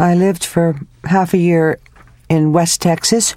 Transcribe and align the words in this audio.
I 0.00 0.14
lived 0.14 0.46
for 0.46 0.80
half 1.04 1.34
a 1.34 1.38
year 1.38 1.78
in 2.30 2.54
West 2.54 2.80
Texas 2.80 3.34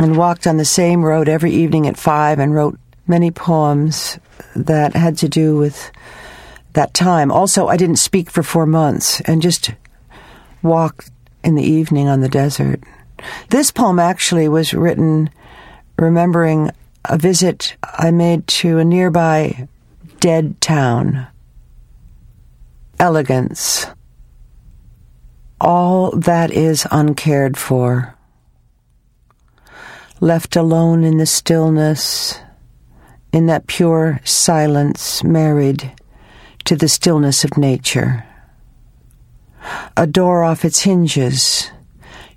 and 0.00 0.16
walked 0.16 0.44
on 0.48 0.56
the 0.56 0.64
same 0.64 1.04
road 1.04 1.28
every 1.28 1.52
evening 1.52 1.86
at 1.86 1.96
five 1.96 2.40
and 2.40 2.52
wrote 2.52 2.76
many 3.06 3.30
poems 3.30 4.18
that 4.56 4.96
had 4.96 5.16
to 5.18 5.28
do 5.28 5.56
with 5.56 5.92
that 6.72 6.92
time. 6.92 7.30
Also, 7.30 7.68
I 7.68 7.76
didn't 7.76 8.00
speak 8.00 8.30
for 8.30 8.42
four 8.42 8.66
months 8.66 9.20
and 9.20 9.40
just 9.40 9.70
walked 10.60 11.08
in 11.44 11.54
the 11.54 11.62
evening 11.62 12.08
on 12.08 12.20
the 12.20 12.28
desert. 12.28 12.80
This 13.50 13.70
poem 13.70 14.00
actually 14.00 14.48
was 14.48 14.74
written 14.74 15.30
remembering 15.96 16.72
a 17.04 17.16
visit 17.16 17.76
I 17.84 18.10
made 18.10 18.48
to 18.48 18.78
a 18.78 18.84
nearby 18.84 19.68
dead 20.18 20.60
town. 20.60 21.28
Elegance. 22.98 23.86
All 25.60 26.10
that 26.12 26.50
is 26.50 26.86
uncared 26.90 27.58
for. 27.58 28.16
Left 30.20 30.56
alone 30.56 31.04
in 31.04 31.18
the 31.18 31.26
stillness, 31.26 32.38
in 33.32 33.46
that 33.46 33.66
pure 33.66 34.20
silence 34.24 35.22
married 35.22 35.92
to 36.64 36.76
the 36.76 36.88
stillness 36.88 37.44
of 37.44 37.56
nature. 37.56 38.24
A 39.96 40.06
door 40.06 40.42
off 40.44 40.64
its 40.64 40.82
hinges, 40.82 41.70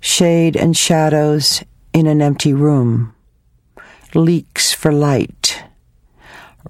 shade 0.00 0.56
and 0.56 0.76
shadows 0.76 1.62
in 1.94 2.06
an 2.06 2.20
empty 2.20 2.52
room, 2.52 3.14
leaks 4.14 4.72
for 4.72 4.92
light, 4.92 5.64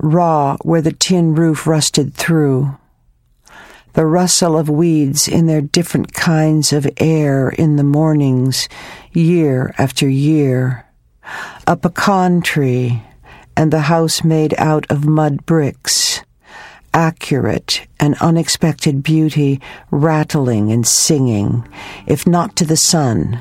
raw 0.01 0.57
where 0.63 0.83
the 0.83 0.93
tin 0.93 1.35
roof 1.35 1.67
rusted 1.67 2.15
through, 2.15 2.77
the 3.95 4.05
rustle 4.05 4.59
of 4.59 4.69
weeds 4.69 5.27
in 5.29 5.47
their 5.47 5.61
different 5.61 6.13
kinds 6.13 6.73
of 6.73 6.87
air 6.99 7.49
in 7.49 7.77
the 7.77 7.85
mornings, 7.85 8.69
year 9.13 9.75
after 9.79 10.09
year, 10.09 10.85
a 11.67 11.77
pecan 11.77 12.43
tree, 12.43 13.03
and 13.57 13.73
the 13.73 13.83
house 13.83 14.25
made 14.25 14.53
out 14.59 14.85
of 14.91 15.07
mud 15.07 15.47
bricks, 15.47 16.23
accurate 16.93 17.87
and 18.01 18.17
unexpected 18.21 19.03
beauty 19.03 19.61
rattling 19.91 20.73
and 20.73 20.87
singing, 20.87 21.67
if 22.07 22.27
not 22.27 22.57
to 22.57 22.65
the 22.65 22.77
sun, 22.77 23.41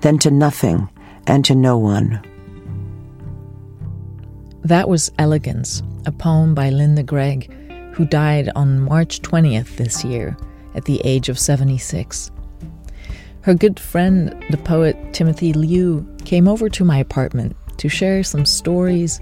then 0.00 0.18
to 0.18 0.30
nothing 0.30 0.88
and 1.26 1.44
to 1.44 1.54
no 1.54 1.76
one. 1.76 2.24
That 4.64 4.88
was 4.88 5.12
Elegance, 5.18 5.82
a 6.06 6.12
poem 6.12 6.54
by 6.54 6.70
Linda 6.70 7.02
Gregg, 7.02 7.54
who 7.92 8.04
died 8.04 8.50
on 8.54 8.80
March 8.80 9.20
20th 9.22 9.76
this 9.76 10.04
year 10.04 10.36
at 10.74 10.84
the 10.84 11.00
age 11.04 11.28
of 11.28 11.38
76. 11.38 12.30
Her 13.42 13.54
good 13.54 13.80
friend, 13.80 14.44
the 14.50 14.58
poet 14.58 14.96
Timothy 15.12 15.52
Liu, 15.52 16.06
came 16.24 16.46
over 16.46 16.68
to 16.68 16.84
my 16.84 16.98
apartment 16.98 17.56
to 17.78 17.88
share 17.88 18.22
some 18.22 18.44
stories 18.44 19.20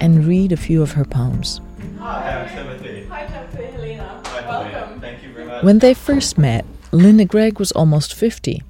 and 0.00 0.24
read 0.26 0.52
a 0.52 0.56
few 0.56 0.82
of 0.82 0.92
her 0.92 1.04
poems. 1.04 1.60
Hi, 1.98 2.42
I'm 2.42 2.48
Timothy. 2.48 3.04
Hi, 3.04 3.26
Timothy, 3.26 3.64
Helena. 3.72 4.22
Hi, 4.26 4.48
Welcome. 4.48 4.72
Helena. 4.72 5.00
Thank 5.00 5.22
you 5.22 5.32
very 5.32 5.46
much. 5.46 5.62
When 5.62 5.78
they 5.78 5.94
first 5.94 6.36
met, 6.38 6.64
Linda 6.92 7.24
Gregg 7.24 7.58
was 7.58 7.70
almost 7.72 8.14
50 8.14 8.62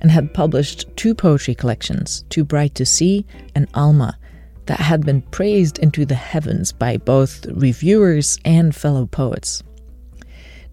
and 0.00 0.10
had 0.10 0.32
published 0.32 0.86
two 0.96 1.14
poetry 1.14 1.54
collections, 1.54 2.24
Too 2.30 2.44
Bright 2.44 2.74
to 2.76 2.86
See 2.86 3.26
and 3.54 3.68
Alma, 3.74 4.18
that 4.66 4.80
had 4.80 5.04
been 5.04 5.22
praised 5.22 5.78
into 5.78 6.04
the 6.04 6.14
heavens 6.14 6.72
by 6.72 6.96
both 6.96 7.46
reviewers 7.46 8.38
and 8.44 8.74
fellow 8.74 9.06
poets. 9.06 9.62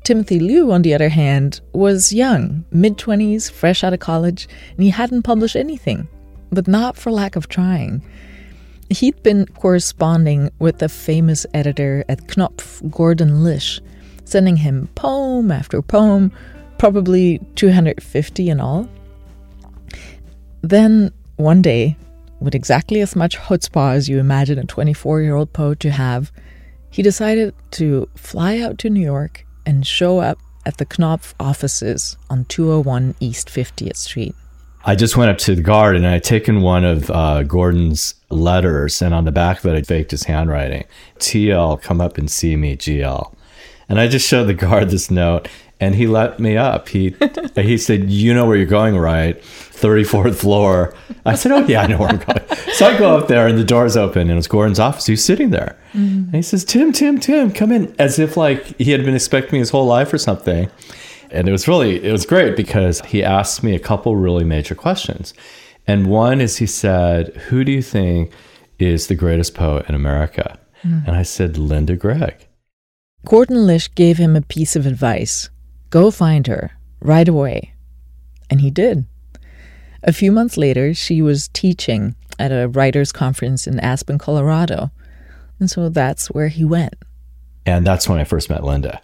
Timothy 0.03 0.39
Liu, 0.39 0.71
on 0.71 0.81
the 0.81 0.93
other 0.93 1.09
hand, 1.09 1.61
was 1.71 2.11
young, 2.11 2.65
mid 2.71 2.97
20s, 2.97 3.49
fresh 3.49 3.83
out 3.83 3.93
of 3.93 3.99
college, 3.99 4.49
and 4.75 4.83
he 4.83 4.89
hadn't 4.89 5.23
published 5.23 5.55
anything, 5.55 6.09
but 6.51 6.67
not 6.67 6.97
for 6.97 7.11
lack 7.11 7.37
of 7.37 7.47
trying. 7.47 8.03
He'd 8.89 9.23
been 9.23 9.45
corresponding 9.45 10.51
with 10.59 10.79
the 10.79 10.89
famous 10.89 11.45
editor 11.53 12.03
at 12.09 12.27
Knopf, 12.27 12.81
Gordon 12.91 13.43
Lish, 13.43 13.79
sending 14.25 14.57
him 14.57 14.89
poem 14.95 15.51
after 15.51 15.81
poem, 15.81 16.31
probably 16.77 17.39
250 17.55 18.49
in 18.49 18.59
all. 18.59 18.89
Then, 20.61 21.13
one 21.37 21.61
day, 21.61 21.95
with 22.43 22.53
exactly 22.53 22.99
as 22.99 23.15
much 23.15 23.37
chutzpah 23.37 23.93
as 23.93 24.09
you 24.09 24.19
imagine 24.19 24.59
a 24.59 24.65
24 24.65 25.21
year 25.21 25.35
old 25.35 25.53
poet 25.53 25.79
to 25.79 25.91
have, 25.91 26.31
he 26.89 27.01
decided 27.01 27.55
to 27.71 28.09
fly 28.15 28.59
out 28.59 28.77
to 28.79 28.89
New 28.89 29.01
York 29.01 29.45
and 29.65 29.87
show 29.87 30.19
up 30.19 30.37
at 30.65 30.77
the 30.77 30.85
Knopf 30.85 31.33
offices 31.39 32.17
on 32.29 32.45
201 32.45 33.15
East 33.19 33.47
50th 33.47 33.95
Street. 33.95 34.35
I 34.85 34.95
just 34.95 35.15
went 35.15 35.31
up 35.31 35.37
to 35.39 35.55
the 35.55 35.61
guard 35.61 35.95
and 35.95 36.05
I 36.05 36.11
had 36.11 36.25
taken 36.25 36.61
one 36.61 36.83
of 36.83 37.09
uh, 37.09 37.43
Gordon's 37.43 38.15
letters, 38.29 39.01
and 39.01 39.13
on 39.13 39.23
the 39.23 39.31
back 39.31 39.59
of 39.59 39.65
it, 39.67 39.77
I 39.77 39.81
faked 39.81 40.11
his 40.11 40.23
handwriting. 40.23 40.83
TL, 41.19 41.81
come 41.81 42.01
up 42.01 42.17
and 42.17 42.29
see 42.29 42.57
me, 42.57 42.75
GL. 42.75 43.33
And 43.87 43.99
I 44.01 44.07
just 44.07 44.27
showed 44.27 44.45
the 44.45 44.53
guard 44.53 44.89
this 44.89 45.09
note, 45.09 45.47
and 45.83 45.95
he 45.95 46.07
let 46.07 46.39
me 46.39 46.55
up. 46.55 46.87
He 46.87 47.15
he 47.55 47.77
said, 47.77 48.09
"You 48.09 48.33
know 48.33 48.45
where 48.45 48.55
you're 48.55 48.65
going, 48.65 48.97
right? 48.97 49.39
34th 49.41 50.35
floor." 50.35 50.95
I 51.25 51.35
said, 51.35 51.51
"Oh 51.51 51.65
yeah, 51.67 51.81
I 51.81 51.87
know 51.87 51.97
where 51.97 52.09
I'm 52.09 52.17
going." 52.17 52.39
So 52.73 52.87
I 52.87 52.97
go 52.97 53.15
up 53.15 53.27
there, 53.27 53.45
and 53.45 53.59
the 53.59 53.63
door's 53.63 53.95
open, 53.95 54.31
and 54.31 54.39
it's 54.39 54.47
Gordon's 54.47 54.79
office. 54.79 55.05
He's 55.05 55.23
sitting 55.23 55.51
there, 55.51 55.77
mm-hmm. 55.93 56.23
and 56.23 56.35
he 56.35 56.41
says, 56.41 56.65
"Tim, 56.65 56.91
Tim, 56.91 57.19
Tim, 57.19 57.51
come 57.51 57.71
in," 57.71 57.93
as 57.99 58.17
if 58.17 58.35
like 58.35 58.75
he 58.79 58.91
had 58.91 59.05
been 59.05 59.13
expecting 59.13 59.53
me 59.53 59.59
his 59.59 59.69
whole 59.69 59.85
life 59.85 60.11
or 60.11 60.17
something. 60.17 60.71
And 61.29 61.47
it 61.47 61.51
was 61.51 61.67
really 61.67 62.03
it 62.03 62.11
was 62.11 62.25
great 62.25 62.55
because 62.55 63.01
he 63.01 63.23
asked 63.23 63.61
me 63.61 63.75
a 63.75 63.79
couple 63.79 64.15
really 64.15 64.43
major 64.43 64.73
questions, 64.73 65.35
and 65.85 66.07
one 66.07 66.41
is 66.41 66.57
he 66.57 66.65
said, 66.65 67.35
"Who 67.49 67.63
do 67.63 67.71
you 67.71 67.83
think 67.83 68.31
is 68.79 69.07
the 69.07 69.15
greatest 69.15 69.53
poet 69.53 69.85
in 69.87 69.93
America?" 69.93 70.57
Mm. 70.83 71.07
And 71.07 71.15
I 71.15 71.23
said, 71.23 71.57
"Linda 71.57 71.95
Gregg." 71.95 72.47
Gordon 73.25 73.67
Lish 73.67 73.93
gave 73.93 74.17
him 74.17 74.35
a 74.35 74.41
piece 74.41 74.75
of 74.75 74.85
advice 74.85 75.49
go 75.93 76.09
find 76.09 76.47
her 76.47 76.71
right 77.01 77.27
away. 77.27 77.71
And 78.49 78.61
he 78.61 78.71
did. 78.71 79.05
A 80.01 80.11
few 80.11 80.31
months 80.31 80.57
later, 80.57 80.91
she 80.95 81.21
was 81.21 81.49
teaching 81.49 82.15
at 82.39 82.51
a 82.51 82.67
writers' 82.67 83.11
conference 83.11 83.67
in 83.67 83.79
Aspen, 83.79 84.17
Colorado. 84.17 84.89
And 85.59 85.69
so 85.69 85.89
that's 85.89 86.31
where 86.31 86.47
he 86.47 86.65
went. 86.65 86.95
And 87.67 87.85
that's 87.85 88.09
when 88.09 88.17
I 88.17 88.23
first 88.23 88.49
met 88.49 88.63
Linda. 88.63 89.03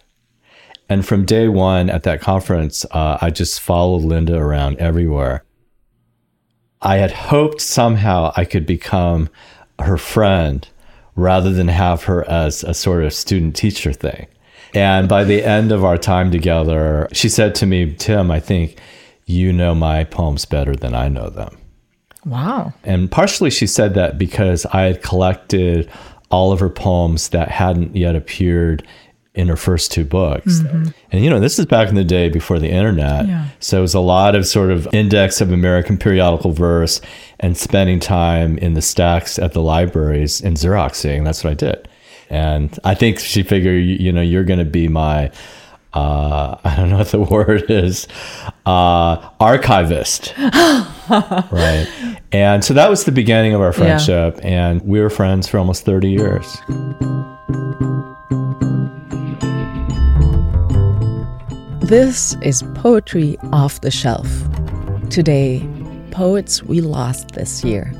And 0.88 1.06
from 1.06 1.24
day 1.24 1.46
one 1.46 1.90
at 1.90 2.02
that 2.02 2.20
conference, 2.20 2.84
uh, 2.90 3.18
I 3.20 3.30
just 3.30 3.60
followed 3.60 4.02
Linda 4.02 4.36
around 4.36 4.78
everywhere. 4.78 5.44
I 6.82 6.96
had 6.96 7.12
hoped 7.12 7.60
somehow 7.60 8.32
I 8.36 8.44
could 8.44 8.66
become 8.66 9.28
her 9.78 9.96
friend 9.96 10.68
rather 11.14 11.52
than 11.52 11.68
have 11.68 12.02
her 12.04 12.28
as 12.28 12.64
a 12.64 12.74
sort 12.74 13.04
of 13.04 13.14
student 13.14 13.54
teacher 13.54 13.92
thing. 13.92 14.26
And 14.74 15.08
by 15.08 15.24
the 15.24 15.42
end 15.44 15.72
of 15.72 15.84
our 15.84 15.98
time 15.98 16.30
together, 16.30 17.08
she 17.12 17.28
said 17.28 17.54
to 17.56 17.66
me, 17.66 17.94
Tim, 17.94 18.30
I 18.30 18.40
think 18.40 18.78
you 19.26 19.52
know 19.52 19.74
my 19.74 20.04
poems 20.04 20.44
better 20.44 20.74
than 20.74 20.94
I 20.94 21.08
know 21.08 21.30
them. 21.30 21.56
Wow. 22.24 22.72
And 22.84 23.10
partially 23.10 23.50
she 23.50 23.66
said 23.66 23.94
that 23.94 24.18
because 24.18 24.66
I 24.66 24.82
had 24.82 25.02
collected 25.02 25.90
all 26.30 26.52
of 26.52 26.60
her 26.60 26.70
poems 26.70 27.30
that 27.30 27.48
hadn't 27.48 27.96
yet 27.96 28.14
appeared 28.14 28.86
in 29.34 29.48
her 29.48 29.56
first 29.56 29.92
two 29.92 30.04
books. 30.04 30.60
Mm-hmm. 30.60 30.90
And 31.12 31.24
you 31.24 31.30
know, 31.30 31.40
this 31.40 31.58
is 31.58 31.66
back 31.66 31.88
in 31.88 31.94
the 31.94 32.04
day 32.04 32.28
before 32.28 32.58
the 32.58 32.68
internet. 32.68 33.26
Yeah. 33.26 33.48
So 33.60 33.78
it 33.78 33.82
was 33.82 33.94
a 33.94 34.00
lot 34.00 34.34
of 34.34 34.46
sort 34.46 34.70
of 34.70 34.88
index 34.92 35.40
of 35.40 35.52
American 35.52 35.96
periodical 35.96 36.52
verse 36.52 37.00
and 37.38 37.56
spending 37.56 38.00
time 38.00 38.58
in 38.58 38.74
the 38.74 38.82
stacks 38.82 39.38
at 39.38 39.52
the 39.52 39.62
libraries 39.62 40.40
and 40.40 40.56
Xeroxing. 40.56 41.24
That's 41.24 41.44
what 41.44 41.50
I 41.50 41.54
did. 41.54 41.88
And 42.30 42.78
I 42.84 42.94
think 42.94 43.18
she 43.18 43.42
figured, 43.42 43.84
you, 43.84 43.96
you 43.96 44.12
know, 44.12 44.22
you're 44.22 44.44
going 44.44 44.60
to 44.60 44.64
be 44.64 44.88
my, 44.88 45.32
uh, 45.92 46.56
I 46.64 46.76
don't 46.76 46.90
know 46.90 46.98
what 46.98 47.08
the 47.08 47.20
word 47.20 47.70
is, 47.70 48.06
uh, 48.64 49.30
archivist. 49.40 50.32
right. 50.38 51.88
And 52.32 52.64
so 52.64 52.72
that 52.74 52.88
was 52.88 53.04
the 53.04 53.12
beginning 53.12 53.52
of 53.54 53.60
our 53.60 53.72
friendship. 53.72 54.38
And 54.44 54.80
we 54.82 55.00
were 55.00 55.10
friends 55.10 55.48
for 55.48 55.58
almost 55.58 55.84
30 55.84 56.08
years. 56.08 56.56
This 61.90 62.36
is 62.40 62.62
Poetry 62.76 63.36
Off 63.52 63.80
the 63.80 63.90
Shelf. 63.90 64.28
Today, 65.10 65.68
poets 66.12 66.62
we 66.62 66.80
lost 66.80 67.32
this 67.32 67.64
year. 67.64 67.92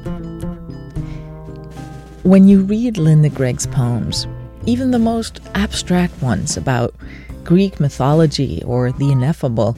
When 2.23 2.49
you 2.49 2.61
read 2.61 2.99
Linda 2.99 3.31
Gregg's 3.31 3.67
poems, 3.67 4.27
even 4.67 4.91
the 4.91 4.99
most 4.99 5.41
abstract 5.55 6.21
ones 6.21 6.59
about 6.59 6.95
Greek 7.45 7.81
mythology 7.81 8.63
or 8.67 8.93
the 8.93 9.11
ineffable, 9.11 9.75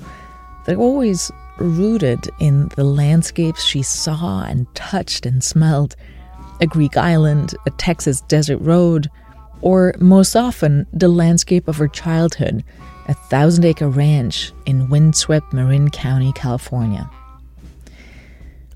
they're 0.66 0.76
always 0.76 1.30
rooted 1.58 2.28
in 2.40 2.66
the 2.74 2.82
landscapes 2.82 3.62
she 3.62 3.82
saw 3.82 4.42
and 4.42 4.66
touched 4.74 5.24
and 5.24 5.44
smelled 5.44 5.94
a 6.60 6.66
Greek 6.66 6.96
island, 6.96 7.54
a 7.64 7.70
Texas 7.70 8.22
desert 8.22 8.58
road, 8.58 9.08
or 9.60 9.94
most 10.00 10.34
often 10.34 10.84
the 10.92 11.08
landscape 11.08 11.68
of 11.68 11.76
her 11.76 11.88
childhood 11.88 12.64
a 13.06 13.14
thousand 13.14 13.64
acre 13.64 13.88
ranch 13.88 14.52
in 14.66 14.88
windswept 14.88 15.52
Marin 15.52 15.90
County, 15.90 16.32
California. 16.32 17.08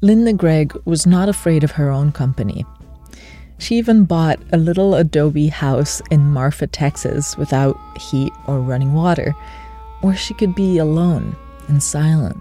Linda 0.00 0.32
Gregg 0.32 0.72
was 0.84 1.06
not 1.06 1.28
afraid 1.28 1.64
of 1.64 1.72
her 1.72 1.90
own 1.90 2.12
company. 2.12 2.64
She 3.58 3.76
even 3.76 4.04
bought 4.04 4.38
a 4.52 4.58
little 4.58 4.94
adobe 4.94 5.48
house 5.48 6.02
in 6.10 6.30
Marfa, 6.30 6.66
Texas, 6.66 7.36
without 7.36 7.78
heat 7.98 8.32
or 8.46 8.60
running 8.60 8.92
water, 8.92 9.34
where 10.02 10.16
she 10.16 10.34
could 10.34 10.54
be 10.54 10.78
alone 10.78 11.34
and 11.68 11.82
silent. 11.82 12.36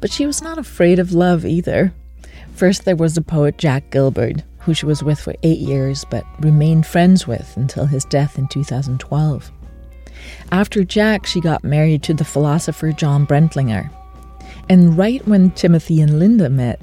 But 0.00 0.10
she 0.10 0.26
was 0.26 0.42
not 0.42 0.58
afraid 0.58 0.98
of 0.98 1.12
love 1.12 1.44
either. 1.44 1.92
First, 2.54 2.84
there 2.84 2.96
was 2.96 3.14
the 3.14 3.20
poet 3.20 3.58
Jack 3.58 3.90
Gilbert, 3.90 4.42
who 4.60 4.74
she 4.74 4.86
was 4.86 5.02
with 5.02 5.20
for 5.20 5.34
eight 5.42 5.58
years 5.58 6.04
but 6.10 6.24
remained 6.40 6.86
friends 6.86 7.26
with 7.26 7.56
until 7.56 7.86
his 7.86 8.04
death 8.04 8.38
in 8.38 8.48
2012. 8.48 9.52
After 10.50 10.84
Jack, 10.84 11.26
she 11.26 11.40
got 11.40 11.62
married 11.62 12.02
to 12.04 12.14
the 12.14 12.24
philosopher 12.24 12.92
John 12.92 13.26
Brentlinger. 13.26 13.90
And 14.68 14.96
right 14.98 15.26
when 15.26 15.50
Timothy 15.52 16.00
and 16.00 16.18
Linda 16.18 16.50
met, 16.50 16.80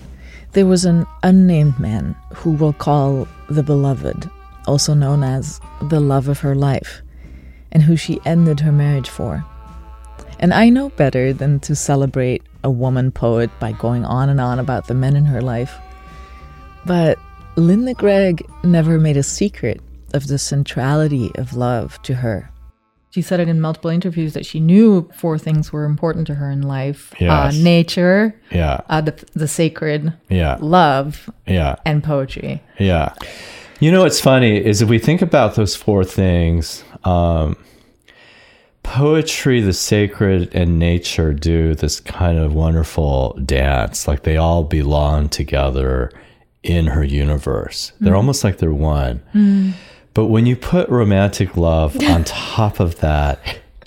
there 0.56 0.66
was 0.66 0.86
an 0.86 1.06
unnamed 1.22 1.78
man 1.78 2.16
who 2.34 2.52
we'll 2.52 2.72
call 2.72 3.28
the 3.50 3.62
Beloved, 3.62 4.30
also 4.68 4.94
known 4.94 5.22
as 5.22 5.60
the 5.90 6.00
love 6.00 6.30
of 6.30 6.40
her 6.40 6.56
life, 6.56 7.02
and 7.74 7.84
who 7.84 7.98
she 7.98 8.22
ended 8.24 8.62
her 8.62 8.72
marriage 8.72 9.10
for. 9.10 9.44
And 10.40 10.54
I 10.54 10.70
know 10.70 10.90
better 10.90 11.34
than 11.34 11.60
to 11.62 11.76
celebrate 11.76 12.42
a 12.64 12.72
woman 12.72 13.12
poet 13.12 13.50
by 13.60 13.74
going 13.74 14.06
on 14.06 14.30
and 14.30 14.40
on 14.40 14.58
about 14.58 14.88
the 14.88 14.94
men 14.94 15.18
in 15.18 15.26
her 15.26 15.42
life. 15.42 15.76
But 16.86 17.20
Linda 17.58 17.94
Gregg 17.94 18.46
never 18.64 18.98
made 18.98 19.18
a 19.18 19.24
secret 19.24 19.82
of 20.14 20.28
the 20.28 20.40
centrality 20.40 21.32
of 21.36 21.58
love 21.58 22.02
to 22.04 22.14
her. 22.16 22.50
She 23.16 23.22
said 23.22 23.40
it 23.40 23.48
in 23.48 23.62
multiple 23.62 23.90
interviews 23.90 24.34
that 24.34 24.46
she 24.46 24.60
knew 24.60 25.10
four 25.16 25.38
things 25.38 25.72
were 25.72 25.86
important 25.86 26.28
to 26.28 26.34
her 26.36 26.52
in 26.52 26.62
life: 26.64 27.14
Yes. 27.18 27.32
uh, 27.56 27.64
nature, 27.64 28.36
Yeah. 28.52 28.82
uh, 28.90 29.00
the, 29.00 29.14
the 29.34 29.48
sacred, 29.48 30.12
Yeah. 30.28 30.58
love, 30.60 31.30
Yeah. 31.48 31.76
and 31.86 32.04
poetry. 32.04 32.62
Yeah. 32.78 33.14
You 33.80 33.94
know 33.94 34.02
what's 34.04 34.20
funny 34.20 34.58
is 34.58 34.82
if 34.82 34.90
we 34.90 35.00
think 35.00 35.22
about 35.22 35.56
those 35.56 35.78
four 35.78 36.04
things, 36.04 36.84
um, 37.06 37.56
poetry, 38.84 39.62
the 39.62 39.72
sacred, 39.72 40.54
and 40.54 40.78
nature 40.78 41.32
do 41.32 41.74
this 41.74 42.02
kind 42.02 42.38
of 42.38 42.54
wonderful 42.54 43.40
dance. 43.46 44.10
Like 44.10 44.24
they 44.24 44.36
all 44.36 44.66
belong 44.66 45.30
together 45.30 46.12
in 46.64 46.88
her 46.88 47.04
universe. 47.06 47.94
They're 48.02 48.16
almost 48.18 48.44
like 48.44 48.58
they're 48.58 48.74
one. 48.74 49.22
But 50.16 50.28
when 50.28 50.48
you 50.48 50.56
put 50.56 50.90
romantic 50.90 51.56
love 51.56 51.96
on 52.10 52.24
top 52.24 52.80
of 52.80 53.02
that, 53.02 53.38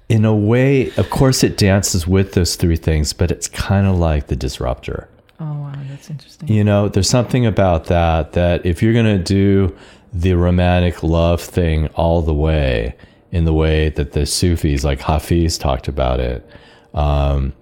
in 0.08 0.24
a 0.24 0.34
way, 0.34 0.92
of 0.92 1.10
course, 1.10 1.42
it 1.42 1.56
dances 1.56 2.06
with 2.06 2.34
those 2.34 2.54
three 2.54 2.76
things, 2.76 3.12
but 3.12 3.32
it's 3.32 3.48
kind 3.48 3.88
of 3.88 3.98
like 3.98 4.28
the 4.28 4.36
disruptor. 4.36 5.08
Oh 5.40 5.44
wow, 5.44 5.72
that's 5.88 6.08
interesting. 6.08 6.48
You 6.48 6.62
know, 6.62 6.88
there's 6.88 7.10
something 7.10 7.44
about 7.44 7.86
that 7.86 8.32
that 8.32 8.64
if 8.64 8.82
you're 8.82 8.92
going 8.92 9.18
to 9.18 9.22
do 9.22 9.76
the 10.12 10.34
romantic 10.34 11.02
love 11.02 11.40
thing 11.40 11.88
all 11.88 12.22
the 12.22 12.34
way 12.34 12.94
in 13.30 13.44
the 13.44 13.52
way 13.52 13.90
that 13.90 14.12
the 14.12 14.24
Sufis 14.24 14.84
like 14.84 15.00
Hafiz 15.00 15.58
talked 15.58 15.88
about 15.88 16.20
it, 16.20 16.48
um, 16.94 17.52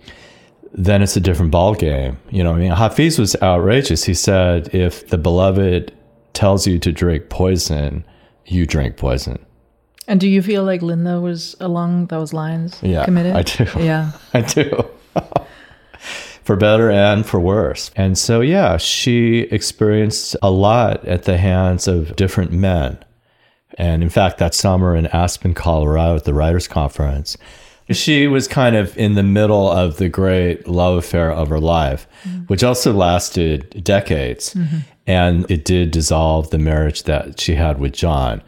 then 0.73 1.03
it's 1.03 1.17
a 1.17 1.21
different 1.21 1.51
ball 1.51 1.75
game. 1.75 2.19
You 2.31 2.45
know, 2.45 2.55
I 2.55 2.59
mean, 2.59 2.71
Hafiz 2.71 3.19
was 3.19 3.35
outrageous. 3.43 4.05
He 4.05 4.15
said, 4.15 4.75
if 4.75 5.09
the 5.09 5.19
beloved 5.19 5.93
tells 6.35 6.67
you 6.67 6.79
to 6.79 6.93
drink 6.93 7.29
poison, 7.29 8.05
you 8.47 8.67
drink 8.67 8.97
poison. 8.97 9.45
And 10.09 10.21
do 10.21 10.29
you 10.29 10.41
feel 10.41 10.63
like 10.65 10.83
Linda 10.83 11.21
was 11.21 11.57
along 11.59 12.07
those 12.07 12.33
lines? 12.33 12.79
Yeah, 12.83 13.05
committed. 13.05 13.35
I 13.35 13.43
do. 13.43 13.67
Yeah. 13.79 14.13
I 14.35 14.41
do. 14.43 14.89
for 16.45 16.55
better 16.55 16.91
and 16.91 17.27
for 17.27 17.41
worse. 17.41 17.91
And 17.97 18.17
so, 18.17 18.41
yeah, 18.41 18.77
she 18.77 19.41
experienced 19.51 20.37
a 20.43 20.51
lot 20.51 21.05
at 21.05 21.25
the 21.25 21.39
hands 21.39 21.89
of 21.89 22.15
different 22.15 22.53
men. 22.53 22.99
And 23.79 24.01
in 24.01 24.11
fact, 24.11 24.39
that 24.39 24.55
summer 24.55 24.95
in 24.95 25.09
Aspen, 25.09 25.55
Colorado 25.55 26.17
at 26.17 26.25
the 26.25 26.33
Writers' 26.33 26.69
Conference, 26.69 27.37
she 27.91 28.27
was 28.27 28.49
kind 28.49 28.75
of 28.77 28.97
in 28.97 29.15
the 29.15 29.23
middle 29.23 29.71
of 29.71 29.97
the 29.99 30.09
great 30.09 30.67
love 30.67 30.99
affair 30.99 31.31
of 31.31 31.49
her 31.49 31.61
life, 31.61 32.07
mm-hmm. 32.25 32.41
which 32.45 32.65
also 32.65 32.93
lasted 32.93 33.83
decades. 33.85 34.55
Mm-hmm. 34.55 34.79
And 35.07 35.49
it 35.51 35.65
did 35.65 35.93
dissolve 35.93 36.51
the 36.51 36.59
marriage 36.59 37.05
that 37.05 37.39
she 37.41 37.55
had 37.55 37.79
with 37.79 37.93
John. 37.93 38.43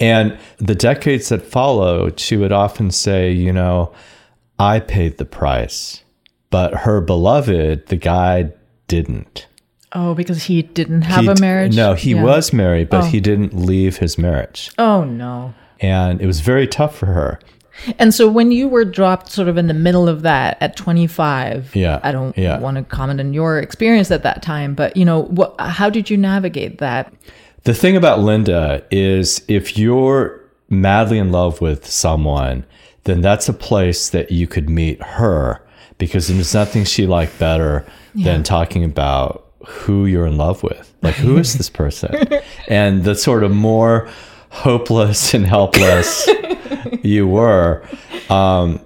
And 0.00 0.36
the 0.58 0.74
decades 0.74 1.30
that 1.30 1.42
followed, 1.42 2.20
she 2.20 2.36
would 2.36 2.52
often 2.52 2.90
say, 2.90 3.30
you 3.30 3.52
know, 3.52 3.92
I 4.58 4.80
paid 4.80 5.16
the 5.16 5.24
price, 5.24 6.02
but 6.50 6.74
her 6.74 7.00
beloved, 7.00 7.86
the 7.86 7.96
guy, 7.96 8.50
didn't. 8.86 9.46
Oh, 9.92 10.14
because 10.14 10.44
he 10.44 10.62
didn't 10.62 11.02
have 11.02 11.24
He 11.24 11.28
a 11.30 11.40
marriage. 11.40 11.74
No, 11.74 11.94
he 11.94 12.10
Yeah. 12.10 12.22
was 12.22 12.52
married, 12.52 12.90
but 12.90 13.04
Oh. 13.04 13.06
he 13.06 13.20
didn't 13.20 13.54
leave 13.54 13.96
his 13.98 14.18
marriage. 14.18 14.70
Oh 14.76 15.04
no. 15.04 15.54
And 15.80 16.20
it 16.20 16.26
was 16.26 16.40
very 16.40 16.66
tough 16.66 16.96
for 16.96 17.06
her. 17.06 17.38
And 17.98 18.14
so 18.14 18.28
when 18.28 18.52
you 18.52 18.68
were 18.68 18.84
dropped 18.84 19.30
sort 19.30 19.48
of 19.48 19.56
in 19.58 19.66
the 19.66 19.74
middle 19.74 20.08
of 20.08 20.22
that 20.22 20.56
at 20.60 20.76
25, 20.76 21.74
Yeah, 21.74 22.00
I 22.02 22.12
don't 22.12 22.36
yeah. 22.38 22.58
want 22.58 22.76
to 22.76 22.84
comment 22.84 23.20
on 23.20 23.32
your 23.34 23.58
experience 23.58 24.10
at 24.10 24.22
that 24.22 24.42
time, 24.42 24.74
but 24.74 24.96
you 24.96 25.04
know, 25.04 25.22
what 25.24 25.54
how 25.60 25.90
did 25.90 26.08
you 26.10 26.16
navigate 26.16 26.78
that? 26.78 27.12
The 27.64 27.74
thing 27.74 27.96
about 27.96 28.20
Linda 28.20 28.84
is 28.90 29.42
if 29.48 29.76
you're 29.78 30.40
madly 30.68 31.18
in 31.18 31.32
love 31.32 31.60
with 31.60 31.86
someone, 31.86 32.64
then 33.04 33.20
that's 33.20 33.48
a 33.48 33.52
place 33.52 34.10
that 34.10 34.30
you 34.30 34.46
could 34.46 34.68
meet 34.68 35.02
her 35.02 35.60
because 35.98 36.28
there's 36.28 36.54
nothing 36.54 36.84
she 36.84 37.06
liked 37.06 37.38
better 37.38 37.86
than 38.14 38.42
talking 38.42 38.84
about 38.84 39.46
who 39.66 40.06
you're 40.06 40.26
in 40.26 40.36
love 40.36 40.62
with. 40.62 40.94
Like, 41.02 41.14
who 41.14 41.36
is 41.36 41.54
this 41.54 41.68
person? 41.70 42.14
and 42.68 43.04
the 43.04 43.14
sort 43.14 43.44
of 43.44 43.50
more 43.50 44.08
hopeless 44.54 45.34
and 45.34 45.46
helpless 45.46 46.28
you 47.02 47.26
were, 47.26 47.86
um, 48.30 48.80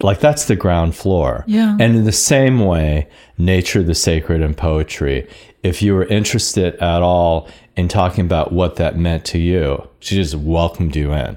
like 0.00 0.20
that's 0.20 0.46
the 0.46 0.56
ground 0.56 0.96
floor. 0.96 1.44
Yeah. 1.46 1.76
And 1.78 1.96
in 1.96 2.04
the 2.04 2.12
same 2.12 2.60
way, 2.60 3.08
nature, 3.38 3.82
the 3.82 3.94
sacred, 3.94 4.40
and 4.40 4.56
poetry, 4.56 5.28
if 5.62 5.82
you 5.82 5.94
were 5.94 6.06
interested 6.06 6.74
at 6.76 7.02
all 7.02 7.48
in 7.76 7.88
talking 7.88 8.24
about 8.24 8.52
what 8.52 8.76
that 8.76 8.96
meant 8.96 9.24
to 9.26 9.38
you, 9.38 9.86
she 10.00 10.16
just 10.16 10.34
welcomed 10.34 10.96
you 10.96 11.12
in. 11.12 11.36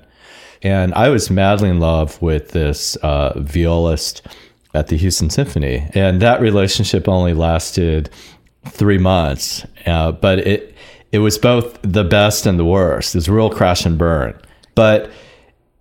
And 0.63 0.93
I 0.95 1.09
was 1.09 1.29
madly 1.29 1.69
in 1.69 1.79
love 1.79 2.19
with 2.21 2.51
this 2.51 2.95
uh, 2.97 3.39
violist 3.39 4.25
at 4.73 4.87
the 4.87 4.97
Houston 4.97 5.29
Symphony. 5.29 5.87
And 5.93 6.21
that 6.21 6.41
relationship 6.41 7.07
only 7.07 7.33
lasted 7.33 8.09
three 8.69 8.97
months, 8.97 9.65
uh, 9.85 10.11
but 10.13 10.39
it 10.39 10.74
it 11.11 11.19
was 11.19 11.37
both 11.37 11.79
the 11.81 12.03
best 12.03 12.45
and 12.45 12.59
the 12.59 12.65
worst. 12.65 13.15
It 13.15 13.19
was 13.19 13.27
a 13.27 13.33
real 13.33 13.49
crash 13.49 13.85
and 13.85 13.97
burn. 13.97 14.39
But 14.75 15.11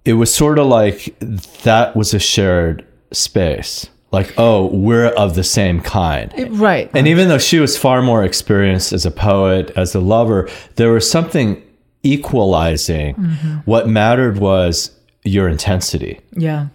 it 0.04 0.14
was 0.14 0.35
sort 0.35 0.59
of 0.59 0.66
like 0.66 1.19
that 1.62 1.97
was 1.97 2.14
a 2.14 2.19
shared 2.19 2.87
space. 3.12 3.88
Like, 4.12 4.33
oh, 4.38 4.66
we're 4.66 5.09
of 5.09 5.35
the 5.35 5.43
same 5.43 5.81
kind. 5.81 6.33
Eh, 6.37 6.47
right. 6.50 6.88
And 6.95 7.09
even 7.09 7.28
though 7.28 7.38
she 7.38 7.59
was 7.59 7.76
far 7.76 8.00
more 8.00 8.23
experienced 8.23 8.93
as 8.93 9.04
a 9.04 9.11
poet, 9.11 9.73
as 9.76 9.95
a 9.95 10.00
lover, 10.00 10.49
there 10.76 10.93
was 10.93 11.11
something 11.11 11.61
equalizing. 12.04 13.16
Mm-hmm. 13.16 13.54
What 13.64 13.88
mattered 13.88 14.38
was 14.38 14.97
your 15.25 15.49
intensity. 15.49 16.21
Yeah. 16.33 16.69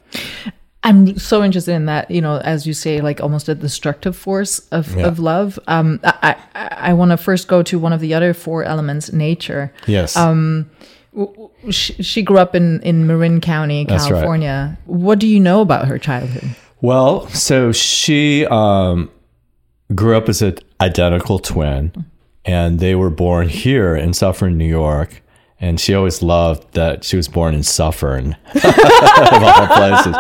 I'm 0.90 1.18
so 1.20 1.44
interested 1.44 1.74
in 1.74 1.86
that, 1.86 2.10
you 2.10 2.22
know, 2.22 2.38
as 2.38 2.66
you 2.66 2.74
say, 2.74 3.00
like 3.02 3.22
almost 3.22 3.48
a 3.50 3.56
destructive 3.56 4.16
force 4.16 4.60
of, 4.70 4.96
Yeah. 4.96 5.08
of 5.08 5.20
love. 5.20 5.60
Um, 5.68 6.00
I, 6.04 6.36
I, 6.56 6.68
I 6.90 6.94
want 6.94 7.12
to 7.12 7.18
first 7.18 7.48
go 7.48 7.62
to 7.64 7.78
one 7.78 7.94
of 7.94 8.00
the 8.00 8.14
other 8.14 8.34
four 8.34 8.64
elements, 8.64 9.14
nature. 9.14 9.72
Yes. 9.88 10.18
She, 11.72 12.02
she 12.04 12.22
grew 12.22 12.38
up 12.38 12.56
in, 12.56 12.82
in 12.82 13.06
Marin 13.08 13.42
County, 13.42 13.86
That's 13.86 14.04
right. 14.04 14.12
California. 14.12 14.78
What 14.86 15.20
do 15.20 15.28
you 15.28 15.40
know 15.40 15.62
about 15.62 15.88
her 15.88 15.98
childhood? 16.00 16.56
Well, 16.82 17.28
so 17.30 17.72
she 17.72 18.46
um, 18.46 19.12
grew 19.94 20.16
up 20.16 20.30
as 20.30 20.42
an 20.42 20.58
identical 20.80 21.40
twin, 21.40 22.06
and 22.46 22.80
they 22.80 22.96
were 22.96 23.10
born 23.10 23.50
here 23.50 23.96
in 23.96 24.14
Suffern, 24.14 24.58
New 24.58 24.66
York. 24.70 25.22
And 25.62 25.78
she 25.78 25.94
always 25.94 26.22
loved 26.22 26.74
that 26.76 27.04
she 27.04 27.18
was 27.18 27.28
born 27.28 27.54
in 27.54 27.64
Suffern, 27.64 28.38
of 28.56 28.64
all 29.44 29.68
places. 29.68 30.16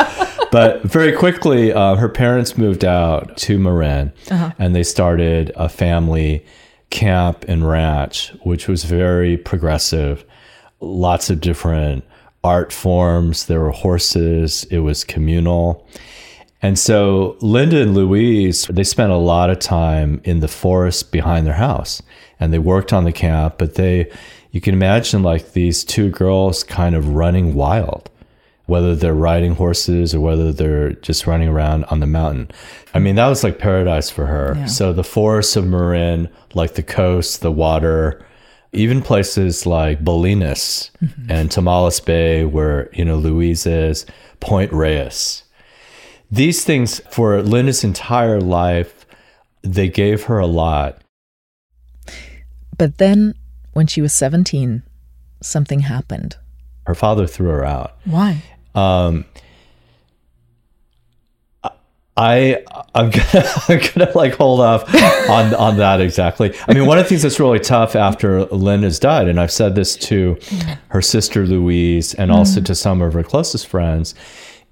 But 0.51 0.83
very 0.83 1.11
quickly, 1.11 1.71
uh, 1.71 1.95
her 1.95 2.09
parents 2.09 2.57
moved 2.57 2.83
out 2.83 3.37
to 3.37 3.59
Marin, 3.59 4.11
and 4.57 4.75
they 4.75 4.83
started 4.83 5.51
a 5.55 5.69
family 5.69 6.45
camp 6.89 7.45
and 7.47 7.67
ranch, 7.67 8.33
which 8.43 8.67
was 8.67 8.83
very 8.83 9.37
progressive. 9.37 10.25
Lots 10.79 11.29
of 11.29 11.39
different 11.39 12.03
art 12.43 12.73
forms. 12.73 13.45
There 13.45 13.59
were 13.59 13.71
horses. 13.71 14.63
It 14.71 14.79
was 14.79 15.03
communal. 15.03 15.85
And 16.61 16.77
so 16.77 17.37
Linda 17.41 17.81
and 17.81 17.93
Louise, 17.93 18.65
they 18.67 18.83
spent 18.83 19.11
a 19.11 19.17
lot 19.17 19.49
of 19.49 19.59
time 19.59 20.19
in 20.23 20.41
the 20.41 20.47
forest 20.47 21.11
behind 21.11 21.47
their 21.47 21.53
house 21.53 22.01
and 22.39 22.53
they 22.53 22.59
worked 22.59 22.91
on 22.91 23.03
the 23.05 23.11
camp, 23.11 23.55
but 23.57 23.75
they, 23.75 24.11
you 24.51 24.61
can 24.61 24.73
imagine 24.73 25.23
like 25.23 25.53
these 25.53 25.83
two 25.83 26.09
girls 26.09 26.63
kind 26.63 26.95
of 26.95 27.09
running 27.09 27.53
wild. 27.53 28.09
Whether 28.69 28.95
they're 28.95 29.13
riding 29.13 29.55
horses 29.55 30.13
or 30.13 30.21
whether 30.21 30.53
they're 30.53 30.93
just 30.93 31.27
running 31.27 31.49
around 31.49 31.85
on 31.85 31.99
the 31.99 32.07
mountain. 32.07 32.51
I 32.93 32.99
mean, 32.99 33.15
that 33.15 33.27
was 33.27 33.43
like 33.43 33.59
paradise 33.59 34.09
for 34.09 34.27
her. 34.27 34.53
Yeah. 34.55 34.65
So 34.67 34.93
the 34.93 35.03
forests 35.03 35.55
of 35.55 35.67
Marin, 35.67 36.29
like 36.53 36.75
the 36.75 36.83
coast, 36.83 37.41
the 37.41 37.51
water, 37.51 38.25
even 38.71 39.01
places 39.01 39.65
like 39.65 40.03
Bolinas 40.03 40.91
mm-hmm. 41.03 41.31
and 41.31 41.49
Tomales 41.49 42.03
Bay, 42.03 42.45
where, 42.45 42.89
you 42.93 43.03
know, 43.03 43.17
Louise 43.17 43.65
is, 43.65 44.05
Point 44.39 44.71
Reyes. 44.71 45.43
These 46.31 46.63
things 46.63 46.99
for 47.09 47.41
Linda's 47.41 47.83
entire 47.83 48.39
life, 48.39 49.05
they 49.63 49.89
gave 49.89 50.25
her 50.25 50.37
a 50.37 50.45
lot. 50.45 51.01
But 52.77 52.99
then, 52.99 53.33
when 53.73 53.87
she 53.87 54.01
was 54.01 54.13
17, 54.13 54.83
something 55.41 55.79
happened. 55.81 56.37
Her 56.85 56.95
father 56.95 57.27
threw 57.27 57.49
her 57.49 57.65
out. 57.65 57.97
Why? 58.05 58.43
Um, 58.75 59.25
I 62.19 62.63
I'm 62.93 63.09
gonna 63.11 63.49
I'm 63.69 63.79
gonna 63.79 64.11
like 64.13 64.35
hold 64.35 64.59
off 64.59 64.83
on 65.29 65.53
on 65.55 65.77
that 65.77 66.01
exactly. 66.01 66.53
I 66.67 66.73
mean, 66.73 66.85
one 66.85 66.97
of 66.97 67.05
the 67.05 67.09
things 67.09 67.21
that's 67.21 67.39
really 67.39 67.59
tough 67.59 67.95
after 67.95 68.43
Lynn 68.45 68.83
has 68.83 68.99
died, 68.99 69.29
and 69.29 69.39
I've 69.39 69.51
said 69.51 69.75
this 69.75 69.95
to 69.97 70.37
her 70.89 71.01
sister 71.01 71.47
Louise 71.47 72.13
and 72.13 72.29
also 72.31 72.59
to 72.61 72.75
some 72.75 73.01
of 73.01 73.13
her 73.13 73.23
closest 73.23 73.67
friends, 73.67 74.15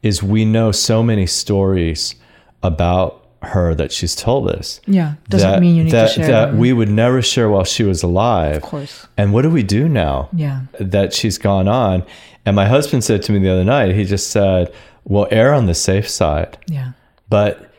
is 0.03 0.21
we 0.21 0.43
know 0.43 0.73
so 0.73 1.01
many 1.01 1.25
stories 1.25 2.15
about 2.63 3.26
her 3.41 3.75
that 3.75 3.91
she's 3.91 4.15
told 4.15 4.49
us. 4.49 4.81
Yeah, 4.87 5.15
doesn't 5.29 5.49
that, 5.49 5.61
mean 5.61 5.75
you 5.75 5.83
need 5.83 5.93
that, 5.93 6.09
to 6.09 6.13
share 6.13 6.27
that 6.27 6.45
them. 6.47 6.57
we 6.57 6.73
would 6.73 6.89
never 6.89 7.21
share 7.21 7.49
while 7.49 7.63
she 7.63 7.83
was 7.83 8.03
alive. 8.03 8.57
Of 8.57 8.63
course. 8.63 9.07
And 9.17 9.33
what 9.33 9.43
do 9.43 9.49
we 9.49 9.63
do 9.63 9.87
now? 9.87 10.29
Yeah. 10.33 10.61
That 10.79 11.13
she's 11.13 11.37
gone 11.37 11.67
on. 11.67 12.03
And 12.45 12.55
my 12.55 12.65
husband 12.65 13.03
said 13.03 13.23
to 13.23 13.31
me 13.31 13.39
the 13.39 13.51
other 13.51 13.63
night, 13.63 13.95
he 13.95 14.05
just 14.05 14.31
said, 14.31 14.73
well, 15.03 15.27
err 15.31 15.53
on 15.53 15.67
the 15.67 15.75
safe 15.75 16.09
side. 16.09 16.57
Yeah. 16.67 16.93
But 17.29 17.71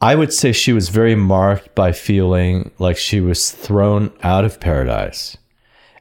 I 0.00 0.14
would 0.14 0.32
say 0.32 0.52
she 0.52 0.72
was 0.72 0.88
very 0.88 1.14
marked 1.14 1.74
by 1.74 1.92
feeling 1.92 2.70
like 2.78 2.96
she 2.96 3.20
was 3.20 3.50
thrown 3.50 4.12
out 4.22 4.44
of 4.44 4.60
paradise. 4.60 5.36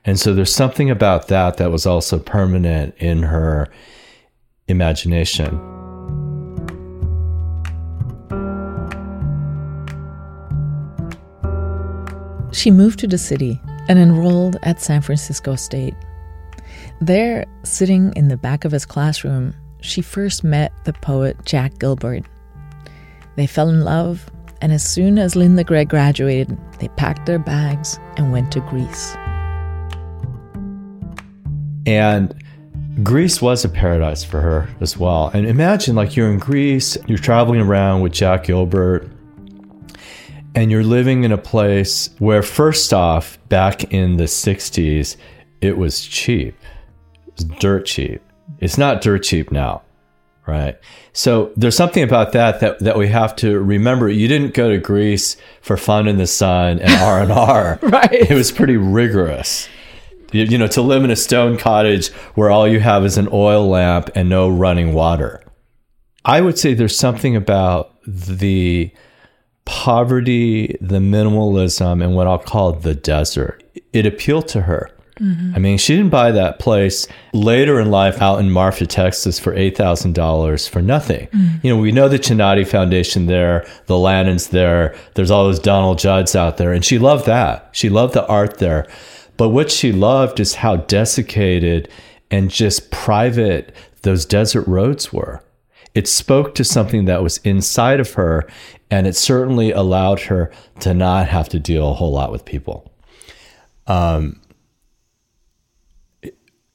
And 0.06 0.20
so 0.20 0.34
there's 0.34 0.54
something 0.54 0.90
about 0.90 1.28
that 1.30 1.58
that 1.58 1.72
was 1.72 1.86
also 1.86 2.20
permanent 2.20 2.96
in 2.98 3.24
her 3.24 3.70
imagination. 4.68 5.73
She 12.54 12.70
moved 12.70 13.00
to 13.00 13.08
the 13.08 13.18
city 13.18 13.60
and 13.90 13.98
enrolled 13.98 14.58
at 14.64 14.80
San 14.80 15.02
Francisco 15.02 15.56
State. 15.56 15.96
There, 17.02 17.46
sitting 17.64 18.14
in 18.16 18.28
the 18.28 18.38
back 18.38 18.64
of 18.64 18.72
his 18.72 18.86
classroom, 18.86 19.56
she 19.82 20.02
first 20.02 20.44
met 20.44 20.72
the 20.86 20.94
poet 20.94 21.36
Jack 21.46 21.80
Gilbert. 21.80 22.24
They 23.36 23.48
fell 23.48 23.70
in 23.70 23.82
love, 23.82 24.30
and 24.62 24.72
as 24.72 24.88
soon 24.88 25.18
as 25.18 25.36
Linda 25.36 25.64
Gregg 25.64 25.90
graduated, 25.90 26.58
they 26.80 26.88
packed 26.90 27.26
their 27.26 27.40
bags 27.40 28.00
and 28.18 28.32
went 28.32 28.52
to 28.52 28.62
Greece. 28.62 29.16
And 31.86 32.34
Greece 33.02 33.42
was 33.42 33.66
a 33.66 33.70
paradise 33.70 34.24
for 34.24 34.40
her 34.40 34.70
as 34.80 34.96
well. 34.96 35.32
And 35.34 35.48
imagine 35.48 35.96
like 35.96 36.16
you're 36.16 36.32
in 36.32 36.38
Greece, 36.38 36.98
you're 37.08 37.18
traveling 37.18 37.60
around 37.60 38.02
with 38.02 38.14
Jack 38.14 38.46
Gilbert, 38.46 39.10
and 40.56 40.72
you're 40.72 40.84
living 40.84 41.24
in 41.24 41.32
a 41.32 41.38
place 41.38 42.10
where, 42.20 42.44
first 42.44 42.94
off, 42.94 43.38
back 43.50 43.94
in 43.94 44.18
the 44.18 44.26
60s, 44.26 45.16
it 45.62 45.78
was 45.78 46.06
cheap. 46.06 46.56
It 47.28 47.34
was 47.36 47.46
dirt 47.60 47.86
cheap. 47.86 48.22
It's 48.60 48.78
not 48.78 49.02
dirt 49.02 49.24
cheap 49.24 49.52
now, 49.52 49.82
right? 50.48 50.78
So 51.14 51.52
there's 51.56 51.76
something 51.76 52.04
about 52.04 52.34
that 52.34 52.60
that, 52.60 52.80
that 52.80 52.98
we 52.98 53.08
have 53.08 53.36
to 53.38 53.60
remember. 53.60 54.10
You 54.10 54.28
didn't 54.28 54.54
go 54.54 54.70
to 54.70 54.78
Greece 54.78 55.38
for 55.62 55.78
fun 55.78 56.08
in 56.08 56.18
the 56.18 56.28
sun 56.28 56.80
and 56.80 56.92
R&R. 56.92 57.80
Right. 57.82 58.12
It 58.12 58.34
was 58.34 58.52
pretty 58.52 58.78
rigorous 58.78 59.68
you, 60.34 60.44
you 60.44 60.58
know, 60.58 60.68
to 60.68 60.82
live 60.82 61.04
in 61.04 61.12
a 61.12 61.16
stone 61.16 61.58
cottage 61.58 62.10
where 62.36 62.50
all 62.50 62.68
you 62.68 62.80
have 62.80 63.06
is 63.06 63.18
an 63.18 63.30
oil 63.32 63.70
lamp 63.70 64.10
and 64.16 64.28
no 64.28 64.50
running 64.50 64.94
water. 64.94 65.42
I 66.26 66.42
would 66.42 66.58
say 66.58 66.74
there's 66.74 66.98
something 66.98 67.36
about 67.36 67.94
the 68.06 68.92
poverty, 69.66 70.78
the 70.82 71.00
minimalism, 71.00 72.04
and 72.04 72.16
what 72.16 72.28
I'll 72.28 72.40
call 72.40 72.74
the 72.74 72.96
desert. 72.96 73.64
It 73.94 74.06
appealed 74.06 74.48
to 74.50 74.62
her. 74.62 74.90
Mm-hmm. 75.20 75.56
I 75.56 75.60
mean, 75.60 75.78
she 75.78 75.96
didn't 75.96 76.10
buy 76.10 76.32
that 76.32 76.60
place 76.60 77.08
later 77.34 77.80
in 77.80 77.92
life 77.92 78.22
out 78.22 78.40
in 78.40 78.52
Marfa, 78.52 78.88
Texas 78.88 79.40
for 79.40 79.54
$8,000 79.54 80.70
for 80.70 80.82
nothing. 80.82 81.28
Mm. 81.28 81.64
You 81.64 81.76
know, 81.76 81.82
we 81.82 81.92
know 81.92 82.10
the 82.10 82.18
Chinati 82.18 82.68
Foundation 82.68 83.28
there, 83.28 83.66
the 83.86 83.96
Lannan's 83.96 84.48
there, 84.48 84.96
there's 85.14 85.30
all 85.30 85.46
those 85.46 85.60
Donald 85.60 86.00
Judds 86.00 86.36
out 86.36 86.58
there, 86.58 86.74
and 86.74 86.84
she 86.84 86.98
loved 86.98 87.26
that. 87.28 87.70
She 87.74 87.90
loved 87.90 88.16
the 88.16 88.26
art 88.28 88.58
there. 88.58 88.88
But 89.38 89.50
what 89.50 89.72
she 89.72 89.92
loved 89.92 90.40
is 90.40 90.56
how 90.56 90.78
desiccated 90.78 91.90
and 92.32 92.50
just 92.50 92.90
private 92.90 93.74
those 94.02 94.26
desert 94.26 94.68
roads 94.68 95.14
were. 95.14 95.44
It 95.94 96.08
spoke 96.08 96.56
to 96.56 96.64
something 96.64 97.06
that 97.06 97.22
was 97.22 97.38
inside 97.40 98.00
of 98.00 98.14
her, 98.14 98.48
and 98.90 99.08
it 99.08 99.16
certainly 99.16 99.72
allowed 99.72 100.22
her 100.22 100.52
to 100.82 100.94
not 100.94 101.28
have 101.28 101.50
to 101.50 101.60
deal 101.60 101.90
a 101.90 101.94
whole 101.94 102.12
lot 102.12 102.32
with 102.32 102.46
people. 102.46 102.92
Um, 103.88 104.40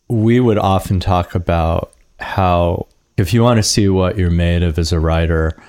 we 0.09 0.41
would 0.41 0.59
often 0.59 1.01
talk 1.01 1.35
about 1.35 1.93
how 2.19 2.87
if 3.17 3.35
you 3.35 3.43
want 3.43 3.59
to 3.59 3.63
see 3.63 3.89
what 3.89 4.17
you're 4.17 4.31
made 4.31 4.63
of 4.63 4.79
as 4.79 4.93
a 4.93 5.01
writer, 5.01 5.61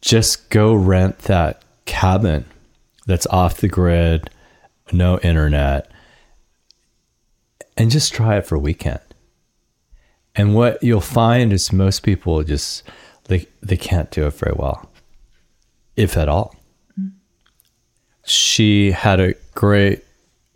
just 0.00 0.50
go 0.50 0.74
rent 0.74 1.18
that 1.20 1.62
cabin 1.86 2.44
that's 3.06 3.26
off 3.26 3.58
the 3.58 3.68
grid, 3.68 4.30
no 4.92 5.18
internet, 5.20 5.90
and 7.76 7.90
just 7.90 8.12
try 8.12 8.36
it 8.36 8.46
for 8.46 8.54
a 8.54 8.60
weekend. 8.60 9.00
And 10.36 10.54
what 10.54 10.82
you'll 10.82 11.00
find 11.00 11.52
is 11.52 11.72
most 11.72 12.02
people 12.02 12.42
just 12.42 12.82
they 13.24 13.46
they 13.62 13.76
can't 13.76 14.10
do 14.10 14.26
it 14.26 14.34
very 14.34 14.54
well, 14.56 14.90
if 15.96 16.16
at 16.16 16.28
all. 16.28 16.54
She 18.24 18.92
had 18.92 19.20
a 19.20 19.34
great 19.54 20.04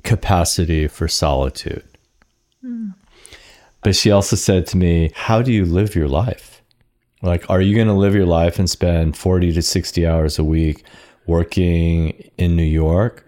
capacity 0.02 0.88
for 0.88 1.06
solitude. 1.08 1.84
But 3.82 3.94
she 3.94 4.10
also 4.10 4.36
said 4.36 4.66
to 4.68 4.76
me, 4.76 5.10
How 5.14 5.42
do 5.42 5.52
you 5.52 5.64
live 5.64 5.94
your 5.94 6.08
life? 6.08 6.62
Like, 7.22 7.48
are 7.50 7.60
you 7.60 7.74
going 7.74 7.88
to 7.88 7.94
live 7.94 8.14
your 8.14 8.26
life 8.26 8.58
and 8.58 8.70
spend 8.70 9.16
40 9.16 9.52
to 9.52 9.62
60 9.62 10.06
hours 10.06 10.38
a 10.38 10.44
week 10.44 10.84
working 11.26 12.30
in 12.38 12.56
New 12.56 12.62
York? 12.62 13.24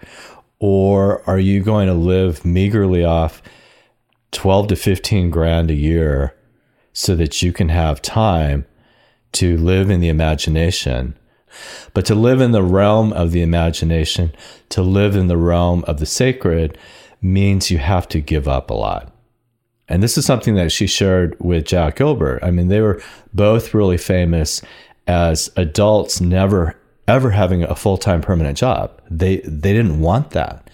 Or 0.58 1.22
are 1.28 1.38
you 1.38 1.62
going 1.62 1.88
to 1.88 1.94
live 1.94 2.44
meagerly 2.44 3.04
off 3.04 3.42
12 4.32 4.68
to 4.68 4.76
15 4.76 5.30
grand 5.30 5.70
a 5.70 5.74
year 5.74 6.34
so 6.92 7.16
that 7.16 7.42
you 7.42 7.52
can 7.52 7.68
have 7.68 8.02
time 8.02 8.66
to 9.32 9.56
live 9.56 9.90
in 9.90 10.00
the 10.00 10.08
imagination? 10.08 11.16
But 11.94 12.06
to 12.06 12.14
live 12.14 12.40
in 12.40 12.52
the 12.52 12.62
realm 12.62 13.12
of 13.12 13.32
the 13.32 13.42
imagination, 13.42 14.32
to 14.70 14.82
live 14.82 15.16
in 15.16 15.28
the 15.28 15.36
realm 15.36 15.84
of 15.86 15.98
the 15.98 16.06
sacred, 16.06 16.78
means 17.22 17.70
you 17.70 17.78
have 17.78 18.08
to 18.08 18.20
give 18.20 18.48
up 18.48 18.70
a 18.70 18.74
lot. 18.74 19.12
And 19.88 20.02
this 20.02 20.16
is 20.16 20.24
something 20.24 20.54
that 20.54 20.70
she 20.70 20.86
shared 20.86 21.36
with 21.40 21.66
Jack 21.66 21.96
Gilbert. 21.96 22.42
I 22.42 22.50
mean, 22.50 22.68
they 22.68 22.80
were 22.80 23.02
both 23.34 23.74
really 23.74 23.98
famous 23.98 24.62
as 25.06 25.50
adults, 25.56 26.20
never 26.20 26.76
ever 27.08 27.30
having 27.30 27.64
a 27.64 27.74
full 27.74 27.98
time 27.98 28.20
permanent 28.20 28.56
job. 28.56 29.00
They 29.10 29.38
they 29.38 29.72
didn't 29.72 30.00
want 30.00 30.30
that. 30.30 30.70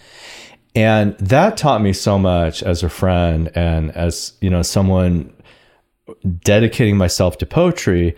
And 0.74 1.16
that 1.18 1.56
taught 1.56 1.80
me 1.80 1.94
so 1.94 2.18
much 2.18 2.62
as 2.62 2.82
a 2.82 2.90
friend 2.90 3.50
and 3.54 3.90
as, 3.92 4.34
you 4.42 4.50
know, 4.50 4.60
someone 4.60 5.32
dedicating 6.40 6.98
myself 6.98 7.38
to 7.38 7.46
poetry 7.46 8.14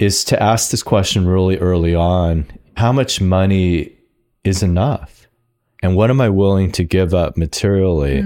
is 0.00 0.24
to 0.24 0.42
ask 0.42 0.70
this 0.70 0.82
question 0.82 1.28
really 1.28 1.58
early 1.58 1.94
on. 1.94 2.46
How 2.76 2.90
much 2.90 3.20
money 3.20 3.92
is 4.42 4.62
enough? 4.62 5.28
And 5.82 5.94
what 5.94 6.10
am 6.10 6.20
I 6.20 6.30
willing 6.30 6.72
to 6.72 6.84
give 6.84 7.14
up 7.14 7.36
materially 7.36 8.24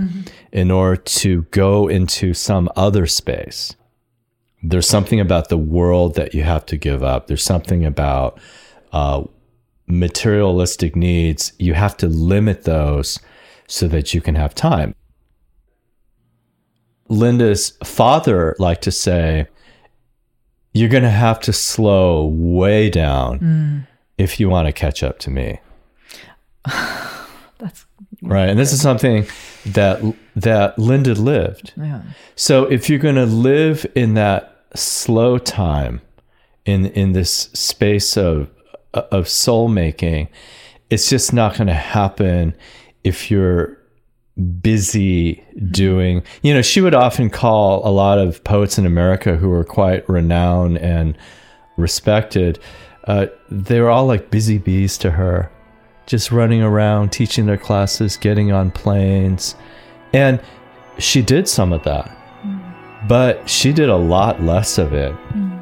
in 0.52 0.70
order 0.70 0.96
to 0.96 1.42
go 1.50 1.88
into 1.88 2.32
some 2.32 2.68
other 2.76 3.06
space? 3.06 3.74
There's 4.62 4.88
something 4.88 5.20
about 5.20 5.48
the 5.48 5.58
world 5.58 6.14
that 6.14 6.32
you 6.32 6.44
have 6.44 6.64
to 6.66 6.76
give 6.76 7.02
up. 7.02 7.26
There's 7.26 7.44
something 7.44 7.84
about 7.84 8.40
uh, 8.92 9.24
materialistic 9.86 10.96
needs. 10.96 11.52
You 11.58 11.74
have 11.74 11.96
to 11.98 12.06
limit 12.06 12.64
those 12.64 13.18
so 13.66 13.88
that 13.88 14.14
you 14.14 14.20
can 14.20 14.36
have 14.36 14.54
time. 14.54 14.94
Linda's 17.08 17.76
father 17.84 18.56
liked 18.58 18.82
to 18.84 18.90
say, 18.92 19.48
You're 20.74 20.90
going 20.90 21.04
to 21.04 21.10
have 21.10 21.40
to 21.40 21.52
slow 21.52 22.26
way 22.26 22.90
down 22.90 23.38
hmm. 23.38 23.78
if 24.18 24.38
you 24.38 24.50
want 24.50 24.66
to 24.66 24.72
catch 24.72 25.02
up 25.02 25.18
to 25.20 25.30
me. 25.30 25.60
That's 27.58 27.86
Right. 28.22 28.48
And 28.48 28.58
this 28.58 28.72
is 28.72 28.80
something 28.80 29.26
that 29.66 30.00
that 30.36 30.78
Linda 30.78 31.14
lived. 31.14 31.72
yeah. 31.76 32.02
So 32.36 32.64
if 32.64 32.88
you're 32.88 32.98
going 32.98 33.16
to 33.16 33.26
live 33.26 33.86
in 33.94 34.14
that 34.14 34.64
slow 34.74 35.38
time 35.38 36.00
in 36.64 36.86
in 36.86 37.12
this 37.12 37.30
space 37.52 38.16
of 38.16 38.50
of 38.94 39.28
soul 39.28 39.68
making 39.68 40.28
it's 40.90 41.08
just 41.08 41.32
not 41.32 41.56
going 41.56 41.66
to 41.66 41.74
happen 41.74 42.54
if 43.02 43.30
you're 43.30 43.78
busy 44.60 45.36
mm-hmm. 45.36 45.70
doing 45.70 46.22
you 46.42 46.52
know 46.52 46.62
she 46.62 46.80
would 46.80 46.94
often 46.94 47.30
call 47.30 47.86
a 47.86 47.90
lot 47.90 48.18
of 48.18 48.42
poets 48.42 48.78
in 48.78 48.84
america 48.84 49.36
who 49.36 49.48
were 49.48 49.64
quite 49.64 50.08
renowned 50.08 50.76
and 50.78 51.16
respected 51.76 52.58
uh, 53.06 53.26
they 53.50 53.80
were 53.80 53.90
all 53.90 54.06
like 54.06 54.30
busy 54.30 54.58
bees 54.58 54.98
to 54.98 55.10
her 55.10 55.50
just 56.06 56.30
running 56.30 56.62
around 56.62 57.10
teaching 57.10 57.46
their 57.46 57.56
classes 57.56 58.16
getting 58.16 58.52
on 58.52 58.70
planes. 58.70 59.54
And 60.12 60.40
she 60.98 61.22
did 61.22 61.48
some 61.48 61.72
of 61.72 61.82
that. 61.84 62.06
Mm-hmm. 62.06 63.08
But 63.08 63.48
she 63.48 63.72
did 63.72 63.88
a 63.88 63.96
lot 63.96 64.42
less 64.42 64.78
of 64.78 64.92
it 64.92 65.12
mm-hmm. 65.12 65.53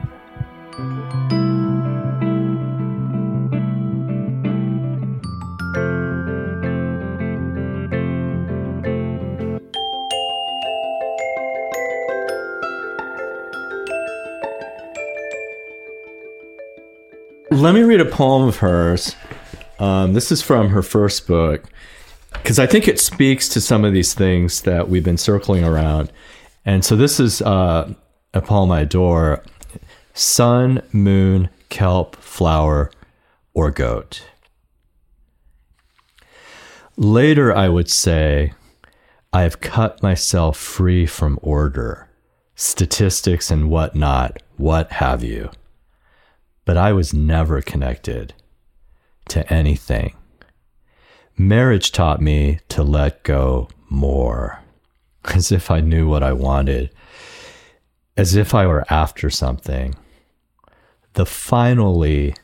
Let 17.52 17.74
me 17.74 17.82
read 17.82 18.00
a 18.00 18.06
poem 18.06 18.48
of 18.48 18.56
hers. 18.56 19.14
Um, 19.78 20.14
this 20.14 20.32
is 20.32 20.40
from 20.40 20.70
her 20.70 20.80
first 20.80 21.26
book 21.26 21.64
because 22.32 22.58
I 22.58 22.64
think 22.66 22.88
it 22.88 22.98
speaks 22.98 23.46
to 23.50 23.60
some 23.60 23.84
of 23.84 23.92
these 23.92 24.14
things 24.14 24.62
that 24.62 24.88
we've 24.88 25.04
been 25.04 25.18
circling 25.18 25.62
around. 25.62 26.10
And 26.64 26.82
so 26.82 26.96
this 26.96 27.20
is 27.20 27.42
uh, 27.42 27.92
a 28.32 28.40
poem 28.40 28.70
I 28.70 28.80
adore 28.80 29.44
Sun, 30.14 30.80
Moon, 30.92 31.50
Kelp, 31.68 32.16
Flower, 32.16 32.90
or 33.52 33.70
Goat. 33.70 34.24
Later, 36.96 37.54
I 37.54 37.68
would 37.68 37.90
say, 37.90 38.54
I 39.30 39.42
have 39.42 39.60
cut 39.60 40.02
myself 40.02 40.56
free 40.56 41.04
from 41.04 41.38
order, 41.42 42.08
statistics, 42.54 43.50
and 43.50 43.68
whatnot, 43.68 44.42
what 44.56 44.90
have 44.92 45.22
you 45.22 45.50
but 46.64 46.76
I 46.76 46.92
was 46.92 47.12
never 47.12 47.60
connected 47.60 48.34
to 49.28 49.50
anything. 49.52 50.14
Marriage 51.36 51.92
taught 51.92 52.20
me 52.20 52.60
to 52.68 52.82
let 52.82 53.22
go 53.22 53.68
more, 53.88 54.60
as 55.24 55.50
if 55.50 55.70
I 55.70 55.80
knew 55.80 56.08
what 56.08 56.22
I 56.22 56.32
wanted, 56.32 56.90
as 58.16 58.34
if 58.34 58.54
I 58.54 58.66
were 58.66 58.84
after 58.90 59.30
something. 59.30 59.94
The 61.14 61.26
finally 61.26 62.34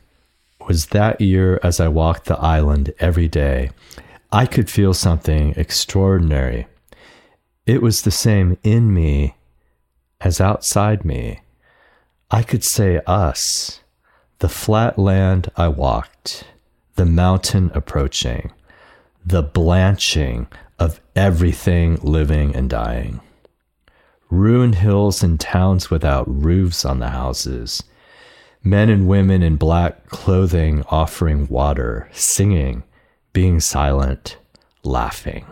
was 0.67 0.87
that 0.87 1.19
year 1.21 1.59
as 1.63 1.79
I 1.79 1.87
walked 1.87 2.25
the 2.25 2.37
island 2.37 2.93
every 2.99 3.27
day. 3.27 3.71
I 4.31 4.45
could 4.45 4.69
feel 4.69 4.93
something 4.93 5.53
extraordinary. 5.57 6.67
It 7.65 7.81
was 7.81 8.01
the 8.01 8.11
same 8.11 8.57
in 8.63 8.93
me 8.93 9.35
as 10.21 10.39
outside 10.39 11.05
me. 11.05 11.41
I 12.29 12.43
could 12.43 12.63
say 12.63 13.01
us 13.07 13.79
the 14.39 14.49
flat 14.49 14.97
land 14.97 15.51
I 15.57 15.67
walked, 15.67 16.45
the 16.95 17.05
mountain 17.05 17.71
approaching, 17.73 18.51
the 19.25 19.43
blanching 19.43 20.47
of 20.79 21.01
everything 21.13 21.95
living 22.01 22.55
and 22.55 22.69
dying. 22.69 23.19
Ruined 24.29 24.75
hills 24.75 25.21
and 25.21 25.39
towns 25.39 25.89
without 25.89 26.25
roofs 26.27 26.85
on 26.85 26.99
the 26.99 27.09
houses. 27.09 27.83
Men 28.63 28.89
and 28.89 29.07
women 29.07 29.43
in 29.43 29.57
black 29.57 30.07
clothing 30.07 30.83
offering 30.87 31.47
water, 31.47 32.09
singing, 32.13 32.83
being 33.33 33.59
silent, 33.59 34.37
laughing. 34.83 35.45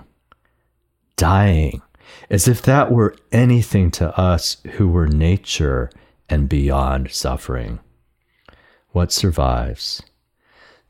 Dying, 1.17 1.81
as 2.29 2.47
if 2.47 2.61
that 2.61 2.91
were 2.91 3.15
anything 3.33 3.91
to 3.91 4.17
us 4.17 4.57
who 4.73 4.87
were 4.87 5.07
nature 5.07 5.89
and 6.29 6.47
beyond 6.47 7.11
suffering 7.11 7.79
what 8.91 9.11
survives, 9.11 10.01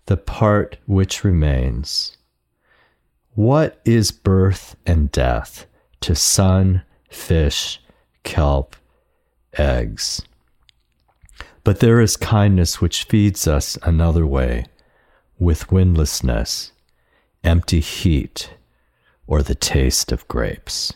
the 0.05 0.17
part 0.17 0.77
which 0.85 1.23
remains. 1.23 2.17
What 3.33 3.81
is 3.85 4.11
birth 4.11 4.75
and 4.85 5.11
death 5.11 5.65
to 6.01 6.15
sun, 6.15 6.83
fish, 7.09 7.81
kelp, 8.23 8.75
eggs? 9.57 10.21
But 11.63 11.79
there 11.81 11.99
is 11.99 12.15
kindness 12.17 12.79
which 12.79 13.03
feeds 13.03 13.47
us 13.47 13.77
another 13.83 14.25
way, 14.25 14.65
with 15.37 15.71
windlessness, 15.71 16.71
empty 17.43 17.79
heat, 17.79 18.53
or 19.27 19.43
the 19.43 19.55
taste 19.55 20.11
of 20.11 20.27
grapes. 20.27 20.93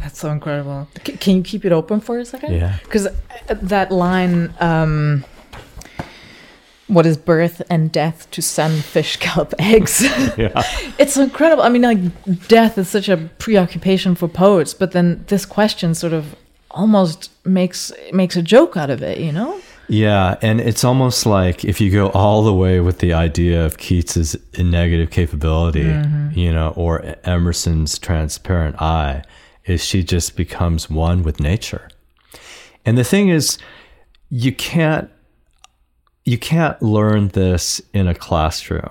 That's 0.00 0.18
so 0.18 0.30
incredible. 0.30 0.88
C- 1.06 1.16
can 1.16 1.36
you 1.36 1.42
keep 1.42 1.64
it 1.64 1.72
open 1.72 2.00
for 2.00 2.18
a 2.18 2.24
second? 2.24 2.54
Yeah. 2.54 2.78
Because 2.82 3.08
that 3.48 3.92
line, 3.92 4.52
um, 4.60 5.24
what 6.88 7.06
is 7.06 7.16
birth 7.16 7.62
and 7.70 7.92
death 7.92 8.28
to 8.32 8.42
sun, 8.42 8.80
fish, 8.80 9.16
kelp, 9.16 9.54
eggs? 9.58 10.02
Yeah. 10.36 10.62
it's 10.98 11.16
incredible. 11.16 11.62
I 11.62 11.68
mean, 11.68 11.82
like, 11.82 12.48
death 12.48 12.78
is 12.78 12.88
such 12.88 13.08
a 13.08 13.16
preoccupation 13.38 14.14
for 14.14 14.26
poets, 14.28 14.74
but 14.74 14.92
then 14.92 15.24
this 15.28 15.44
question 15.46 15.94
sort 15.94 16.12
of 16.12 16.34
almost 16.72 17.30
makes 17.44 17.92
makes 18.12 18.36
a 18.36 18.42
joke 18.42 18.76
out 18.76 18.90
of 18.90 19.02
it, 19.02 19.18
you 19.18 19.32
know? 19.32 19.60
Yeah, 19.88 20.36
and 20.40 20.60
it's 20.60 20.84
almost 20.84 21.26
like 21.26 21.64
if 21.64 21.80
you 21.80 21.90
go 21.90 22.10
all 22.10 22.44
the 22.44 22.54
way 22.54 22.78
with 22.78 23.00
the 23.00 23.12
idea 23.12 23.66
of 23.66 23.76
Keats's 23.76 24.36
negative 24.56 25.10
capability, 25.10 25.92
you 26.32 26.52
know, 26.52 26.72
or 26.76 27.16
Emerson's 27.24 27.98
transparent 27.98 28.80
eye, 28.80 29.24
is 29.66 29.84
she 29.84 30.02
just 30.02 30.36
becomes 30.36 30.90
one 30.90 31.22
with 31.22 31.40
nature. 31.40 31.88
And 32.84 32.96
the 32.96 33.04
thing 33.04 33.28
is, 33.28 33.58
you 34.30 34.52
can't 34.52 35.10
you 36.24 36.38
can't 36.38 36.80
learn 36.82 37.28
this 37.28 37.80
in 37.92 38.06
a 38.06 38.14
classroom. 38.14 38.90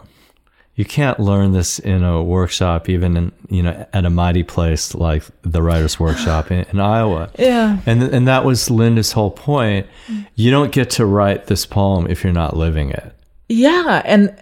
You 0.76 0.86
can't 0.86 1.20
learn 1.20 1.52
this 1.52 1.78
in 1.78 2.04
a 2.04 2.24
workshop, 2.24 2.88
even 2.90 3.18
in 3.18 3.32
you 3.50 3.64
know 3.64 3.86
at 3.94 4.06
a 4.06 4.10
mighty 4.10 4.44
place 4.44 4.96
like 4.96 5.24
the 5.42 5.62
Writers' 5.62 6.00
Workshop 6.00 6.52
in, 6.52 6.66
in 6.72 6.80
Iowa. 6.80 7.30
Yeah. 7.40 7.80
And 7.86 8.04
and 8.04 8.28
that 8.28 8.46
was 8.46 8.70
Linda's 8.70 9.12
whole 9.12 9.32
point. 9.32 9.88
You 10.36 10.52
don't 10.52 10.72
get 10.72 10.90
to 10.92 11.06
write 11.06 11.48
this 11.48 11.66
poem 11.66 12.08
if 12.08 12.24
you're 12.24 12.34
not 12.34 12.56
living 12.56 12.92
it. 12.92 13.14
Yeah, 13.50 14.02
and 14.06 14.36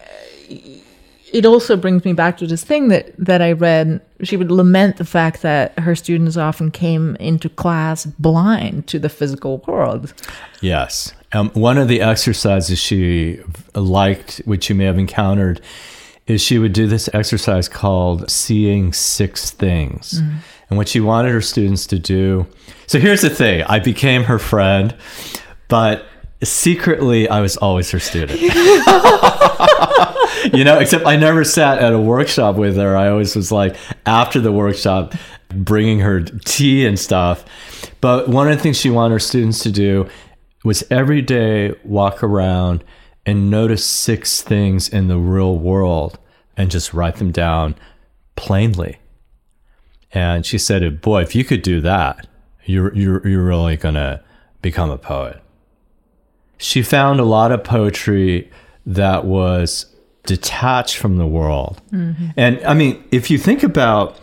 it 1.34 1.46
also 1.46 1.76
brings 1.76 2.06
me 2.06 2.14
back 2.14 2.38
to 2.38 2.48
this 2.48 2.64
thing 2.64 2.88
that 2.90 3.14
that 3.18 3.42
I 3.42 3.52
read. 3.52 4.02
She 4.24 4.38
would 4.38 4.52
lament 4.52 4.98
the 4.98 5.06
fact 5.06 5.42
that 5.42 5.78
her 5.80 5.96
students 5.96 6.38
often 6.38 6.72
came 6.72 7.16
into 7.18 7.50
class 7.50 8.06
blind 8.06 8.88
to 8.88 9.00
the 9.00 9.10
physical 9.10 9.60
world. 9.68 10.14
Yes. 10.62 11.14
Um, 11.34 11.50
one 11.52 11.78
of 11.78 11.88
the 11.88 12.02
exercises 12.02 12.80
she 12.80 13.42
liked, 13.76 14.42
which 14.46 14.70
you 14.70 14.76
may 14.76 14.86
have 14.86 14.98
encountered, 14.98 15.62
is 16.26 16.42
she 16.42 16.58
would 16.58 16.74
do 16.74 16.88
this 16.88 17.10
exercise 17.14 17.70
called 17.70 18.30
seeing 18.32 18.94
six 18.94 19.52
things. 19.52 20.22
And 20.70 20.78
what 20.78 20.88
she 20.88 21.00
wanted 21.00 21.32
her 21.32 21.42
students 21.42 21.86
to 21.88 22.00
do. 22.00 22.48
So 22.88 23.00
here's 23.00 23.22
the 23.22 23.30
thing 23.30 23.64
I 23.64 23.80
became 23.80 24.24
her 24.24 24.40
friend, 24.40 24.96
but 25.68 26.06
secretly, 26.44 27.30
I 27.30 27.42
was 27.42 27.58
always 27.58 27.92
her 27.92 28.00
student. 28.00 28.40
you 30.54 30.64
know, 30.64 30.80
except 30.80 31.06
I 31.06 31.16
never 31.16 31.44
sat 31.44 31.80
at 31.80 31.94
a 31.94 32.00
workshop 32.00 32.56
with 32.56 32.78
her. 32.78 32.96
I 32.96 33.10
always 33.10 33.36
was 33.36 33.52
like, 33.52 33.76
after 34.06 34.40
the 34.40 34.52
workshop, 34.52 35.14
bringing 35.50 36.00
her 36.00 36.22
tea 36.22 36.86
and 36.86 37.00
stuff. 37.00 37.46
But 38.02 38.30
one 38.30 38.50
of 38.50 38.58
the 38.58 38.64
things 38.64 38.80
she 38.80 38.90
wanted 38.90 39.14
her 39.14 39.20
students 39.20 39.60
to 39.60 39.72
do 39.72 40.08
was 40.64 40.84
every 40.92 41.22
day 41.22 41.76
walk 41.84 42.24
around 42.24 42.84
and 43.26 43.50
notice 43.50 43.86
six 43.86 44.42
things 44.42 44.90
in 44.90 45.08
the 45.08 45.18
real 45.18 45.58
world 45.58 46.18
and 46.56 46.72
just 46.72 46.94
write 46.94 47.18
them 47.18 47.32
down 47.32 47.76
plainly. 48.36 49.00
And 50.12 50.46
she 50.46 50.58
said, 50.58 51.02
"Boy, 51.02 51.22
if 51.22 51.36
you 51.36 51.44
could 51.44 51.62
do 51.62 51.82
that, 51.82 52.28
you're 52.66 52.94
you're 52.96 53.28
you're 53.28 53.44
really 53.44 53.78
gonna 53.78 54.24
become 54.62 54.90
a 54.90 54.98
poet." 54.98 55.42
She 56.58 56.82
found 56.82 57.20
a 57.20 57.26
lot 57.26 57.52
of 57.52 57.64
poetry 57.64 58.50
that 58.86 59.26
was 59.26 59.86
detached 60.28 60.98
from 60.98 61.18
the 61.18 61.26
world, 61.26 61.82
and 61.92 62.64
I 62.64 62.76
mean, 62.76 63.04
if 63.12 63.32
you 63.32 63.40
think 63.40 63.64
about 63.64 64.20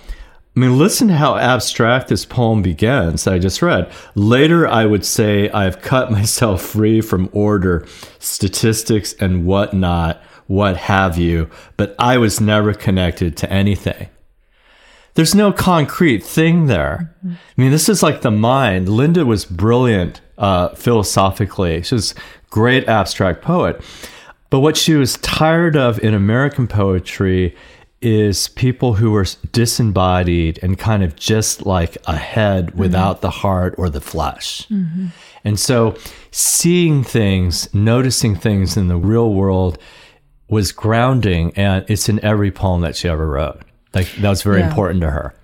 I 0.56 0.60
mean, 0.60 0.78
listen 0.78 1.08
to 1.08 1.14
how 1.16 1.34
abstract 1.34 2.06
this 2.06 2.24
poem 2.24 2.62
begins. 2.62 3.26
I 3.26 3.40
just 3.40 3.60
read. 3.60 3.90
Later, 4.14 4.68
I 4.68 4.86
would 4.86 5.04
say, 5.04 5.50
I've 5.50 5.82
cut 5.82 6.12
myself 6.18 6.62
free 6.62 7.00
from 7.00 7.28
order, 7.32 7.84
statistics, 8.20 9.14
and 9.14 9.46
whatnot, 9.46 10.22
what 10.46 10.76
have 10.76 11.18
you, 11.18 11.50
but 11.76 11.96
I 11.98 12.18
was 12.18 12.40
never 12.40 12.72
connected 12.72 13.36
to 13.38 13.52
anything. 13.52 14.08
there's 15.14 15.34
no 15.34 15.52
concrete 15.52 16.22
thing 16.22 16.66
there. 16.66 17.14
I 17.24 17.36
mean, 17.56 17.70
this 17.72 17.88
is 17.88 18.02
like 18.02 18.20
the 18.22 18.30
mind. 18.30 18.88
Linda 18.88 19.24
was 19.24 19.44
brilliant 19.44 20.20
uh, 20.38 20.68
philosophically. 20.76 21.82
She 21.82 21.94
was 21.94 22.12
a 22.12 22.16
great 22.50 22.88
abstract 22.88 23.42
poet. 23.42 23.80
But 24.54 24.60
what 24.60 24.76
she 24.76 24.94
was 24.94 25.14
tired 25.16 25.76
of 25.76 25.98
in 25.98 26.14
American 26.14 26.68
poetry 26.68 27.56
is 28.00 28.46
people 28.46 28.94
who 28.94 29.10
were 29.10 29.26
disembodied 29.50 30.60
and 30.62 30.78
kind 30.78 31.02
of 31.02 31.16
just 31.16 31.66
like 31.66 31.98
a 32.06 32.16
head 32.16 32.68
mm-hmm. 32.68 32.78
without 32.78 33.20
the 33.20 33.30
heart 33.30 33.74
or 33.78 33.90
the 33.90 34.00
flesh. 34.00 34.68
Mm-hmm. 34.68 35.06
And 35.42 35.58
so 35.58 35.96
seeing 36.30 37.02
things, 37.02 37.74
noticing 37.74 38.36
things 38.36 38.76
in 38.76 38.86
the 38.86 38.96
real 38.96 39.34
world 39.34 39.76
was 40.48 40.70
grounding 40.70 41.52
and 41.56 41.84
it's 41.88 42.08
in 42.08 42.24
every 42.24 42.52
poem 42.52 42.82
that 42.82 42.94
she 42.94 43.08
ever 43.08 43.26
wrote. 43.26 43.60
Like 43.92 44.06
that 44.20 44.30
was 44.30 44.44
very 44.44 44.60
Yeah. 44.60 44.68
important 44.68 45.00
to 45.00 45.10
her. 45.10 45.34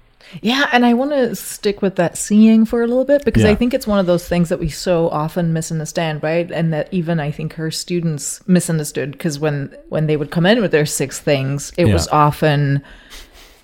Yeah, 0.43 0.69
and 0.73 0.87
I 0.87 0.95
want 0.95 1.11
to 1.11 1.35
stick 1.35 1.83
with 1.83 1.97
that 1.97 2.17
seeing 2.17 2.65
for 2.65 2.83
a 2.83 2.87
little 2.87 3.05
bit 3.05 3.25
because 3.25 3.43
Yeah. 3.43 3.51
I 3.51 3.55
think 3.55 3.75
it's 3.75 3.87
one 3.87 3.99
of 3.99 4.07
those 4.07 4.29
things 4.29 4.49
that 4.49 4.61
we 4.61 4.69
so 4.69 5.09
often 5.11 5.53
misunderstand, 5.53 6.23
right? 6.23 6.51
And 6.51 6.73
that 6.73 6.89
even 6.93 7.19
I 7.21 7.31
think 7.31 7.55
her 7.55 7.71
students 7.71 8.41
misunderstood 8.47 9.13
because 9.13 9.39
when 9.39 9.75
when 9.89 10.07
they 10.07 10.17
would 10.17 10.31
come 10.31 10.47
in 10.47 10.61
with 10.61 10.71
their 10.71 10.87
six 10.87 11.19
things, 11.19 11.73
it 11.77 11.87
was 11.87 12.09
often 12.09 12.83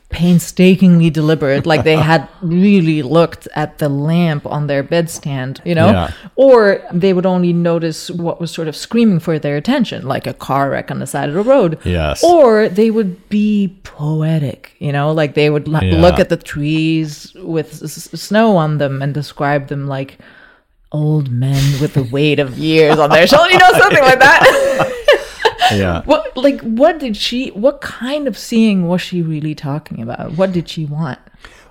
painstakingly 0.08 1.10
deliberate 1.10 1.66
like 1.66 1.82
they 1.84 1.96
had 1.96 2.28
really 2.40 3.02
looked 3.02 3.46
at 3.54 3.78
the 3.78 3.88
lamp 3.88 4.46
on 4.46 4.66
their 4.66 4.82
bedstand 4.82 5.60
you 5.64 5.74
know 5.74 5.88
Yeah. 5.90 6.10
or 6.36 6.80
they 6.92 7.12
would 7.12 7.26
only 7.26 7.52
notice 7.52 8.08
what 8.10 8.40
was 8.40 8.50
sort 8.50 8.68
of 8.68 8.76
screaming 8.76 9.18
for 9.20 9.38
their 9.38 9.56
attention 9.56 10.06
like 10.06 10.26
a 10.26 10.32
car 10.32 10.70
wreck 10.70 10.90
on 10.90 11.00
the 11.00 11.06
side 11.06 11.28
of 11.28 11.34
the 11.34 11.42
road 11.42 11.78
Yes. 11.84 12.22
or 12.24 12.68
they 12.68 12.90
would 12.90 13.28
be 13.28 13.78
poetic 13.82 14.74
you 14.78 14.92
know 14.92 15.12
like 15.12 15.34
they 15.34 15.50
would 15.50 15.68
l- 15.68 15.82
Yeah. 15.84 16.00
look 16.00 16.18
at 16.18 16.28
the 16.28 16.36
trees 16.36 17.32
with 17.42 17.82
s- 17.82 18.08
snow 18.20 18.56
on 18.56 18.78
them 18.78 19.02
and 19.02 19.12
describe 19.12 19.68
them 19.68 19.86
like 19.86 20.18
old 20.92 21.30
men 21.30 21.80
with 21.80 21.94
the 21.94 22.04
weight 22.04 22.38
of 22.38 22.56
years 22.58 22.96
on 22.98 23.10
their 23.10 23.26
shoulders 23.26 23.52
you 23.52 23.58
know 23.58 23.72
something 23.78 24.02
like 24.02 24.20
that 24.20 24.40
Yeah. 25.72 26.02
what 26.04 26.36
like 26.36 26.60
what 26.60 26.98
did 26.98 27.16
she 27.16 27.48
what 27.50 27.80
kind 27.80 28.28
of 28.28 28.36
seeing 28.36 28.86
was 28.86 29.00
she 29.00 29.22
really 29.22 29.54
talking 29.54 30.02
about 30.02 30.32
what 30.32 30.52
did 30.52 30.68
she 30.68 30.84
want 30.84 31.18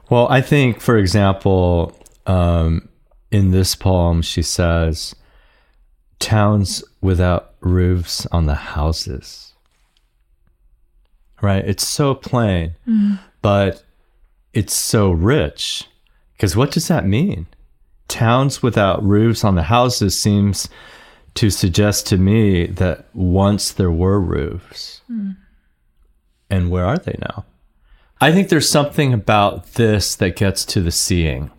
Well, 0.10 0.28
I 0.30 0.42
think, 0.42 0.82
for 0.82 0.98
example, 0.98 1.98
um, 2.28 2.88
in 3.32 3.52
this 3.52 3.76
poem, 3.76 4.22
she 4.22 4.42
says, 4.42 5.16
towns 6.20 6.84
without 7.02 7.54
roofs 7.60 8.26
on 8.28 8.46
the 8.46 8.56
houses. 8.56 9.54
Right? 11.42 11.66
It's 11.66 11.88
so 11.88 12.16
plain, 12.16 12.76
but 13.42 13.84
it's 14.54 14.74
so 14.74 15.12
rich. 15.12 15.86
Because 16.34 16.56
what 16.56 16.72
does 16.72 16.88
that 16.88 17.06
mean? 17.06 17.48
Towns 18.08 18.64
without 18.64 19.04
roofs 19.04 19.44
on 19.44 19.56
the 19.56 19.64
houses 19.64 20.20
seems 20.20 20.70
to 21.36 21.50
suggest 21.50 22.08
to 22.08 22.18
me 22.18 22.66
that 22.66 23.06
once 23.14 23.72
there 23.72 23.92
were 23.92 24.20
roofs. 24.20 25.02
Hmm. 25.08 25.32
And 26.50 26.72
where 26.72 26.86
are 26.86 26.98
they 26.98 27.18
now? 27.22 27.46
I 28.22 28.32
think 28.32 28.50
there's 28.50 28.70
something 28.70 29.14
about 29.14 29.74
this 29.74 30.16
that 30.16 30.36
gets 30.36 30.64
to 30.66 30.82
the 30.82 30.92
seeing. 30.92 31.52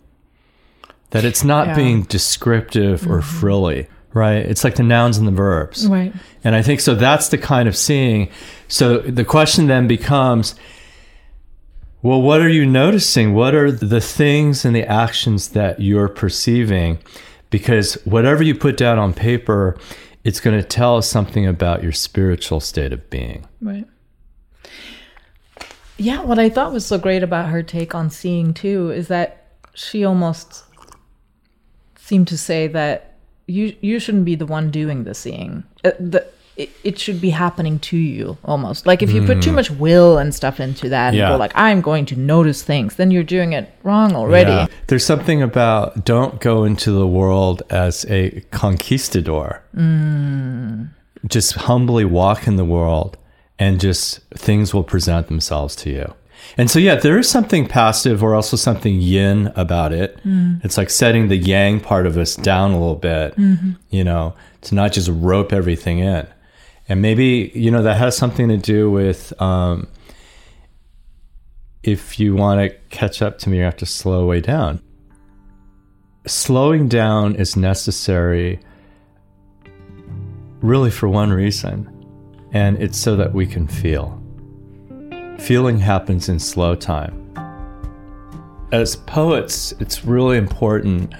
That 1.10 1.24
it's 1.24 1.44
not 1.44 1.68
Yeah. 1.68 1.76
being 1.76 2.02
descriptive 2.02 3.06
or 3.06 3.20
mm-hmm. 3.20 3.38
frilly, 3.38 3.86
right? 4.12 4.38
It's 4.38 4.64
like 4.64 4.76
the 4.76 4.82
nouns 4.82 5.18
and 5.18 5.28
the 5.28 5.32
verbs. 5.32 5.86
right 5.86 6.12
And 6.42 6.54
I 6.54 6.62
think 6.62 6.80
so 6.80 6.94
that's 6.94 7.28
the 7.28 7.38
kind 7.38 7.68
of 7.68 7.76
seeing. 7.76 8.28
So 8.68 8.98
the 8.98 9.24
question 9.24 9.66
then 9.66 9.86
becomes 9.86 10.54
well, 12.02 12.22
what 12.22 12.40
are 12.40 12.48
you 12.48 12.64
noticing? 12.64 13.34
What 13.34 13.54
are 13.54 13.72
the 13.72 14.00
things 14.00 14.64
and 14.64 14.76
the 14.76 14.84
actions 14.84 15.48
that 15.48 15.80
you're 15.80 16.08
perceiving? 16.08 16.98
Because 17.56 17.94
whatever 18.04 18.42
you 18.42 18.54
put 18.54 18.76
down 18.76 18.98
on 18.98 19.14
paper, 19.14 19.78
it's 20.24 20.40
going 20.40 20.60
to 20.60 20.62
tell 20.62 20.98
us 20.98 21.08
something 21.08 21.46
about 21.46 21.82
your 21.82 21.90
spiritual 21.90 22.60
state 22.60 22.92
of 22.92 23.08
being. 23.08 23.46
Right. 23.62 23.86
Yeah, 25.96 26.20
what 26.20 26.38
I 26.38 26.50
thought 26.50 26.74
was 26.74 26.84
so 26.84 26.98
great 26.98 27.22
about 27.22 27.48
her 27.48 27.62
take 27.62 27.94
on 27.94 28.10
seeing 28.10 28.52
too 28.52 28.90
is 28.90 29.08
that 29.08 29.46
she 29.72 30.04
almost 30.04 30.64
seemed 31.96 32.28
to 32.28 32.36
say 32.36 32.66
that 32.66 33.14
you 33.46 33.74
you 33.80 33.98
shouldn't 33.98 34.26
be 34.26 34.34
the 34.34 34.44
one 34.44 34.70
doing 34.70 35.04
the 35.04 35.14
seeing. 35.14 35.64
Uh, 35.82 35.92
the, 35.98 36.26
it, 36.56 36.70
it 36.84 36.98
should 36.98 37.20
be 37.20 37.30
happening 37.30 37.78
to 37.80 37.96
you 37.96 38.38
almost. 38.44 38.86
Like 38.86 39.02
if 39.02 39.10
you 39.10 39.24
put 39.24 39.42
too 39.42 39.50
hmm. 39.50 39.56
much 39.56 39.70
will 39.70 40.18
and 40.18 40.34
stuff 40.34 40.58
into 40.58 40.88
that 40.88 41.14
and 41.14 41.28
go 41.28 41.36
like 41.36 41.52
I'm 41.54 41.80
going 41.80 42.06
to 42.06 42.16
notice 42.16 42.62
things, 42.62 42.96
then 42.96 43.10
you're 43.10 43.22
doing 43.22 43.52
it 43.52 43.70
wrong 43.82 44.14
already. 44.14 44.50
Yeah. 44.50 44.66
There's 44.86 45.04
something 45.04 45.42
about 45.42 46.04
don't 46.04 46.40
go 46.40 46.64
into 46.64 46.90
the 46.92 47.06
world 47.06 47.62
as 47.70 48.06
a 48.08 48.40
conquistador. 48.50 49.62
Hmm. 49.74 50.84
Just 51.26 51.54
humbly 51.54 52.04
walk 52.04 52.46
in 52.46 52.56
the 52.56 52.64
world 52.64 53.18
and 53.58 53.80
just 53.80 54.20
things 54.30 54.72
will 54.72 54.84
present 54.84 55.28
themselves 55.28 55.76
to 55.76 55.90
you. 55.90 56.14
And 56.56 56.70
so, 56.70 56.78
yeah, 56.78 56.94
there 56.94 57.18
is 57.18 57.28
something 57.28 57.66
passive 57.66 58.22
or 58.22 58.34
also 58.34 58.56
something 58.56 59.00
yin 59.00 59.52
about 59.56 59.92
it. 59.92 60.18
Hmm. 60.20 60.56
It's 60.62 60.76
like 60.76 60.90
setting 60.90 61.28
the 61.28 61.36
yang 61.36 61.80
part 61.80 62.06
of 62.06 62.16
us 62.16 62.36
down 62.36 62.70
a 62.70 62.78
little 62.78 62.94
bit, 62.94 63.36
mm-hmm. 63.36 63.72
you 63.90 64.04
know, 64.04 64.34
to 64.62 64.74
not 64.74 64.92
just 64.92 65.10
rope 65.12 65.52
everything 65.52 65.98
in. 65.98 66.26
And 66.88 67.02
maybe, 67.02 67.50
you 67.54 67.70
know, 67.70 67.82
that 67.82 67.96
has 67.96 68.16
something 68.16 68.48
to 68.48 68.56
do 68.56 68.90
with 68.90 69.32
um, 69.40 69.88
if 71.82 72.18
you 72.18 72.34
want 72.34 72.60
to 72.60 72.76
catch 72.90 73.22
up 73.22 73.38
to 73.38 73.48
me, 73.48 73.58
you 73.58 73.62
have 73.62 73.76
to 73.76 73.86
slow 73.86 74.26
way 74.26 74.40
down. 74.40 74.80
Slowing 76.26 76.88
down 76.88 77.36
is 77.36 77.56
necessary 77.56 78.60
really 80.60 80.90
for 80.90 81.08
one 81.08 81.32
reason, 81.32 81.88
and 82.52 82.80
it's 82.82 82.98
so 82.98 83.14
that 83.16 83.32
we 83.32 83.46
can 83.46 83.68
feel. 83.68 84.20
Feeling 85.38 85.78
happens 85.78 86.28
in 86.28 86.38
slow 86.38 86.74
time. 86.74 87.22
As 88.72 88.96
poets, 88.96 89.72
it's 89.78 90.04
really 90.04 90.36
important. 90.36 91.14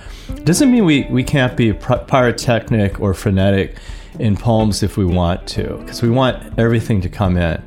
Doesn't 0.44 0.70
mean 0.72 0.84
we, 0.84 1.04
we 1.10 1.22
can't 1.22 1.56
be 1.56 1.72
pyrotechnic 1.72 3.00
or 3.00 3.14
frenetic 3.14 3.76
in 4.18 4.36
poems 4.36 4.82
if 4.82 4.96
we 4.96 5.04
want 5.04 5.46
to, 5.48 5.76
because 5.78 6.02
we 6.02 6.10
want 6.10 6.58
everything 6.58 7.00
to 7.02 7.08
come 7.08 7.36
in. 7.36 7.62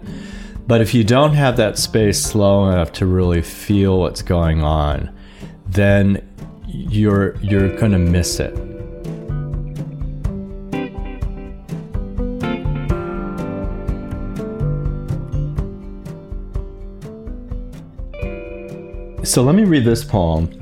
But 0.67 0.81
if 0.81 0.93
you 0.93 1.03
don't 1.03 1.33
have 1.33 1.57
that 1.57 1.77
space 1.77 2.21
slow 2.21 2.69
enough 2.69 2.91
to 2.93 3.05
really 3.05 3.41
feel 3.41 3.99
what's 3.99 4.21
going 4.21 4.61
on, 4.61 5.15
then 5.67 6.25
you're 6.67 7.35
you're 7.37 7.75
going 7.75 7.91
to 7.91 7.97
miss 7.97 8.39
it. 8.39 8.55
So 19.25 19.43
let 19.43 19.53
me 19.55 19.63
read 19.63 19.85
this 19.85 20.03
poem. 20.03 20.55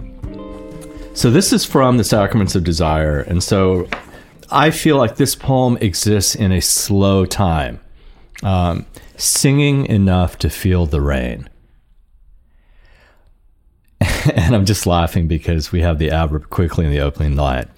So 1.13 1.32
this 1.32 1.52
is 1.54 1.65
from 1.65 1.97
the 1.97 2.04
Sacraments 2.04 2.56
of 2.56 2.63
Desire, 2.63 3.21
and 3.21 3.41
so 3.41 3.88
I 4.50 4.72
feel 4.72 4.98
like 4.98 5.18
this 5.18 5.36
poem 5.36 5.78
exists 5.82 6.36
in 6.36 6.52
a 6.52 6.62
slow 6.62 7.26
time, 7.26 7.80
um, 8.44 8.86
singing 9.18 9.86
enough 9.88 10.38
to 10.40 10.50
feel 10.50 10.86
the 10.86 11.02
rain. 11.02 11.50
and 14.36 14.56
I'm 14.56 14.66
just 14.66 14.86
laughing 14.86 15.28
because 15.28 15.72
we 15.72 15.82
have 15.82 16.00
the 16.00 16.12
adverb 16.12 16.50
quickly 16.50 16.86
in 16.86 16.92
the 16.92 17.00
opening 17.00 17.36
line. 17.36 17.70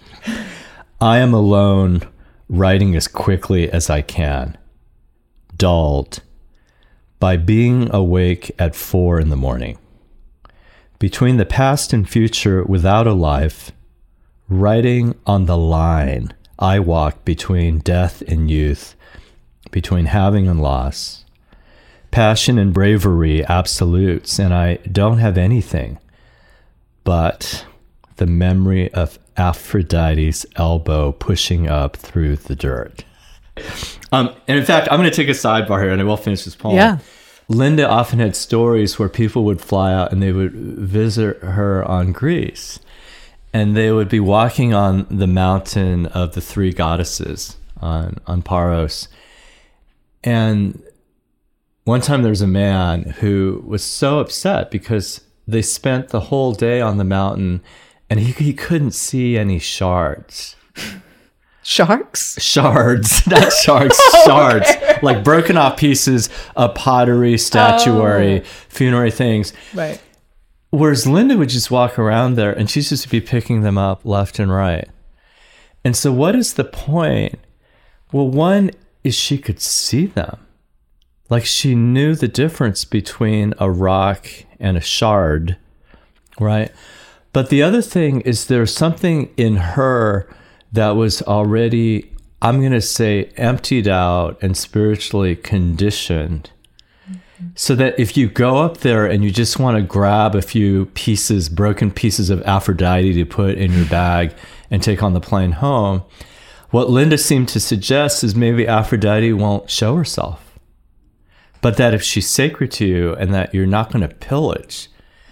I 1.02 1.20
am 1.20 1.34
alone, 1.34 2.02
writing 2.50 2.96
as 2.96 3.08
quickly 3.08 3.72
as 3.72 3.90
I 3.90 4.02
can, 4.02 4.58
dulled 5.56 6.22
by 7.20 7.38
being 7.38 7.94
awake 7.94 8.52
at 8.60 8.76
four 8.76 9.20
in 9.20 9.30
the 9.30 9.36
morning. 9.36 9.78
Between 11.00 11.38
the 11.38 11.46
past 11.46 11.94
and 11.94 12.10
future 12.10 12.64
without 12.64 13.08
a 13.08 13.14
life, 13.14 13.72
writing 14.50 15.16
on 15.26 15.46
the 15.46 15.58
line, 15.58 16.34
I 16.60 16.80
walk 16.80 17.26
between 17.26 17.80
death 17.80 18.22
and 18.28 18.52
youth, 18.52 18.95
between 19.72 20.06
having 20.06 20.48
and 20.48 20.62
loss, 20.62 21.26
passion 22.12 22.60
and 22.60 22.74
bravery 22.74 23.43
absolutes, 23.45 24.39
and 24.39 24.54
I 24.54 24.76
don't 24.91 25.17
have 25.17 25.38
anything 25.38 25.98
but 27.04 27.65
the 28.17 28.28
memory 28.28 28.93
of 28.93 29.17
Aphrodite's 29.36 30.45
elbow 30.58 31.12
pushing 31.12 31.67
up 31.67 31.95
through 31.98 32.36
the 32.36 32.56
dirt. 32.56 33.04
Um, 34.12 34.36
and 34.48 34.60
in 34.60 34.63
fact, 34.63 34.89
I'm 34.91 35.00
going 35.00 35.10
to 35.10 35.15
take 35.15 35.28
a 35.28 35.32
sidebar 35.32 35.82
here 35.82 35.91
and 35.91 36.00
I 36.00 36.04
will 36.04 36.17
finish 36.17 36.45
this 36.45 36.56
poem. 36.56 36.76
Yeah. 36.76 37.00
Linda 37.48 37.89
often 37.89 38.19
had 38.19 38.36
stories 38.36 39.00
where 39.00 39.10
people 39.10 39.43
would 39.45 39.60
fly 39.60 39.91
out 39.91 40.12
and 40.12 40.22
they 40.22 40.32
would 40.32 40.54
visit 40.54 41.39
her 41.39 41.84
on 41.84 42.12
Greece. 42.12 42.80
And 43.52 43.76
they 43.76 43.92
would 43.92 44.10
be 44.10 44.20
walking 44.20 44.74
on 44.74 45.08
the 45.10 45.28
mountain 45.28 46.06
of 46.08 46.34
the 46.34 46.42
three 46.42 46.72
goddesses 46.72 47.58
on, 47.82 48.18
on 48.28 48.42
Paros. 48.42 49.08
And 50.24 50.84
one 51.84 52.02
time 52.02 52.22
there 52.22 52.30
was 52.30 52.42
a 52.42 52.48
man 52.48 53.04
who 53.20 53.64
was 53.66 53.84
so 53.84 54.20
upset 54.20 54.70
because 54.70 55.22
they 55.48 55.62
spent 55.62 56.10
the 56.10 56.20
whole 56.20 56.54
day 56.54 56.82
on 56.82 56.98
the 56.98 57.04
mountain 57.04 57.62
and 58.10 58.20
he, 58.20 58.32
he 58.32 58.54
couldn't 58.54 58.92
see 58.92 59.38
any 59.38 59.60
shards. 59.60 60.56
Sharks? 61.64 62.42
Shards, 62.42 63.26
not 63.28 63.52
sharks, 63.54 64.00
shards. 64.26 64.68
Oh, 64.92 65.06
like 65.06 65.24
broken 65.24 65.56
off 65.56 65.78
pieces 65.78 66.30
of 66.58 66.76
pottery, 66.76 67.38
statuary, 67.38 68.42
oh. 68.42 68.44
funerary 68.44 69.12
things. 69.12 69.54
Right. 69.74 70.02
Whereas 70.72 71.08
Linda 71.08 71.38
would 71.38 71.50
just 71.50 71.72
walk 71.72 71.98
around 71.98 72.36
there 72.36 72.52
and 72.52 72.70
she'd 72.70 72.84
just 72.84 73.10
be 73.10 73.22
picking 73.22 73.62
them 73.62 73.78
up 73.78 74.06
left 74.06 74.38
and 74.40 74.52
right. 74.52 74.88
And 75.84 75.96
so, 75.96 76.12
what 76.12 76.36
is 76.36 76.54
the 76.54 76.64
point? 76.64 77.40
Well, 78.12 78.28
one 78.28 78.72
is 79.04 79.16
she 79.16 79.38
could 79.38 79.60
see 79.60 80.06
them. 80.06 80.46
Like 81.30 81.46
she 81.46 81.76
knew 81.76 82.16
the 82.16 82.28
difference 82.28 82.86
between 82.86 83.54
a 83.60 83.70
rock 83.70 84.28
and 84.60 84.78
a 84.78 84.82
shard, 84.82 85.58
right? 86.40 86.72
But 87.34 87.50
the 87.50 87.62
other 87.62 87.82
thing 87.82 88.22
is 88.22 88.48
there's 88.48 88.74
something 88.74 89.32
in 89.38 89.58
her 89.58 90.28
that 90.72 90.92
was 90.92 91.22
already, 91.22 92.12
I'm 92.42 92.60
going 92.60 92.72
to 92.72 92.82
say, 92.82 93.26
emptied 93.38 93.88
out 93.88 94.42
and 94.42 94.58
spiritually 94.58 95.36
conditioned. 95.36 96.50
So 97.56 97.75
that 97.75 97.99
if 97.99 98.17
you 98.17 98.30
go 98.30 98.58
up 98.58 98.78
there 98.80 99.06
and 99.06 99.23
you 99.23 99.32
just 99.32 99.60
want 99.60 99.78
to 99.78 99.84
grab 99.84 100.36
a 100.36 100.41
few 100.41 100.88
pieces, 100.88 101.49
broken 101.49 101.91
pieces 101.91 102.30
of 102.30 102.41
Aphrodite 102.43 103.13
to 103.13 103.25
put 103.25 103.58
in 103.58 103.71
your 103.73 103.86
bag 103.86 104.34
and 104.69 104.84
take 104.84 105.02
on 105.02 105.13
the 105.13 105.21
plane 105.21 105.54
home, 105.54 106.04
what 106.71 106.89
Linda 106.89 107.17
seemed 107.17 107.49
to 107.49 107.60
suggest 107.60 108.23
is 108.23 108.36
maybe 108.36 108.67
Aphrodite 108.67 109.34
won't 109.34 109.69
show 109.69 109.95
herself. 109.95 110.60
But 111.62 111.78
that 111.78 111.93
if 111.93 112.04
she's 112.04 112.30
sacred 112.30 112.71
to 112.73 112.86
you 112.86 113.15
and 113.15 113.34
that 113.34 113.54
you're 113.54 113.65
not 113.65 113.91
going 113.91 114.08
to 114.08 114.15
pillage, 114.15 114.89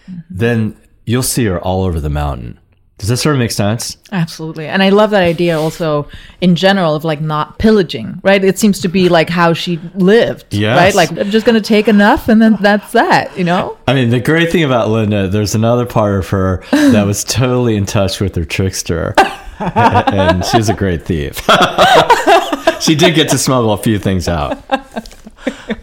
mm-hmm. 0.10 0.20
then 0.30 0.78
you'll 1.06 1.24
see 1.24 1.46
her 1.46 1.60
all 1.60 1.84
over 1.84 2.00
the 2.00 2.10
mountain. 2.10 2.60
Does 2.98 3.10
that 3.10 3.18
sort 3.18 3.36
of 3.36 3.40
make 3.40 3.52
sense? 3.52 3.96
Absolutely. 4.12 4.68
And 4.68 4.82
I 4.82 4.90
love 4.90 5.12
that 5.12 5.22
idea 5.22 5.60
also 5.60 6.08
in 6.42 6.56
general 6.56 6.96
of 6.96 7.04
like 7.04 7.22
not 7.22 7.60
pillaging, 7.60 8.20
right? 8.24 8.44
It 8.44 8.58
seems 8.58 8.80
to 8.82 8.88
be 8.88 9.08
like 9.08 9.30
how 9.30 9.54
she 9.54 9.80
lived, 9.94 10.46
Yes. 10.52 10.76
right? 10.78 10.96
Like 10.96 11.12
I'm 11.20 11.30
just 11.30 11.46
going 11.46 11.62
to 11.62 11.68
take 11.68 11.88
enough 11.88 12.28
and 12.28 12.42
then 12.42 12.58
that's 12.60 12.94
that, 12.94 13.38
you 13.38 13.44
know? 13.44 13.78
I 13.88 13.94
mean, 13.94 14.10
the 14.10 14.20
great 14.20 14.52
thing 14.52 14.64
about 14.64 14.90
Linda, 14.90 15.28
there's 15.28 15.54
another 15.54 15.86
part 15.86 16.18
of 16.18 16.28
her 16.30 16.64
that 16.72 17.06
was 17.06 17.24
totally 17.24 17.76
in 17.76 17.86
touch 17.86 18.20
with 18.20 18.36
her 18.36 18.46
trickster, 18.46 19.14
and 19.60 20.44
she's 20.46 20.68
a 20.70 20.74
great 20.74 21.06
thief. 21.06 21.36
she 22.80 22.96
did 22.96 23.14
get 23.16 23.30
to 23.30 23.38
smuggle 23.38 23.74
a 23.74 23.78
few 23.78 24.00
things 24.00 24.28
out. 24.28 24.58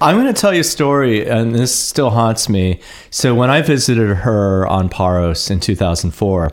I'm 0.00 0.16
going 0.16 0.26
to 0.26 0.38
tell 0.38 0.52
you 0.52 0.60
a 0.60 0.64
story, 0.64 1.28
and 1.28 1.54
this 1.54 1.74
still 1.74 2.10
haunts 2.10 2.48
me. 2.48 2.80
So, 3.10 3.34
when 3.34 3.50
I 3.50 3.62
visited 3.62 4.14
her 4.14 4.66
on 4.66 4.88
Paros 4.88 5.50
in 5.50 5.60
2004, 5.60 6.52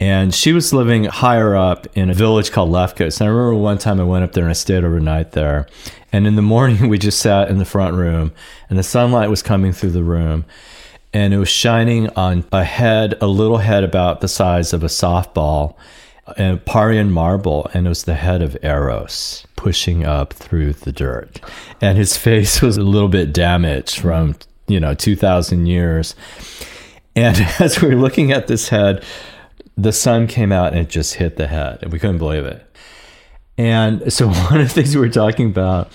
and 0.00 0.34
she 0.34 0.54
was 0.54 0.72
living 0.72 1.04
higher 1.04 1.54
up 1.54 1.86
in 1.94 2.08
a 2.08 2.14
village 2.14 2.50
called 2.50 2.70
Lefkos. 2.70 3.20
And 3.20 3.28
I 3.28 3.30
remember 3.30 3.54
one 3.54 3.76
time 3.76 4.00
I 4.00 4.04
went 4.04 4.24
up 4.24 4.32
there 4.32 4.44
and 4.44 4.50
I 4.50 4.54
stayed 4.54 4.82
overnight 4.82 5.32
there. 5.32 5.66
And 6.10 6.26
in 6.26 6.36
the 6.36 6.42
morning, 6.42 6.88
we 6.88 6.98
just 6.98 7.20
sat 7.20 7.50
in 7.50 7.58
the 7.58 7.64
front 7.66 7.94
room, 7.94 8.32
and 8.68 8.78
the 8.78 8.82
sunlight 8.82 9.30
was 9.30 9.42
coming 9.42 9.72
through 9.72 9.90
the 9.90 10.02
room, 10.02 10.46
and 11.12 11.34
it 11.34 11.38
was 11.38 11.48
shining 11.48 12.08
on 12.10 12.44
a 12.50 12.64
head, 12.64 13.14
a 13.20 13.26
little 13.26 13.58
head 13.58 13.84
about 13.84 14.20
the 14.20 14.28
size 14.28 14.72
of 14.72 14.82
a 14.82 14.88
softball, 14.88 15.76
uh, 16.26 16.34
and 16.36 16.64
Parian 16.64 17.10
marble, 17.10 17.68
and 17.74 17.86
it 17.86 17.90
was 17.90 18.04
the 18.04 18.14
head 18.14 18.42
of 18.42 18.56
Eros 18.62 19.46
pushing 19.56 20.04
up 20.04 20.32
through 20.32 20.72
the 20.72 20.92
dirt. 20.92 21.40
And 21.80 21.98
his 21.98 22.16
face 22.26 22.62
was 22.62 22.78
a 22.78 22.82
little 22.82 23.08
bit 23.08 23.32
damaged 23.32 24.00
from, 24.00 24.36
you 24.66 24.80
know, 24.80 24.94
2,000 24.94 25.66
years. 25.66 26.14
And 27.14 27.36
as 27.58 27.82
we 27.82 27.88
were 27.88 28.00
looking 28.00 28.32
at 28.32 28.46
this 28.46 28.68
head, 28.70 29.04
the 29.82 29.92
sun 29.92 30.26
came 30.26 30.52
out 30.52 30.72
and 30.72 30.80
it 30.80 30.88
just 30.88 31.14
hit 31.14 31.36
the 31.36 31.46
head, 31.46 31.78
and 31.82 31.92
we 31.92 31.98
couldn't 31.98 32.18
believe 32.18 32.44
it. 32.44 32.64
And 33.58 34.12
so, 34.12 34.28
one 34.50 34.60
of 34.60 34.68
the 34.68 34.74
things 34.74 34.94
we 34.94 35.00
were 35.00 35.08
talking 35.08 35.48
about 35.50 35.90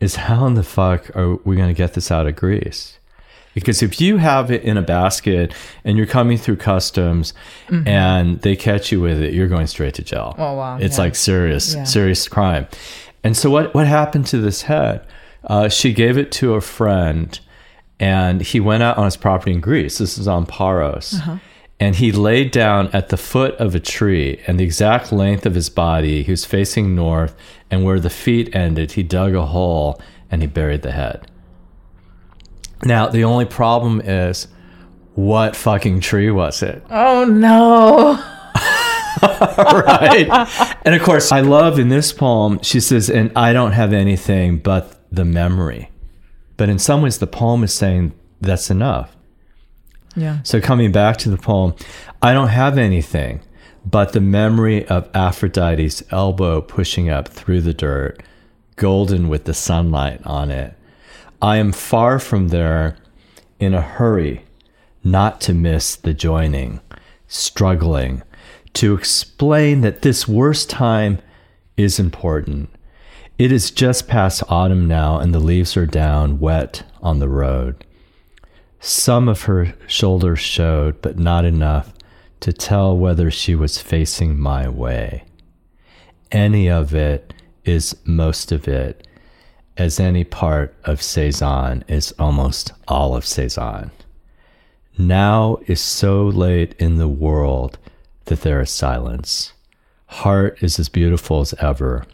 is 0.00 0.16
how 0.16 0.46
in 0.46 0.54
the 0.54 0.62
fuck 0.64 1.14
are 1.16 1.36
we 1.44 1.56
going 1.56 1.68
to 1.68 1.74
get 1.74 1.94
this 1.94 2.10
out 2.10 2.26
of 2.26 2.34
Greece? 2.36 2.98
Because 3.54 3.82
if 3.82 4.00
you 4.00 4.16
have 4.16 4.50
it 4.50 4.62
in 4.62 4.78
a 4.78 4.82
basket 4.82 5.52
and 5.84 5.98
you're 5.98 6.06
coming 6.06 6.38
through 6.38 6.56
customs 6.56 7.34
and 7.68 8.40
they 8.40 8.56
catch 8.56 8.90
you 8.90 8.98
with 8.98 9.20
it, 9.20 9.34
you're 9.34 9.46
going 9.46 9.66
straight 9.66 9.92
to 9.94 10.02
jail. 10.02 10.34
Oh, 10.38 10.54
wow. 10.54 10.78
It's 10.78 10.96
Yeah. 10.96 11.04
like 11.04 11.14
serious, 11.14 11.74
Yeah. 11.74 11.84
serious 11.84 12.26
crime. 12.28 12.66
And 13.22 13.36
so, 13.36 13.50
what, 13.50 13.74
what 13.74 13.86
happened 13.86 14.24
to 14.28 14.38
this 14.38 14.62
head? 14.62 15.02
Uh, 15.44 15.68
she 15.68 15.92
gave 15.92 16.16
it 16.16 16.32
to 16.32 16.54
a 16.54 16.62
friend 16.62 17.38
and 18.00 18.40
he 18.40 18.58
went 18.58 18.82
out 18.82 18.96
on 18.96 19.04
his 19.04 19.18
property 19.18 19.52
in 19.52 19.60
Greece. 19.60 19.98
This 19.98 20.16
is 20.16 20.26
on 20.26 20.46
Paros. 20.46 21.20
And 21.82 21.96
he 21.96 22.12
laid 22.12 22.52
down 22.52 22.90
at 22.92 23.08
the 23.08 23.16
foot 23.16 23.56
of 23.56 23.74
a 23.74 23.80
tree, 23.80 24.40
and 24.46 24.60
the 24.60 24.62
exact 24.62 25.10
length 25.10 25.44
of 25.44 25.56
his 25.56 25.68
body, 25.68 26.22
he 26.22 26.30
was 26.30 26.44
facing 26.44 26.94
north, 26.94 27.34
and 27.72 27.82
where 27.82 27.98
the 27.98 28.08
feet 28.08 28.54
ended, 28.54 28.92
he 28.92 29.02
dug 29.02 29.34
a 29.34 29.46
hole 29.46 30.00
and 30.30 30.42
he 30.42 30.46
buried 30.46 30.82
the 30.82 30.92
head. 30.92 31.26
Now, 32.84 33.08
the 33.08 33.24
only 33.24 33.46
problem 33.46 34.00
is 34.00 34.46
what 35.16 35.56
fucking 35.56 35.98
tree 36.02 36.30
was 36.30 36.62
it? 36.62 36.84
Oh 36.90 37.24
no. 37.24 38.14
right? 39.22 40.28
And 40.84 40.94
of 40.94 41.02
course, 41.02 41.32
I 41.32 41.40
love 41.40 41.80
in 41.80 41.88
this 41.88 42.12
poem, 42.12 42.60
she 42.62 42.78
says, 42.78 43.10
and 43.10 43.32
I 43.34 43.52
don't 43.52 43.72
have 43.72 43.92
anything 43.92 44.58
but 44.58 45.00
the 45.10 45.24
memory. 45.24 45.90
But 46.56 46.68
in 46.68 46.78
some 46.78 47.02
ways, 47.02 47.18
the 47.18 47.26
poem 47.26 47.64
is 47.64 47.74
saying 47.74 48.12
that's 48.40 48.70
enough. 48.70 49.16
Yeah. 50.14 50.42
So 50.42 50.60
coming 50.60 50.92
back 50.92 51.16
to 51.18 51.30
the 51.30 51.36
poem, 51.36 51.74
I 52.20 52.32
don't 52.32 52.48
have 52.48 52.78
anything 52.78 53.40
but 53.84 54.12
the 54.12 54.20
memory 54.20 54.86
of 54.86 55.08
Aphrodite's 55.14 56.02
elbow 56.10 56.60
pushing 56.60 57.08
up 57.08 57.28
through 57.28 57.60
the 57.62 57.74
dirt, 57.74 58.22
golden 58.76 59.28
with 59.28 59.44
the 59.44 59.54
sunlight 59.54 60.20
on 60.24 60.50
it. 60.50 60.74
I 61.40 61.56
am 61.56 61.72
far 61.72 62.18
from 62.18 62.48
there 62.48 62.96
in 63.58 63.74
a 63.74 63.82
hurry, 63.82 64.44
not 65.02 65.40
to 65.42 65.54
miss 65.54 65.96
the 65.96 66.14
joining, 66.14 66.80
struggling 67.26 68.22
to 68.74 68.94
explain 68.94 69.80
that 69.82 70.02
this 70.02 70.28
worst 70.28 70.70
time 70.70 71.18
is 71.76 71.98
important. 71.98 72.70
It 73.38 73.50
is 73.50 73.70
just 73.70 74.08
past 74.08 74.44
autumn 74.48 74.86
now, 74.86 75.18
and 75.18 75.34
the 75.34 75.40
leaves 75.40 75.76
are 75.76 75.86
down, 75.86 76.38
wet 76.38 76.84
on 77.02 77.18
the 77.18 77.28
road. 77.28 77.84
Some 78.84 79.28
of 79.28 79.42
her 79.42 79.74
shoulders 79.86 80.40
showed, 80.40 81.00
but 81.02 81.16
not 81.16 81.44
enough 81.44 81.92
to 82.40 82.52
tell 82.52 82.98
whether 82.98 83.30
she 83.30 83.54
was 83.54 83.78
facing 83.78 84.36
my 84.36 84.68
way. 84.68 85.22
Any 86.32 86.68
of 86.68 86.92
it 86.92 87.32
is 87.64 87.94
most 88.04 88.50
of 88.50 88.66
it, 88.66 89.06
as 89.76 90.00
any 90.00 90.24
part 90.24 90.74
of 90.84 91.00
Cezanne 91.00 91.84
is 91.86 92.12
almost 92.18 92.72
all 92.88 93.14
of 93.14 93.24
Cezanne. 93.24 93.92
Now 94.98 95.58
is 95.68 95.80
so 95.80 96.26
late 96.26 96.74
in 96.80 96.96
the 96.98 97.06
world 97.06 97.78
that 98.24 98.40
there 98.40 98.60
is 98.60 98.70
silence. 98.70 99.52
Heart 100.06 100.60
is 100.60 100.80
as 100.80 100.88
beautiful 100.88 101.40
as 101.40 101.54
ever. 101.60 102.04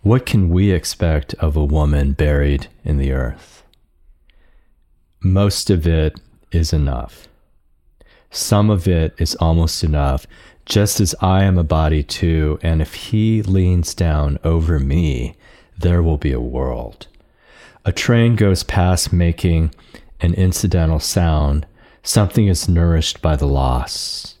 What 0.00 0.24
can 0.24 0.48
we 0.48 0.70
expect 0.70 1.34
of 1.34 1.56
a 1.56 1.64
woman 1.64 2.12
buried 2.12 2.68
in 2.84 2.96
the 2.96 3.12
earth? 3.12 3.53
Most 5.26 5.70
of 5.70 5.86
it 5.86 6.20
is 6.52 6.74
enough. 6.74 7.28
Some 8.30 8.68
of 8.68 8.86
it 8.86 9.14
is 9.16 9.34
almost 9.36 9.82
enough, 9.82 10.26
just 10.66 11.00
as 11.00 11.14
I 11.18 11.44
am 11.44 11.56
a 11.56 11.64
body 11.64 12.02
too, 12.02 12.58
and 12.60 12.82
if 12.82 12.92
he 12.92 13.40
leans 13.40 13.94
down 13.94 14.38
over 14.44 14.78
me, 14.78 15.34
there 15.78 16.02
will 16.02 16.18
be 16.18 16.32
a 16.32 16.40
world. 16.40 17.06
A 17.86 17.92
train 17.92 18.36
goes 18.36 18.64
past 18.64 19.14
making 19.14 19.74
an 20.20 20.34
incidental 20.34 21.00
sound. 21.00 21.64
Something 22.02 22.46
is 22.46 22.68
nourished 22.68 23.22
by 23.22 23.34
the 23.34 23.48
loss, 23.48 24.36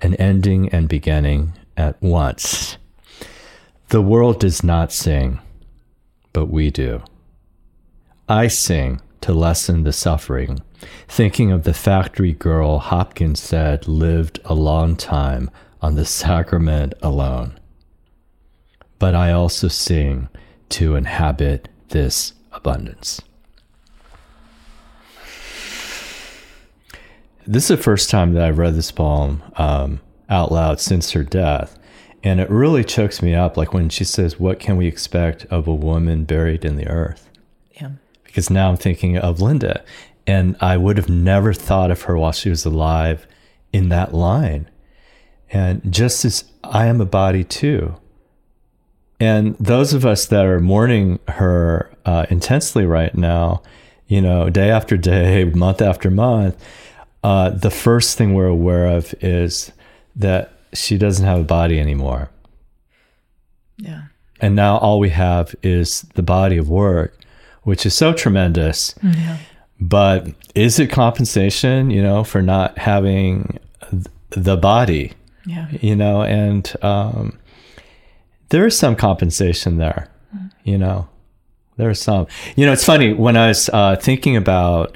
an 0.00 0.14
ending 0.14 0.70
and 0.70 0.88
beginning 0.88 1.52
at 1.76 2.00
once. 2.00 2.78
The 3.90 4.00
world 4.00 4.40
does 4.40 4.64
not 4.64 4.92
sing, 4.92 5.40
but 6.32 6.46
we 6.46 6.70
do. 6.70 7.02
I 8.30 8.48
sing 8.48 9.02
to 9.22 9.32
lessen 9.32 9.84
the 9.84 9.92
suffering, 9.92 10.60
thinking 11.08 11.50
of 11.50 11.64
the 11.64 11.74
factory 11.74 12.32
girl 12.32 12.78
Hopkins 12.78 13.40
said 13.40 13.88
lived 13.88 14.40
a 14.44 14.54
long 14.54 14.96
time 14.96 15.50
on 15.80 15.94
the 15.94 16.04
sacrament 16.04 16.94
alone. 17.02 17.58
But 18.98 19.14
I 19.14 19.32
also 19.32 19.68
sing 19.68 20.28
to 20.70 20.94
inhabit 20.94 21.68
this 21.88 22.34
abundance. 22.52 23.20
This 27.46 27.64
is 27.64 27.76
the 27.76 27.82
first 27.82 28.08
time 28.08 28.34
that 28.34 28.44
I've 28.44 28.58
read 28.58 28.76
this 28.76 28.92
poem 28.92 29.42
um, 29.56 30.00
out 30.28 30.52
loud 30.52 30.78
since 30.80 31.10
her 31.10 31.24
death. 31.24 31.76
And 32.22 32.38
it 32.38 32.48
really 32.48 32.84
chokes 32.84 33.20
me 33.20 33.34
up, 33.34 33.56
like 33.56 33.74
when 33.74 33.88
she 33.88 34.04
says, 34.04 34.38
What 34.38 34.60
can 34.60 34.76
we 34.76 34.86
expect 34.86 35.44
of 35.46 35.66
a 35.66 35.74
woman 35.74 36.24
buried 36.24 36.64
in 36.64 36.76
the 36.76 36.86
earth? 36.86 37.28
Because 38.32 38.48
now 38.48 38.70
I'm 38.70 38.78
thinking 38.78 39.18
of 39.18 39.42
Linda 39.42 39.84
And 40.26 40.56
I 40.58 40.78
would 40.78 40.96
have 40.96 41.10
never 41.10 41.52
thought 41.52 41.90
of 41.90 42.02
her 42.02 42.16
while 42.16 42.32
she 42.32 42.48
was 42.48 42.64
alive 42.64 43.26
in 43.74 43.90
that 43.90 44.14
line. 44.14 44.70
And 45.50 45.92
just 45.92 46.24
as 46.24 46.44
I 46.64 46.86
am 46.86 47.02
a 47.02 47.04
body 47.04 47.44
too. 47.44 47.96
And 49.20 49.54
those 49.58 49.92
of 49.92 50.06
us 50.06 50.24
that 50.26 50.46
are 50.46 50.60
mourning 50.60 51.18
her 51.28 51.90
uh, 52.06 52.24
intensely 52.30 52.86
right 52.86 53.14
now, 53.14 53.62
you 54.06 54.22
know, 54.22 54.48
day 54.48 54.70
after 54.70 54.96
day, 54.96 55.44
month 55.54 55.82
after 55.82 56.10
month, 56.10 56.56
uh, 57.22 57.50
the 57.50 57.70
first 57.70 58.16
thing 58.16 58.32
we're 58.32 58.46
aware 58.46 58.86
of 58.86 59.14
is 59.20 59.72
that 60.16 60.52
she 60.72 60.96
doesn't 60.96 61.26
have 61.26 61.40
a 61.40 61.44
body 61.44 61.78
anymore. 61.78 62.30
Yeah. 63.76 64.04
And 64.40 64.56
now 64.56 64.78
all 64.78 64.98
we 64.98 65.10
have 65.10 65.54
is 65.62 66.02
the 66.14 66.22
body 66.22 66.56
of 66.56 66.68
work, 66.68 67.16
which 67.62 67.86
is 67.86 67.94
so 67.94 68.12
tremendous. 68.12 68.94
Yeah. 69.02 69.38
But 69.80 70.28
is 70.54 70.78
it 70.78 70.88
compensation, 70.90 71.90
you 71.90 72.02
know, 72.02 72.22
for 72.24 72.40
not 72.42 72.78
having 72.78 73.58
th- 73.90 74.06
the 74.30 74.56
body, 74.56 75.12
Yeah. 75.46 75.68
you 75.80 75.96
know? 75.96 76.22
And 76.22 76.72
um, 76.82 77.38
there 78.50 78.66
is 78.66 78.78
some 78.78 78.94
compensation 78.96 79.78
there, 79.78 80.08
you 80.64 80.78
know. 80.78 81.08
There's 81.78 82.00
some. 82.00 82.26
You 82.54 82.66
know, 82.66 82.72
it's 82.72 82.84
funny 82.84 83.12
when 83.14 83.36
I 83.36 83.48
was 83.48 83.70
uh, 83.72 83.96
thinking 83.96 84.36
about 84.36 84.94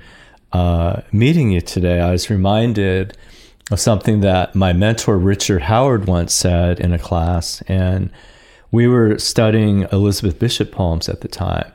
uh, 0.53 1.01
meeting 1.11 1.51
you 1.51 1.61
today, 1.63 2.01
I 2.01 2.11
was 2.13 2.29
reminded 2.31 3.17
of 3.73 3.81
something 3.81 4.21
that 4.21 4.55
my 4.55 4.73
mentor 4.75 5.17
Richard 5.19 5.63
Howard 5.63 6.07
once 6.07 6.33
said 6.35 6.79
in 6.79 6.93
a 6.93 6.99
class, 6.99 7.63
and 7.67 8.11
we 8.71 8.87
were 8.87 9.19
studying 9.19 9.87
Elizabeth 9.91 10.39
Bishop 10.39 10.71
poems 10.71 11.09
at 11.09 11.23
the 11.23 11.29
time. 11.29 11.73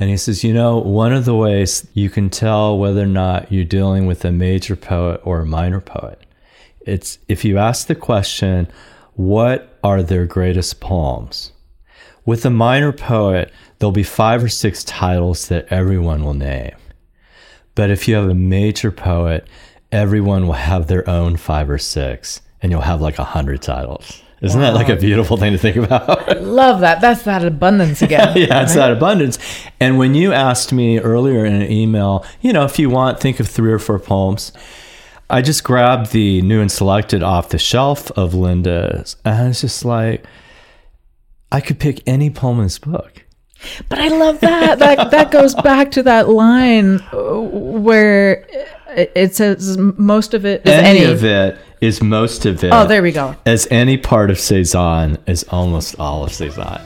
And 0.00 0.08
he 0.08 0.16
says, 0.16 0.42
you 0.42 0.54
know, 0.54 0.78
one 0.78 1.12
of 1.12 1.26
the 1.26 1.34
ways 1.34 1.86
you 1.92 2.08
can 2.08 2.30
tell 2.30 2.78
whether 2.78 3.02
or 3.02 3.06
not 3.06 3.52
you're 3.52 3.64
dealing 3.64 4.06
with 4.06 4.24
a 4.24 4.32
major 4.32 4.74
poet 4.74 5.20
or 5.24 5.40
a 5.40 5.46
minor 5.46 5.82
poet, 5.82 6.22
it's 6.80 7.18
if 7.28 7.44
you 7.44 7.58
ask 7.58 7.86
the 7.86 7.94
question, 7.94 8.66
what 9.14 9.78
are 9.84 10.02
their 10.02 10.24
greatest 10.24 10.80
poems? 10.80 11.52
With 12.24 12.46
a 12.46 12.50
minor 12.50 12.92
poet, 12.92 13.52
there'll 13.78 13.92
be 13.92 14.02
five 14.02 14.42
or 14.42 14.48
six 14.48 14.82
titles 14.84 15.48
that 15.48 15.66
everyone 15.70 16.24
will 16.24 16.34
name. 16.34 16.76
But 17.74 17.90
if 17.90 18.08
you 18.08 18.14
have 18.14 18.28
a 18.28 18.34
major 18.34 18.90
poet, 18.90 19.46
everyone 19.92 20.46
will 20.46 20.54
have 20.54 20.86
their 20.86 21.08
own 21.08 21.36
five 21.36 21.68
or 21.68 21.78
six, 21.78 22.40
and 22.62 22.72
you'll 22.72 22.80
have 22.80 23.02
like 23.02 23.18
a 23.18 23.24
hundred 23.24 23.60
titles. 23.60 24.22
Isn't 24.40 24.60
that 24.60 24.74
like 24.74 24.88
a 24.88 24.96
beautiful 24.96 25.36
thing 25.36 25.52
to 25.52 25.58
think 25.58 25.76
about? 25.76 26.40
Love 26.42 26.80
that. 26.80 27.02
That's 27.02 27.22
that 27.24 27.44
abundance 27.44 28.00
again. 28.00 28.34
yeah, 28.36 28.62
it's 28.62 28.74
that 28.74 28.90
abundance. 28.90 29.38
And 29.78 29.98
when 29.98 30.14
you 30.14 30.32
asked 30.32 30.72
me 30.72 30.98
earlier 30.98 31.44
in 31.44 31.54
an 31.54 31.70
email, 31.70 32.24
you 32.40 32.52
know, 32.52 32.64
if 32.64 32.78
you 32.78 32.88
want, 32.88 33.20
think 33.20 33.38
of 33.38 33.48
three 33.48 33.72
or 33.72 33.78
four 33.78 33.98
poems. 33.98 34.52
I 35.28 35.42
just 35.42 35.62
grabbed 35.62 36.10
the 36.10 36.42
new 36.42 36.60
and 36.60 36.72
selected 36.72 37.22
off 37.22 37.50
the 37.50 37.58
shelf 37.58 38.10
of 38.12 38.34
Linda's, 38.34 39.14
and 39.24 39.42
I 39.44 39.46
was 39.46 39.60
just 39.60 39.84
like, 39.84 40.24
I 41.52 41.60
could 41.60 41.78
pick 41.78 42.02
any 42.04 42.30
poem 42.30 42.58
in 42.58 42.64
this 42.64 42.80
book. 42.80 43.24
But 43.88 44.00
I 44.00 44.08
love 44.08 44.40
that. 44.40 44.78
that 44.80 45.10
that 45.10 45.30
goes 45.30 45.54
back 45.54 45.92
to 45.92 46.02
that 46.04 46.28
line 46.28 47.00
uh, 47.12 47.40
where 47.40 48.46
it 48.96 49.34
says 49.34 49.76
most 49.78 50.34
of 50.34 50.44
it 50.44 50.66
is 50.66 50.72
any, 50.72 51.00
any. 51.00 51.12
of 51.12 51.24
it 51.24 51.58
is 51.80 52.02
most 52.02 52.46
of 52.46 52.62
it. 52.62 52.72
Oh, 52.72 52.86
there 52.86 53.02
we 53.02 53.12
go. 53.12 53.36
As 53.46 53.66
any 53.70 53.96
part 53.96 54.30
of 54.30 54.38
Cezanne 54.38 55.18
is 55.26 55.44
almost 55.50 55.98
all 55.98 56.24
of 56.24 56.32
Cezanne. 56.32 56.82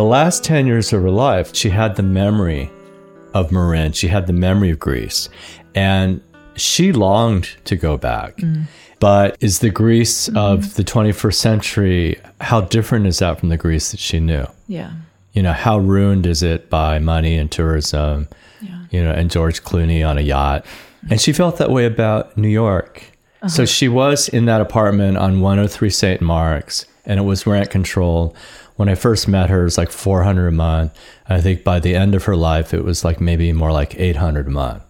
The 0.00 0.06
last 0.06 0.42
10 0.44 0.66
years 0.66 0.94
of 0.94 1.02
her 1.02 1.10
life, 1.10 1.54
she 1.54 1.68
had 1.68 1.96
the 1.96 2.02
memory 2.02 2.70
of 3.34 3.52
Marin. 3.52 3.92
She 3.92 4.08
had 4.08 4.26
the 4.26 4.32
memory 4.32 4.70
of 4.70 4.78
Greece. 4.78 5.28
And 5.74 6.22
she 6.56 6.90
longed 6.90 7.50
to 7.66 7.76
go 7.76 7.98
back. 7.98 8.38
Mm. 8.38 8.62
But 8.98 9.36
is 9.40 9.58
the 9.58 9.68
Greece 9.68 10.28
mm-hmm. 10.28 10.38
of 10.38 10.72
the 10.76 10.84
21st 10.84 11.34
century, 11.34 12.18
how 12.40 12.62
different 12.62 13.08
is 13.08 13.18
that 13.18 13.40
from 13.40 13.50
the 13.50 13.58
Greece 13.58 13.90
that 13.90 14.00
she 14.00 14.20
knew? 14.20 14.46
Yeah. 14.68 14.92
You 15.34 15.42
know, 15.42 15.52
how 15.52 15.76
ruined 15.76 16.24
is 16.24 16.42
it 16.42 16.70
by 16.70 16.98
money 16.98 17.36
and 17.36 17.50
tourism, 17.50 18.26
Yeah. 18.62 18.84
you 18.90 19.04
know, 19.04 19.12
and 19.12 19.30
George 19.30 19.62
Clooney 19.64 20.02
on 20.02 20.16
a 20.16 20.22
yacht? 20.22 20.64
And 21.10 21.20
she 21.20 21.34
felt 21.34 21.58
that 21.58 21.68
way 21.68 21.84
about 21.84 22.38
New 22.38 22.48
York. 22.48 23.02
Uh-huh. 23.42 23.48
So 23.48 23.66
she 23.66 23.86
was 23.86 24.30
in 24.30 24.46
that 24.46 24.62
apartment 24.62 25.18
on 25.18 25.42
103 25.42 25.90
St. 25.90 26.22
Mark's, 26.22 26.86
and 27.04 27.20
it 27.20 27.24
was 27.24 27.46
rent 27.46 27.68
controlled. 27.68 28.34
When 28.80 28.88
I 28.88 28.94
first 28.94 29.28
met 29.28 29.50
her, 29.50 29.60
it 29.60 29.64
was 29.64 29.76
like 29.76 29.90
400 29.90 30.48
a 30.48 30.52
month. 30.52 30.98
I 31.28 31.42
think 31.42 31.64
by 31.64 31.80
the 31.80 31.94
end 31.94 32.14
of 32.14 32.24
her 32.24 32.34
life, 32.34 32.72
it 32.72 32.82
was 32.82 33.04
like 33.04 33.20
maybe 33.20 33.52
more 33.52 33.72
like 33.72 33.94
800 34.00 34.46
a 34.46 34.50
month, 34.50 34.82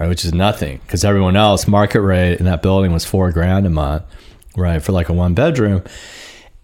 right? 0.00 0.08
Which 0.08 0.24
is 0.24 0.32
nothing 0.32 0.78
because 0.78 1.04
everyone 1.04 1.36
else, 1.36 1.68
market 1.68 2.00
rate 2.00 2.38
in 2.38 2.46
that 2.46 2.62
building 2.62 2.90
was 2.90 3.04
four 3.04 3.30
grand 3.32 3.66
a 3.66 3.68
month, 3.68 4.04
right? 4.56 4.80
For 4.80 4.92
like 4.92 5.10
a 5.10 5.12
one 5.12 5.34
bedroom. 5.34 5.82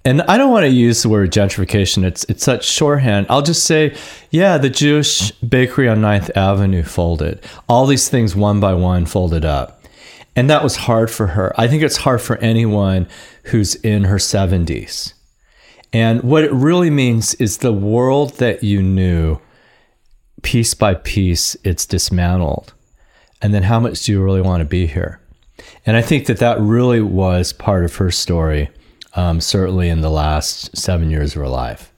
And 0.06 0.22
I 0.22 0.38
don't 0.38 0.50
want 0.50 0.64
to 0.64 0.70
use 0.70 1.02
the 1.02 1.10
word 1.10 1.30
gentrification. 1.30 2.02
It's 2.02 2.24
it's 2.30 2.42
such 2.42 2.64
shorthand. 2.64 3.26
I'll 3.28 3.42
just 3.42 3.66
say, 3.66 3.94
yeah, 4.30 4.56
the 4.56 4.70
Jewish 4.70 5.32
bakery 5.32 5.86
on 5.86 5.98
9th 5.98 6.34
Avenue 6.34 6.82
folded. 6.82 7.44
All 7.68 7.84
these 7.84 8.08
things 8.08 8.34
one 8.34 8.58
by 8.58 8.72
one 8.72 9.04
folded 9.04 9.44
up. 9.44 9.84
And 10.34 10.48
that 10.48 10.62
was 10.62 10.76
hard 10.76 11.10
for 11.10 11.26
her. 11.26 11.52
I 11.60 11.68
think 11.68 11.82
it's 11.82 11.98
hard 11.98 12.22
for 12.22 12.38
anyone 12.38 13.06
who's 13.44 13.74
in 13.74 14.04
her 14.04 14.16
70s. 14.16 15.12
And 15.92 16.22
what 16.22 16.44
it 16.44 16.52
really 16.52 16.90
means 16.90 17.34
is 17.34 17.58
the 17.58 17.72
world 17.72 18.34
that 18.34 18.62
you 18.62 18.82
knew, 18.82 19.38
piece 20.42 20.74
by 20.74 20.94
piece, 20.94 21.56
it's 21.64 21.84
dismantled. 21.86 22.72
And 23.42 23.52
then 23.52 23.64
how 23.64 23.80
much 23.80 24.04
do 24.04 24.12
you 24.12 24.22
really 24.22 24.40
want 24.42 24.60
to 24.60 24.64
be 24.66 24.86
here? 24.86 25.20
And 25.84 25.96
I 25.96 26.02
think 26.02 26.26
that 26.26 26.38
that 26.38 26.60
really 26.60 27.00
was 27.00 27.52
part 27.52 27.84
of 27.84 27.96
her 27.96 28.10
story, 28.10 28.70
um, 29.14 29.40
certainly 29.40 29.88
in 29.88 30.00
the 30.00 30.10
last 30.10 30.76
seven 30.76 31.10
years 31.10 31.34
of 31.34 31.42
her 31.42 31.48
life. 31.48 31.92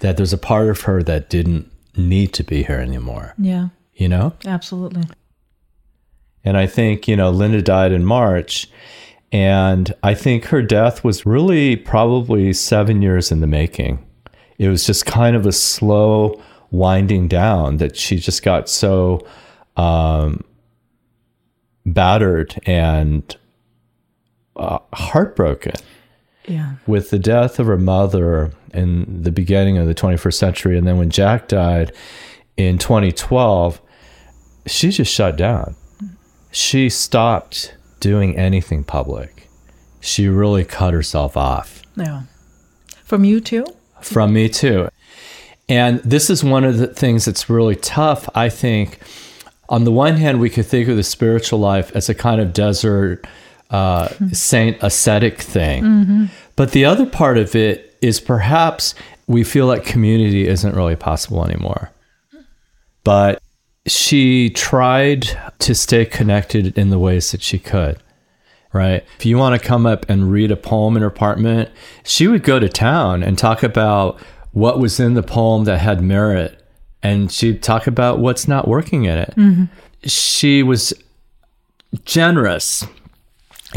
That 0.00 0.16
there's 0.16 0.32
a 0.32 0.38
part 0.38 0.68
of 0.68 0.82
her 0.82 1.02
that 1.02 1.28
didn't 1.30 1.70
need 1.96 2.32
to 2.34 2.44
be 2.44 2.62
here 2.62 2.78
anymore, 2.78 3.34
Yeah. 3.38 3.68
you 3.94 4.08
know? 4.08 4.34
Absolutely. 4.44 5.04
And 6.44 6.56
I 6.56 6.66
think, 6.66 7.08
you 7.08 7.16
know, 7.16 7.30
Linda 7.30 7.60
died 7.62 7.90
in 7.92 8.04
March. 8.04 8.68
And 9.36 9.92
I 10.02 10.14
think 10.14 10.46
her 10.46 10.62
death 10.62 11.04
was 11.04 11.26
really 11.26 11.76
probably 11.76 12.54
seven 12.54 13.02
years 13.02 13.30
in 13.30 13.40
the 13.42 13.46
making. 13.46 14.02
It 14.56 14.68
was 14.70 14.86
just 14.86 15.04
kind 15.04 15.36
of 15.36 15.44
a 15.44 15.52
slow 15.52 16.40
winding 16.70 17.28
down 17.28 17.76
that 17.76 17.96
she 17.98 18.16
just 18.16 18.42
got 18.42 18.66
so 18.66 19.26
um, 19.76 20.42
battered 21.84 22.54
and 22.64 23.36
uh, 24.56 24.78
heartbroken 24.94 25.74
Yeah. 26.48 26.76
with 26.86 27.10
the 27.10 27.18
death 27.18 27.58
of 27.58 27.66
her 27.66 27.76
mother 27.76 28.52
in 28.72 29.22
the 29.22 29.30
beginning 29.30 29.76
of 29.76 29.86
the 29.86 29.94
21st 29.94 30.32
century. 30.34 30.78
And 30.78 30.86
then 30.86 30.96
when 30.96 31.10
Jack 31.10 31.48
died 31.48 31.92
in 32.56 32.78
2012, 32.78 33.82
she 34.66 34.88
just 34.90 35.12
shut 35.12 35.36
down. 35.36 35.76
She 36.52 36.88
stopped 36.88 37.74
doing 38.06 38.36
anything 38.36 38.84
public. 38.84 39.48
She 40.00 40.28
really 40.28 40.64
cut 40.64 40.94
herself 40.94 41.36
off 41.36 41.82
Yeah. 41.96 42.22
From 43.02 43.24
you 43.24 43.40
too? 43.40 43.64
from 44.00 44.32
me 44.32 44.48
too. 44.48 44.88
And 45.68 45.98
this 46.04 46.30
is 46.30 46.44
one 46.44 46.62
of 46.62 46.78
the 46.78 46.86
things 46.86 47.24
that's 47.24 47.50
really 47.50 47.74
tough, 47.74 48.28
I 48.36 48.48
think. 48.48 49.00
On 49.68 49.82
the 49.82 49.90
one 49.90 50.14
hand, 50.16 50.38
we 50.38 50.48
could 50.48 50.66
think 50.66 50.88
of 50.88 50.96
the 50.96 51.02
spiritual 51.02 51.58
life 51.58 51.90
as 51.96 52.08
a 52.08 52.14
kind 52.14 52.40
of 52.40 52.52
desert 52.52 53.26
uh, 53.70 54.06
saint 54.32 54.76
ascetic 54.80 55.40
thing. 55.42 56.30
But 56.54 56.70
the 56.70 56.84
other 56.84 57.06
part 57.06 57.36
of 57.36 57.56
it 57.56 57.96
is 58.00 58.20
perhaps 58.20 58.94
we 59.26 59.42
feel 59.42 59.66
like 59.66 59.84
community 59.84 60.46
isn't 60.46 60.76
really 60.76 60.94
possible 60.94 61.44
anymore. 61.44 61.90
But 63.02 63.42
she 63.88 64.50
tried 64.50 65.22
to 65.60 65.74
stay 65.74 66.04
connected 66.04 66.78
in 66.78 66.90
the 66.90 66.98
ways 66.98 67.32
that 67.32 67.42
she 67.42 67.58
could 67.58 67.96
right? 68.76 69.04
If 69.18 69.26
you 69.26 69.38
want 69.38 69.60
to 69.60 69.66
come 69.66 69.86
up 69.86 70.08
and 70.08 70.30
read 70.30 70.50
a 70.50 70.56
poem 70.56 70.96
in 70.96 71.02
her 71.02 71.08
apartment, 71.08 71.70
she 72.04 72.26
would 72.28 72.42
go 72.42 72.58
to 72.58 72.68
town 72.68 73.22
and 73.22 73.36
talk 73.38 73.62
about 73.62 74.20
what 74.52 74.78
was 74.78 75.00
in 75.00 75.14
the 75.14 75.22
poem 75.22 75.64
that 75.64 75.78
had 75.78 76.00
merit. 76.02 76.62
And 77.02 77.30
she'd 77.32 77.62
talk 77.62 77.86
about 77.86 78.18
what's 78.18 78.46
not 78.46 78.68
working 78.68 79.04
in 79.04 79.18
it. 79.18 79.34
She 80.08 80.62
was 80.62 80.92
generous, 82.04 82.86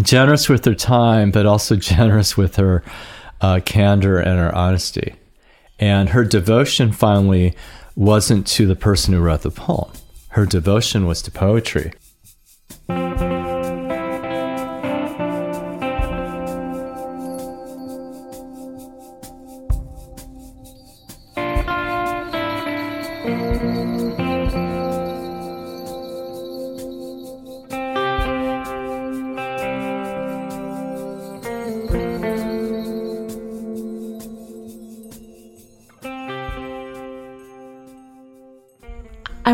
generous 0.02 0.50
with 0.50 0.66
her 0.66 0.76
time, 0.76 1.32
but 1.32 1.46
also 1.46 1.76
generous 1.94 2.38
with 2.38 2.58
her 2.58 2.84
uh, 3.42 3.60
candor 3.66 4.20
and 4.20 4.38
her 4.40 4.54
honesty. 4.54 5.16
And 5.80 6.10
her 6.10 6.26
devotion 6.26 6.92
finally 6.92 7.56
wasn't 7.96 8.48
to 8.48 8.66
the 8.66 8.76
person 8.76 9.14
who 9.14 9.22
wrote 9.22 9.42
the 9.42 9.52
poem, 9.52 9.92
her 10.30 10.46
devotion 10.46 11.06
was 11.06 11.22
to 11.24 11.32
poetry. 11.32 11.94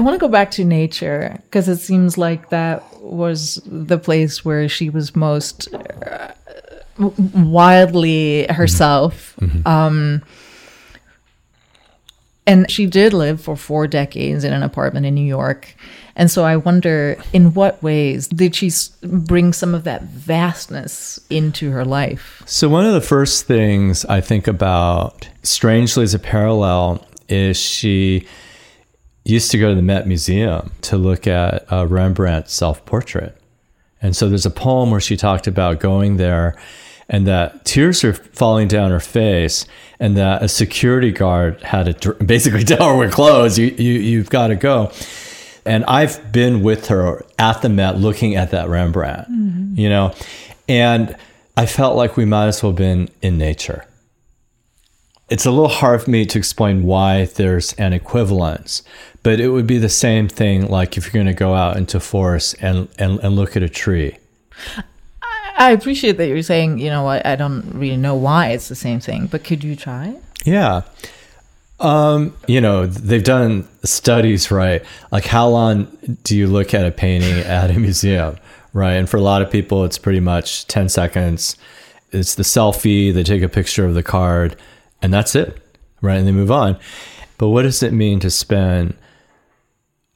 Want 0.05 0.15
to 0.15 0.19
go 0.19 0.31
back 0.31 0.51
to 0.51 0.63
nature 0.63 1.39
because 1.45 1.67
it 1.67 1.77
seems 1.77 2.17
like 2.17 2.49
that 2.49 2.83
was 3.01 3.59
the 3.65 3.97
place 3.97 4.45
where 4.45 4.69
she 4.69 4.89
was 4.89 5.15
most 5.15 5.73
uh, 5.73 6.31
wildly 6.97 8.45
herself. 8.47 9.35
Mm-hmm. 9.41 9.67
Um, 9.67 10.21
and 12.47 12.69
she 12.69 12.85
did 12.85 13.13
live 13.13 13.41
for 13.41 13.55
four 13.55 13.87
decades 13.87 14.43
in 14.43 14.53
an 14.53 14.61
apartment 14.61 15.07
in 15.07 15.15
New 15.15 15.25
York. 15.25 15.75
And 16.15 16.29
so 16.29 16.45
I 16.45 16.55
wonder 16.57 17.17
in 17.33 17.55
what 17.55 17.81
ways 17.81 18.27
did 18.27 18.55
she 18.55 18.71
bring 19.01 19.53
some 19.53 19.73
of 19.73 19.83
that 19.85 20.03
vastness 20.03 21.19
into 21.31 21.71
her 21.71 21.83
life? 21.83 22.43
So, 22.45 22.69
one 22.69 22.85
of 22.85 22.93
the 22.93 23.01
first 23.01 23.47
things 23.47 24.05
I 24.05 24.21
think 24.21 24.47
about, 24.47 25.27
strangely 25.41 26.03
as 26.03 26.13
a 26.13 26.19
parallel, 26.19 27.05
is 27.27 27.57
she 27.57 28.27
used 29.25 29.51
to 29.51 29.57
go 29.57 29.69
to 29.69 29.75
the 29.75 29.81
Met 29.81 30.07
Museum 30.07 30.71
to 30.81 30.97
look 30.97 31.27
at 31.27 31.71
uh, 31.71 31.85
Rembrandt's 31.85 32.53
self 32.53 32.85
portrait. 32.85 33.37
And 34.01 34.15
so 34.15 34.29
there's 34.29 34.45
a 34.45 34.51
poem 34.51 34.91
where 34.91 35.01
she 35.01 35.17
talked 35.17 35.47
about 35.47 35.79
going 35.79 36.17
there 36.17 36.55
and 37.09 37.27
that 37.27 37.65
tears 37.65 38.03
are 38.03 38.13
falling 38.13 38.67
down 38.67 38.91
her 38.91 38.99
face 38.99 39.65
and 39.99 40.17
that 40.17 40.43
a 40.43 40.47
security 40.47 41.11
guard 41.11 41.61
had 41.61 42.01
to 42.01 42.13
basically 42.25 42.63
tell 42.63 42.89
her 42.89 42.97
we're 42.97 43.09
closed 43.09 43.57
you, 43.57 43.67
you, 43.77 43.93
you've 43.93 44.29
got 44.29 44.47
to 44.47 44.55
go 44.55 44.91
and 45.65 45.83
i've 45.85 46.31
been 46.31 46.63
with 46.63 46.87
her 46.87 47.23
at 47.37 47.61
the 47.61 47.69
met 47.69 47.97
looking 47.97 48.35
at 48.35 48.51
that 48.51 48.69
rembrandt 48.69 49.29
mm-hmm. 49.29 49.79
you 49.79 49.89
know 49.89 50.13
and 50.67 51.15
i 51.57 51.65
felt 51.65 51.95
like 51.95 52.17
we 52.17 52.25
might 52.25 52.47
as 52.47 52.61
well 52.61 52.71
have 52.71 52.77
been 52.77 53.09
in 53.21 53.37
nature 53.37 53.85
it's 55.29 55.45
a 55.45 55.51
little 55.51 55.67
hard 55.67 56.03
for 56.03 56.11
me 56.11 56.25
to 56.25 56.37
explain 56.37 56.83
why 56.83 57.25
there's 57.25 57.73
an 57.73 57.93
equivalence 57.93 58.83
but 59.23 59.39
it 59.39 59.49
would 59.49 59.65
be 59.65 59.77
the 59.77 59.89
same 59.89 60.27
thing 60.27 60.67
like 60.67 60.97
if 60.97 61.05
you're 61.05 61.23
going 61.23 61.25
to 61.25 61.37
go 61.37 61.55
out 61.55 61.77
into 61.77 61.99
forest 61.99 62.55
and, 62.61 62.87
and, 62.99 63.19
and 63.19 63.35
look 63.35 63.55
at 63.55 63.63
a 63.63 63.69
tree 63.69 64.17
I 65.57 65.71
appreciate 65.71 66.17
that 66.17 66.27
you're 66.27 66.41
saying, 66.41 66.79
you 66.79 66.89
know, 66.89 67.07
I, 67.07 67.21
I 67.23 67.35
don't 67.35 67.63
really 67.73 67.97
know 67.97 68.15
why 68.15 68.49
it's 68.49 68.67
the 68.67 68.75
same 68.75 68.99
thing, 68.99 69.27
but 69.27 69.43
could 69.43 69.63
you 69.63 69.75
try? 69.75 70.17
Yeah. 70.43 70.81
Um, 71.79 72.35
you 72.47 72.61
know, 72.61 72.85
they've 72.85 73.23
done 73.23 73.67
studies, 73.83 74.51
right? 74.51 74.83
Like 75.11 75.25
how 75.25 75.47
long 75.47 75.85
do 76.23 76.37
you 76.37 76.47
look 76.47 76.73
at 76.73 76.85
a 76.85 76.91
painting 76.91 77.39
at 77.45 77.71
a 77.71 77.79
museum, 77.79 78.37
right? 78.73 78.93
And 78.93 79.09
for 79.09 79.17
a 79.17 79.21
lot 79.21 79.41
of 79.41 79.49
people, 79.49 79.85
it's 79.85 79.97
pretty 79.97 80.19
much 80.19 80.67
10 80.67 80.89
seconds. 80.89 81.55
It's 82.11 82.35
the 82.35 82.43
selfie, 82.43 83.13
they 83.13 83.23
take 83.23 83.41
a 83.41 83.49
picture 83.49 83.85
of 83.85 83.93
the 83.93 84.03
card, 84.03 84.57
and 85.05 85.13
that's 85.13 85.35
it, 85.35 85.61
right? 86.01 86.17
And 86.17 86.27
they 86.27 86.31
move 86.31 86.49
on. 86.49 86.79
But 87.37 87.49
what 87.49 87.61
does 87.61 87.83
it 87.83 87.93
mean 87.93 88.19
to 88.21 88.31
spend 88.31 88.97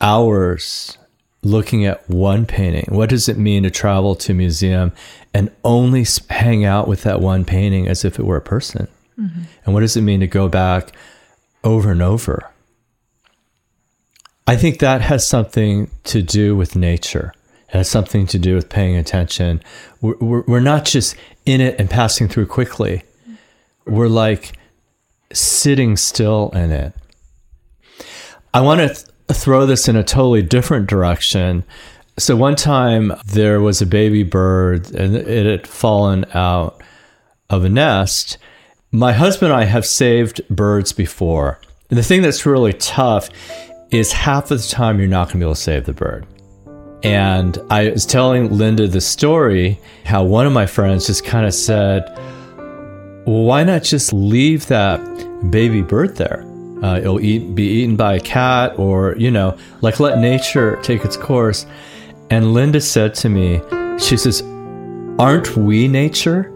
hours 0.02 0.98
looking 1.44 1.86
at 1.86 2.10
one 2.10 2.48
painting? 2.48 2.88
What 2.90 3.10
does 3.10 3.30
it 3.30 3.38
mean 3.38 3.62
to 3.64 3.70
travel 3.70 4.16
to 4.16 4.32
a 4.32 4.36
museum 4.36 4.92
and 5.32 5.52
only 5.64 6.08
hang 6.32 6.66
out 6.66 6.88
with 6.88 7.04
that 7.04 7.22
one 7.22 7.46
painting 7.46 7.88
as 7.88 8.04
if 8.04 8.18
it 8.18 8.26
were 8.26 8.38
a 8.38 8.42
person? 8.42 8.88
Mm-hmm. 9.16 9.42
And 9.64 9.74
what 9.76 9.82
does 9.82 9.96
it 9.96 10.02
mean 10.02 10.22
to 10.22 10.28
go 10.28 10.50
back 10.50 10.92
over 11.64 11.92
and 11.92 12.02
over? 12.02 12.50
I 14.48 14.56
think 14.56 14.80
that 14.80 15.02
has 15.02 15.28
something 15.28 15.92
to 16.06 16.24
do 16.24 16.56
with 16.56 16.76
nature. 16.76 17.32
It 17.68 17.78
has 17.78 17.90
something 17.92 18.26
to 18.26 18.40
do 18.40 18.56
with 18.56 18.70
paying 18.70 18.96
attention. 18.96 19.62
We're, 20.02 20.18
we're, 20.18 20.44
we're 20.48 20.60
not 20.62 20.86
just 20.86 21.16
in 21.46 21.62
it 21.62 21.80
and 21.80 21.92
passing 21.92 22.28
through 22.28 22.48
quickly. 22.48 23.04
We're 23.86 24.08
like 24.08 24.58
sitting 25.34 25.98
still 25.98 26.50
in 26.52 26.72
it. 26.72 26.94
I 28.54 28.62
want 28.62 28.82
to 28.82 28.88
th- 28.88 29.08
throw 29.32 29.66
this 29.66 29.88
in 29.88 29.96
a 29.96 30.04
totally 30.04 30.42
different 30.42 30.88
direction. 30.88 31.64
So 32.18 32.36
one 32.36 32.56
time 32.56 33.14
there 33.26 33.62
was 33.62 33.82
a 33.82 33.86
baby 33.86 34.24
bird 34.24 34.92
and 34.92 35.16
it 35.16 35.46
had 35.46 35.68
fallen 35.68 36.26
out 36.34 36.82
of 37.50 37.64
a 37.64 37.70
nest. 37.70 38.38
My 38.92 39.14
husband 39.14 39.52
and 39.52 39.62
I 39.62 39.66
have 39.66 39.86
saved 39.86 40.42
birds 40.50 40.92
before. 40.92 41.60
And 41.90 41.98
the 41.98 42.04
thing 42.04 42.22
that's 42.22 42.46
really 42.46 42.74
tough 42.74 43.30
is 43.92 44.12
half 44.12 44.52
of 44.52 44.62
the 44.62 44.68
time 44.68 45.00
you're 45.00 45.08
not 45.08 45.28
going 45.28 45.34
to 45.34 45.38
be 45.40 45.46
able 45.46 45.56
to 45.56 45.62
save 45.62 45.86
the 45.86 45.94
bird. 45.94 46.26
And 47.02 47.58
I 47.70 47.90
was 47.90 48.06
telling 48.06 48.58
Linda 48.58 48.88
the 48.88 49.02
story 49.02 49.80
how 50.06 50.24
one 50.24 50.46
of 50.46 50.52
my 50.52 50.66
friends 50.66 51.08
just 51.08 51.24
kind 51.24 51.46
of 51.46 51.54
said, 51.54 52.20
why 53.30 53.64
not 53.64 53.84
just 53.84 54.12
leave 54.12 54.66
that 54.68 55.00
baby 55.52 55.84
bird 55.84 56.16
there? 56.16 56.44
Uh, 56.82 56.98
it'll 56.98 57.20
eat, 57.20 57.54
be 57.54 57.64
eaten 57.64 57.96
by 57.96 58.16
a 58.16 58.20
cat, 58.20 58.78
or, 58.80 59.16
you 59.18 59.30
know, 59.30 59.56
like 59.82 60.00
let 60.00 60.18
nature 60.18 60.80
take 60.82 61.06
its 61.06 61.16
course. 61.16 61.68
And 62.32 62.54
Linda 62.54 62.82
said 62.82 63.14
to 63.16 63.30
me, 63.30 63.62
she 64.00 64.18
says, 64.18 64.42
Aren't 65.20 65.56
we 65.56 65.88
nature? 65.88 66.52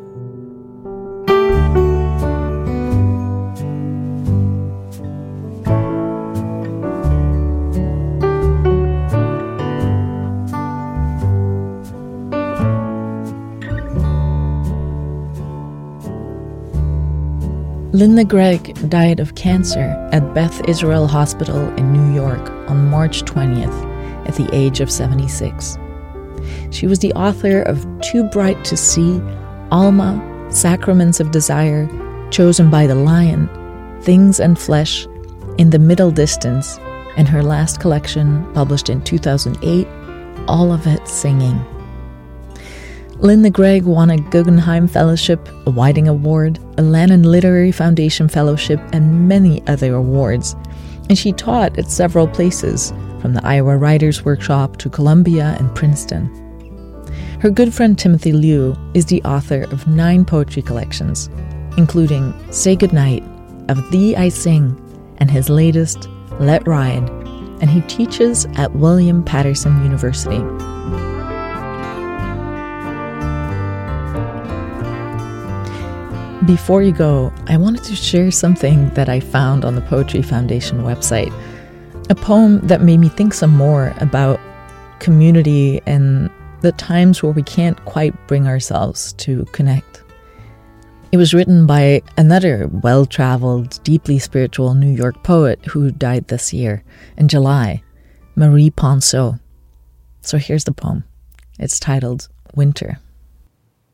Linda 18.13 18.29
Gregg 18.29 18.89
died 18.91 19.19
of 19.19 19.33
cancer 19.33 19.89
at 20.11 20.35
Beth 20.35 20.69
Israel 20.69 21.07
Hospital 21.07 21.75
in 21.77 21.91
New 21.91 22.13
York 22.13 22.47
on 22.69 22.91
March 22.91 23.23
20th 23.23 24.27
at 24.27 24.35
the 24.35 24.47
age 24.53 24.81
of 24.81 24.91
76. 24.91 25.79
She 26.69 26.85
was 26.85 26.99
the 26.99 27.11
author 27.13 27.63
of 27.63 27.87
Too 28.01 28.23
Bright 28.25 28.63
to 28.65 28.77
See, 28.77 29.19
Alma, 29.71 30.21
Sacraments 30.51 31.19
of 31.19 31.31
Desire, 31.31 31.89
Chosen 32.29 32.69
by 32.69 32.85
the 32.85 32.93
Lion, 32.93 33.49
Things 34.03 34.39
and 34.39 34.59
Flesh, 34.59 35.07
In 35.57 35.71
the 35.71 35.79
Middle 35.79 36.11
Distance, 36.11 36.77
and 37.17 37.27
her 37.27 37.41
last 37.41 37.79
collection, 37.79 38.45
published 38.53 38.89
in 38.91 39.03
2008, 39.03 39.87
All 40.47 40.71
of 40.71 40.85
It 40.85 41.07
Singing. 41.07 41.65
Linda 43.23 43.49
Gregg 43.49 43.83
won 43.83 44.09
a 44.09 44.17
Guggenheim 44.17 44.85
Fellowship, 44.85 45.47
a 45.65 45.71
Whiting 45.71 46.09
Award, 46.09 46.57
a 46.77 46.81
Lannan 46.81 47.23
Literary 47.23 47.71
Foundation 47.71 48.27
Fellowship, 48.27 48.81
and 48.91 49.29
many 49.29 49.65
other 49.65 49.95
awards. 49.95 50.57
And 51.07 51.17
she 51.17 51.31
taught 51.31 51.79
at 51.79 51.89
several 51.89 52.27
places, 52.27 52.91
from 53.21 53.33
the 53.33 53.45
Iowa 53.45 53.77
Writers 53.77 54.25
Workshop 54.25 54.75
to 54.79 54.89
Columbia 54.89 55.55
and 55.57 55.73
Princeton. 55.73 56.27
Her 57.39 57.49
good 57.49 57.73
friend 57.73 57.97
Timothy 57.97 58.33
Liu 58.33 58.75
is 58.93 59.05
the 59.05 59.23
author 59.23 59.63
of 59.71 59.87
nine 59.87 60.25
poetry 60.25 60.61
collections, 60.61 61.29
including 61.77 62.33
Say 62.51 62.75
Goodnight, 62.75 63.23
Of 63.69 63.89
Thee 63.89 64.17
I 64.17 64.27
Sing, 64.27 64.77
and 65.19 65.31
his 65.31 65.49
latest, 65.49 66.09
Let 66.41 66.67
Ride, 66.67 67.09
and 67.61 67.69
he 67.69 67.79
teaches 67.83 68.47
at 68.57 68.75
William 68.75 69.23
Paterson 69.23 69.81
University. 69.81 70.43
Before 76.45 76.83
you 76.83 76.91
go, 76.91 77.31
I 77.47 77.55
wanted 77.55 77.83
to 77.85 77.95
share 77.95 78.29
something 78.29 78.89
that 78.95 79.07
I 79.07 79.21
found 79.21 79.63
on 79.63 79.75
the 79.75 79.81
Poetry 79.81 80.21
Foundation 80.21 80.79
website. 80.79 81.31
A 82.09 82.15
poem 82.15 82.59
that 82.67 82.81
made 82.81 82.97
me 82.97 83.07
think 83.07 83.33
some 83.33 83.55
more 83.55 83.93
about 84.01 84.41
community 84.99 85.79
and 85.85 86.29
the 86.59 86.73
times 86.73 87.23
where 87.23 87.31
we 87.31 87.43
can't 87.43 87.83
quite 87.85 88.13
bring 88.27 88.45
ourselves 88.45 89.13
to 89.13 89.45
connect. 89.53 90.03
It 91.13 91.17
was 91.17 91.33
written 91.33 91.65
by 91.65 92.01
another 92.17 92.67
well 92.67 93.05
traveled, 93.05 93.81
deeply 93.85 94.19
spiritual 94.19 94.73
New 94.73 94.91
York 94.91 95.23
poet 95.23 95.63
who 95.65 95.91
died 95.91 96.27
this 96.27 96.51
year, 96.51 96.83
in 97.15 97.29
July, 97.29 97.81
Marie 98.35 98.69
Ponsot. 98.71 99.39
So 100.19 100.37
here's 100.37 100.65
the 100.65 100.73
poem. 100.73 101.05
It's 101.57 101.79
titled 101.79 102.27
Winter. 102.53 102.99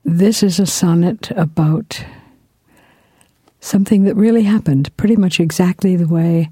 This 0.03 0.41
is 0.41 0.59
a 0.59 0.65
sonnet 0.65 1.29
about 1.35 2.03
something 3.59 4.03
that 4.03 4.15
really 4.15 4.43
happened, 4.43 4.95
pretty 4.97 5.15
much 5.15 5.39
exactly 5.39 5.95
the 5.95 6.07
way 6.07 6.49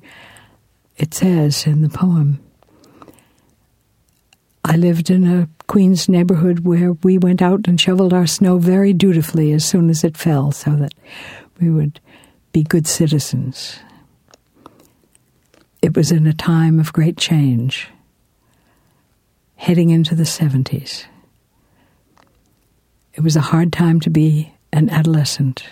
it 0.98 1.14
says 1.14 1.66
in 1.66 1.82
the 1.82 1.90
poem. 1.90 2.40
I 4.66 4.76
lived 4.76 5.10
in 5.10 5.26
a 5.26 5.48
Queens 5.68 6.10
neighborhood 6.10 6.60
where 6.60 6.94
we 6.94 7.18
went 7.18 7.42
out 7.42 7.68
and 7.68 7.80
shoveled 7.80 8.14
our 8.14 8.28
snow 8.28 8.58
very 8.58 8.94
dutifully 8.94 9.54
as 9.54 9.64
soon 9.64 9.90
as 9.90 10.04
it 10.04 10.18
fell 10.18 10.52
so 10.52 10.76
that 10.76 10.94
we 11.60 11.70
would 11.70 12.00
be 12.52 12.64
good 12.64 12.88
citizens. 12.88 13.80
It 15.82 15.96
was 15.96 16.12
in 16.12 16.28
a 16.28 16.34
time 16.34 16.80
of 16.80 16.92
great 16.92 17.18
change, 17.18 17.88
heading 19.56 19.90
into 19.90 20.16
the 20.16 20.24
70s. 20.24 21.06
It 23.14 23.22
was 23.22 23.36
a 23.36 23.42
hard 23.42 23.72
time 23.72 24.00
to 24.02 24.10
be 24.10 24.54
an 24.74 24.90
adolescent. 24.90 25.64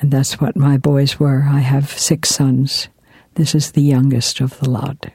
And 0.00 0.10
that's 0.10 0.40
what 0.40 0.56
my 0.56 0.76
boys 0.76 1.18
were. 1.18 1.44
I 1.48 1.60
have 1.60 1.90
six 1.90 2.28
sons. 2.28 2.88
This 3.34 3.54
is 3.54 3.72
the 3.72 3.82
youngest 3.82 4.40
of 4.40 4.58
the 4.60 4.68
lot. 4.68 5.06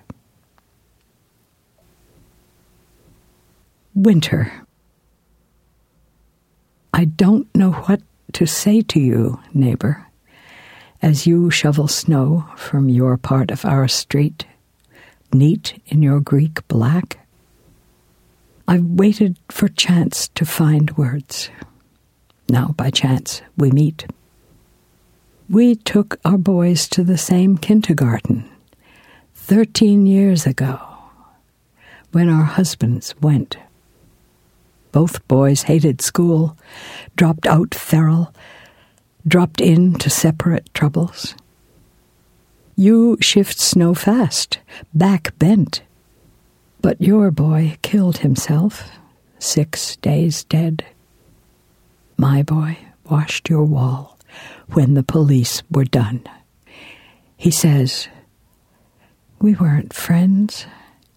Winter. 3.94 4.52
I 6.94 7.06
don't 7.06 7.54
know 7.56 7.72
what 7.72 8.02
to 8.34 8.46
say 8.46 8.82
to 8.82 9.00
you, 9.00 9.40
neighbor, 9.54 10.08
as 11.02 11.28
you 11.28 11.50
shovel 11.50 11.88
snow 11.88 12.48
from 12.56 12.90
your 12.90 13.18
part 13.18 13.52
of 13.52 13.66
our 13.66 13.88
street, 13.88 14.46
neat 15.34 15.82
in 15.88 16.02
your 16.02 16.20
Greek 16.20 16.68
black. 16.68 17.20
I've 18.68 18.86
waited 18.86 19.38
for 19.50 19.68
chance 19.68 20.30
to 20.30 20.46
find 20.46 20.92
words. 20.92 21.50
Now, 22.50 22.68
by 22.78 22.90
chance, 22.90 23.42
we 23.58 23.72
meet. 23.72 24.06
We 25.52 25.76
took 25.76 26.18
our 26.24 26.38
boys 26.38 26.88
to 26.88 27.04
the 27.04 27.18
same 27.18 27.58
kindergarten 27.58 28.50
13 29.34 30.06
years 30.06 30.48
ago 30.48 30.80
when 32.14 32.30
our 32.30 32.46
husbands 32.46 33.14
went. 33.20 33.58
Both 34.94 35.28
boys 35.28 35.64
hated 35.64 36.00
school, 36.00 36.58
dropped 37.18 37.46
out 37.48 37.76
feral, 37.76 38.34
dropped 39.28 39.60
in 39.60 39.96
to 39.96 40.10
separate 40.10 40.74
troubles. 40.74 41.36
You 42.78 43.18
shift 43.20 43.60
snow 43.60 43.94
fast, 43.94 44.60
back 44.94 45.38
bent. 45.38 45.82
But 46.80 47.02
your 47.02 47.30
boy 47.30 47.76
killed 47.82 48.20
himself, 48.20 48.90
six 49.38 49.98
days 49.98 50.46
dead. 50.46 50.86
My 52.16 52.42
boy 52.42 52.78
washed 53.04 53.50
your 53.50 53.66
wall 53.66 54.11
when 54.74 54.94
the 54.94 55.04
police 55.04 55.64
were 55.70 55.86
done. 55.86 56.24
He 57.38 57.52
says, 57.52 58.08
We 59.40 59.56
weren't 59.56 59.94
friends, 59.94 60.66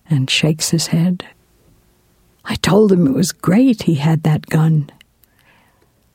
and 0.09 0.29
shakes 0.29 0.71
his 0.71 0.89
head. 0.89 1.25
I 2.45 2.57
told 2.57 2.93
him 2.93 3.07
it 3.07 3.15
was 3.15 3.33
great 3.33 3.83
he 3.83 3.97
had 3.97 4.23
that 4.23 4.47
gun. 4.47 4.91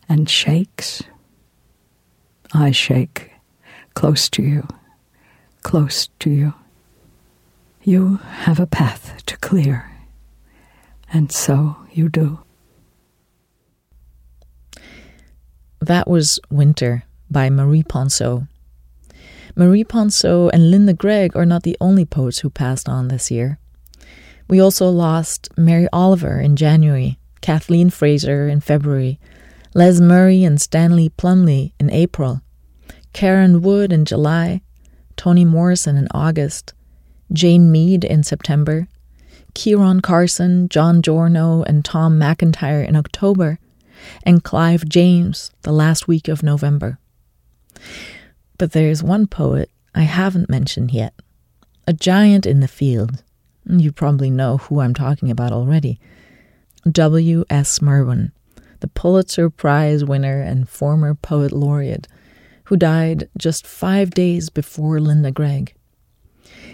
And 0.08 0.30
shakes. 0.30 1.04
I 2.54 2.72
shake 2.72 3.32
close 3.94 4.30
to 4.30 4.42
you, 4.42 4.68
close 5.62 6.08
to 6.20 6.30
you. 6.30 6.54
You 7.84 8.18
have 8.18 8.60
a 8.60 8.68
path 8.68 9.24
to 9.28 9.38
clear, 9.38 9.92
and 11.12 11.32
so 11.32 11.76
you 11.92 12.10
do. 12.10 12.40
That 15.82 16.10
was 16.10 16.40
Winter 16.50 17.04
by 17.32 17.50
Marie 17.50 17.84
Ponsot. 17.84 18.48
Marie 19.56 19.86
Ponsot 19.86 20.52
and 20.54 20.70
Linda 20.70 20.94
Gregg 20.94 21.36
are 21.36 21.46
not 21.46 21.64
the 21.64 21.78
only 21.80 22.06
poets 22.06 22.40
who 22.40 22.50
passed 22.50 22.90
on 22.90 23.08
this 23.08 23.32
year. 23.32 23.60
We 24.50 24.60
also 24.60 24.90
lost 24.90 25.50
Mary 25.58 25.88
Oliver 25.94 26.40
in 26.40 26.56
January, 26.56 27.18
Kathleen 27.42 27.90
Fraser 27.90 28.50
in 28.50 28.60
February, 28.60 29.20
Les 29.74 30.02
Murray 30.02 30.44
and 30.44 30.60
Stanley 30.60 31.10
Plumly 31.10 31.74
in 31.80 31.90
April, 31.92 32.42
Karen 33.14 33.62
Wood 33.62 33.94
in 33.94 34.04
July, 34.04 34.62
Toni 35.16 35.46
Morrison 35.46 35.96
in 35.96 36.08
August, 36.12 36.74
Jane 37.32 37.72
Mead 37.72 38.04
in 38.04 38.24
September, 38.24 38.88
Ciaran 39.56 40.02
Carson, 40.02 40.68
John 40.68 41.02
Giorno, 41.02 41.64
and 41.64 41.86
Tom 41.86 42.20
McIntyre 42.20 42.88
in 42.88 42.96
October, 42.96 43.60
and 44.24 44.44
Clive 44.44 44.88
James 44.88 45.52
the 45.62 45.72
last 45.72 46.08
week 46.08 46.28
of 46.28 46.44
November. 46.44 47.00
But 48.58 48.72
there's 48.74 49.04
one 49.04 49.28
poet 49.28 49.72
I 49.96 50.02
haven't 50.02 50.50
mentioned 50.50 50.92
yet, 50.92 51.14
a 51.88 51.94
giant 51.94 52.46
in 52.46 52.60
the 52.60 52.68
field, 52.68 53.24
you 53.66 53.92
probably 53.92 54.30
know 54.30 54.58
who 54.58 54.80
I'm 54.80 54.94
talking 54.94 55.32
about 55.32 55.52
already. 55.52 56.00
W.S. 56.90 57.82
Merwin, 57.82 58.32
the 58.80 58.88
Pulitzer 58.88 59.50
Prize 59.50 60.04
winner 60.04 60.42
and 60.42 60.70
former 60.70 61.14
poet 61.14 61.52
laureate, 61.52 62.08
who 62.66 62.78
died 62.78 63.30
just 63.38 63.68
five 63.68 64.12
days 64.12 64.50
before 64.50 65.00
Linda 65.00 65.32
Gregg. 65.32 65.74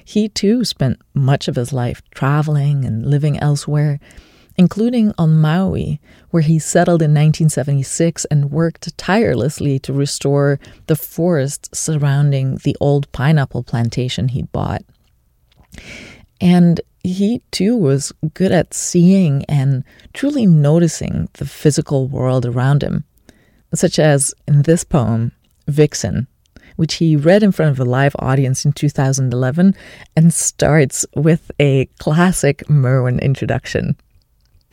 He 0.03 0.29
too 0.29 0.63
spent 0.63 1.01
much 1.13 1.47
of 1.47 1.55
his 1.55 1.73
life 1.73 2.01
traveling 2.11 2.85
and 2.85 3.05
living 3.05 3.39
elsewhere, 3.39 3.99
including 4.57 5.13
on 5.17 5.39
Maui, 5.39 5.99
where 6.31 6.43
he 6.43 6.59
settled 6.59 7.01
in 7.01 7.11
1976 7.11 8.25
and 8.25 8.51
worked 8.51 8.97
tirelessly 8.97 9.79
to 9.79 9.93
restore 9.93 10.59
the 10.87 10.95
forest 10.95 11.75
surrounding 11.75 12.57
the 12.63 12.75
old 12.79 13.11
pineapple 13.11 13.63
plantation 13.63 14.29
he'd 14.29 14.51
bought. 14.51 14.83
And 16.39 16.81
he 17.03 17.41
too 17.51 17.77
was 17.77 18.11
good 18.33 18.51
at 18.51 18.73
seeing 18.73 19.45
and 19.45 19.83
truly 20.13 20.45
noticing 20.45 21.29
the 21.33 21.45
physical 21.45 22.07
world 22.07 22.45
around 22.45 22.81
him, 22.81 23.03
such 23.73 23.99
as 23.99 24.33
in 24.47 24.63
this 24.63 24.83
poem, 24.83 25.31
Vixen, 25.67 26.27
which 26.75 26.95
he 26.95 27.15
read 27.15 27.43
in 27.43 27.51
front 27.51 27.71
of 27.71 27.79
a 27.79 27.89
live 27.89 28.15
audience 28.19 28.65
in 28.65 28.73
2011 28.73 29.75
and 30.15 30.33
starts 30.33 31.05
with 31.15 31.51
a 31.59 31.85
classic 31.99 32.69
Merwin 32.69 33.19
introduction. 33.19 33.95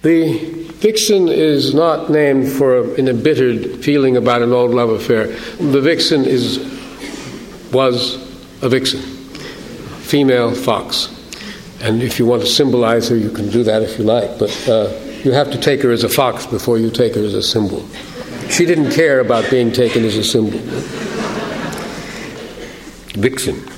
The 0.03 0.39
vixen 0.81 1.29
is 1.29 1.75
not 1.75 2.11
named 2.11 2.51
for 2.51 2.95
an 2.97 3.07
embittered 3.07 3.85
feeling 3.85 4.17
about 4.17 4.43
an 4.43 4.53
old 4.53 4.73
love 4.73 4.91
affair. 4.91 5.29
The 5.59 5.81
vixen 5.81 6.25
is 6.25 6.59
was 7.73 8.17
a 8.63 8.69
vixen, 8.69 9.01
female 9.01 10.55
fox. 10.55 11.09
And 11.81 12.03
if 12.03 12.19
you 12.19 12.27
want 12.27 12.43
to 12.43 12.49
symbolize 12.49 13.09
her, 13.09 13.17
you 13.17 13.31
can 13.31 13.49
do 13.49 13.63
that 13.65 13.83
if 13.83 13.99
you 13.99 14.05
like, 14.05 14.39
but 14.39 14.69
uh, 14.69 14.93
you 15.25 15.33
have 15.33 15.51
to 15.53 15.59
take 15.59 15.83
her 15.83 15.91
as 15.91 16.05
a 16.05 16.09
fox 16.09 16.47
before 16.47 16.79
you 16.79 16.91
take 16.91 17.15
her 17.15 17.23
as 17.23 17.35
a 17.35 17.43
symbol. 17.43 17.89
She 18.51 18.67
didn't 18.67 18.91
care 18.91 19.21
about 19.21 19.51
being 19.51 19.73
taken 19.73 20.05
as 20.05 20.17
a 20.17 20.25
symbol. 20.25 20.59
Vixen. 23.15 23.69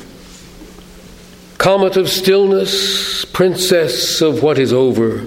Comet 1.59 1.97
of 1.97 2.09
stillness, 2.09 3.25
princess 3.27 4.20
of 4.20 4.43
what 4.43 4.59
is 4.59 4.72
over, 4.72 5.25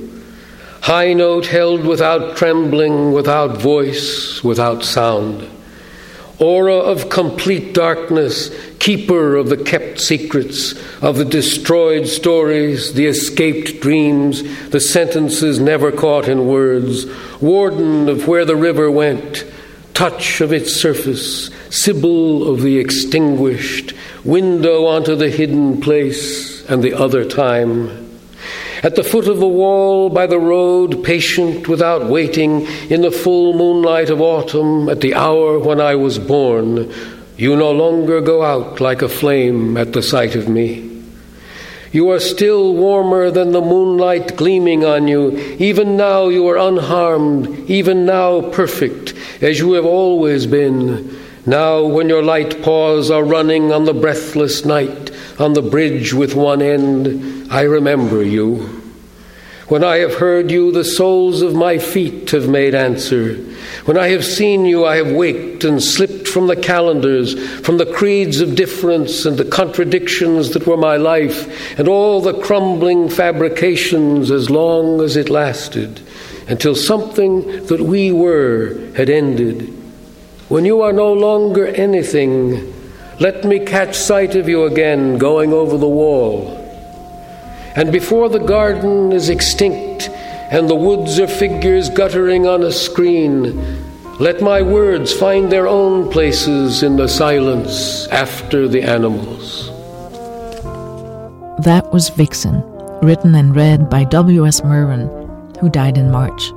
high 0.88 1.12
note 1.12 1.46
held 1.48 1.86
without 1.86 2.38
trembling, 2.38 3.12
without 3.12 3.58
voice, 3.58 4.42
without 4.42 4.86
sound 4.86 5.46
aura 6.40 6.76
of 6.76 7.10
complete 7.10 7.74
darkness, 7.74 8.52
keeper 8.78 9.36
of 9.36 9.50
the 9.50 9.58
kept 9.58 10.00
secrets, 10.00 10.74
of 11.02 11.18
the 11.18 11.26
destroyed 11.26 12.08
stories, 12.08 12.94
the 12.94 13.08
escaped 13.08 13.82
dreams, 13.82 14.44
the 14.70 14.80
sentences 14.80 15.60
never 15.60 15.92
caught 15.92 16.28
in 16.28 16.48
words, 16.48 17.06
warden 17.42 18.08
of 18.08 18.28
where 18.28 18.46
the 18.46 18.56
river 18.56 18.90
went, 18.92 19.46
touch 19.94 20.42
of 20.42 20.54
its 20.54 20.74
surface, 20.74 21.50
sibyl 21.70 22.48
of 22.48 22.62
the 22.62 22.78
extinguished, 22.78 23.94
window 24.24 24.86
onto 24.86 25.16
the 25.16 25.30
hidden 25.30 25.82
place 25.82 26.64
and 26.70 26.84
the 26.84 26.94
other 26.94 27.26
time. 27.26 28.07
At 28.84 28.96
the 28.96 29.04
foot 29.04 29.28
of 29.28 29.40
the 29.40 29.48
wall, 29.48 30.10
by 30.10 30.28
the 30.28 30.40
road, 30.40 31.04
patient 31.04 31.68
without 31.68 32.06
waiting, 32.06 32.68
in 32.90 33.02
the 33.02 33.12
full 33.12 33.54
moonlight 33.54 34.10
of 34.10 34.22
autumn, 34.22 34.88
at 34.90 35.02
the 35.02 35.16
hour 35.16 35.58
when 35.58 35.82
I 35.82 35.96
was 35.96 36.20
born, 36.20 36.94
you 37.38 37.56
no 37.56 37.72
longer 37.72 38.22
go 38.22 38.44
out 38.44 38.80
like 38.80 39.02
a 39.02 39.10
flame 39.10 39.78
at 39.78 39.94
the 39.94 40.04
sight 40.04 40.36
of 40.36 40.48
me. 40.48 40.88
You 41.92 42.12
are 42.12 42.20
still 42.20 42.74
warmer 42.74 43.32
than 43.32 43.52
the 43.52 43.62
moonlight 43.62 44.36
gleaming 44.36 44.86
on 44.86 45.08
you. 45.08 45.38
Even 45.58 45.98
now 45.98 46.28
you 46.28 46.48
are 46.48 46.58
unharmed, 46.58 47.70
even 47.70 48.06
now 48.06 48.42
perfect, 48.52 49.14
as 49.42 49.60
you 49.60 49.74
have 49.74 49.86
always 49.86 50.46
been. 50.46 51.18
Now, 51.46 51.86
when 51.86 52.10
your 52.10 52.24
light 52.24 52.62
paws 52.62 53.10
are 53.10 53.24
running 53.24 53.72
on 53.72 53.86
the 53.86 53.94
breathless 53.94 54.66
night, 54.66 55.12
on 55.40 55.54
the 55.54 55.62
bridge 55.62 56.14
with 56.14 56.36
one 56.36 56.62
end, 56.62 57.52
I 57.52 57.62
remember 57.62 58.24
you. 58.24 58.84
When 59.68 59.84
I 59.84 59.98
have 59.98 60.16
heard 60.16 60.50
you, 60.50 60.72
the 60.72 60.86
soles 60.86 61.42
of 61.42 61.54
my 61.54 61.78
feet 61.78 62.32
have 62.32 62.48
made 62.48 62.74
answer. 62.74 63.34
When 63.84 63.98
I 63.98 64.08
have 64.10 64.24
seen 64.24 64.64
you, 64.66 64.86
I 64.86 64.96
have 64.96 65.12
waked 65.12 65.66
and 65.66 65.84
slipped 65.84 66.26
from 66.26 66.48
the 66.48 66.56
calendars, 66.56 67.38
from 67.60 67.78
the 67.78 67.86
creeds 67.86 68.40
of 68.40 68.56
difference 68.56 69.26
and 69.26 69.38
the 69.38 69.44
contradictions 69.44 70.52
that 70.52 70.66
were 70.66 70.78
my 70.78 70.96
life, 70.96 71.78
and 71.78 71.90
all 71.90 72.22
the 72.22 72.40
crumbling 72.40 73.10
fabrications 73.10 74.32
as 74.32 74.50
long 74.50 75.02
as 75.02 75.18
it 75.18 75.30
lasted, 75.30 76.00
until 76.48 76.74
something 76.74 77.66
that 77.66 77.82
we 77.82 78.10
were 78.10 78.80
had 78.96 79.10
ended. 79.10 79.64
When 80.48 80.64
you 80.64 80.82
are 80.82 80.94
no 80.94 81.12
longer 81.12 81.68
anything, 81.68 82.74
let 83.20 83.44
me 83.44 83.60
catch 83.60 83.96
sight 83.96 84.36
of 84.36 84.48
you 84.48 84.66
again 84.66 85.18
going 85.18 85.54
over 85.54 85.78
the 85.78 85.88
wall 85.88 86.58
and 87.78 87.92
before 87.92 88.28
the 88.28 88.40
garden 88.40 89.12
is 89.12 89.30
extinct 89.30 90.10
and 90.50 90.68
the 90.68 90.76
woods 90.76 91.20
are 91.20 91.28
figures 91.28 91.92
guttering 91.92 92.48
on 92.48 92.64
a 92.64 92.72
screen, 92.72 93.54
let 94.18 94.42
my 94.42 94.64
words 94.64 95.14
find 95.14 95.52
their 95.52 95.68
own 95.68 96.10
places 96.10 96.82
in 96.82 96.96
the 96.96 97.08
silence 97.08 98.08
after 98.08 98.68
the 98.68 98.82
animals. 98.82 99.68
That 101.64 101.88
was 101.94 102.10
Vixen, 102.10 102.64
written 103.04 103.36
and 103.36 103.56
read 103.56 103.92
by 103.92 104.06
W.S. 104.06 104.64
Merwin, 104.64 105.08
who 105.60 105.70
died 105.70 106.00
in 106.00 106.10
March. 106.10 106.48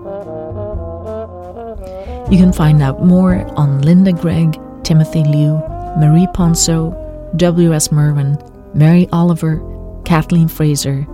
You 2.32 2.38
can 2.38 2.54
find 2.54 2.80
out 2.80 3.04
more 3.04 3.44
on 3.58 3.82
Linda 3.82 4.12
Gregg, 4.12 4.58
Timothy 4.84 5.24
Liu, 5.24 5.60
Marie 5.98 6.26
Ponsot, 6.28 7.36
W.S. 7.36 7.90
Merwin, 7.90 8.38
Mary 8.74 9.08
Oliver, 9.12 9.60
Kathleen 10.04 10.48
Fraser, 10.48 11.06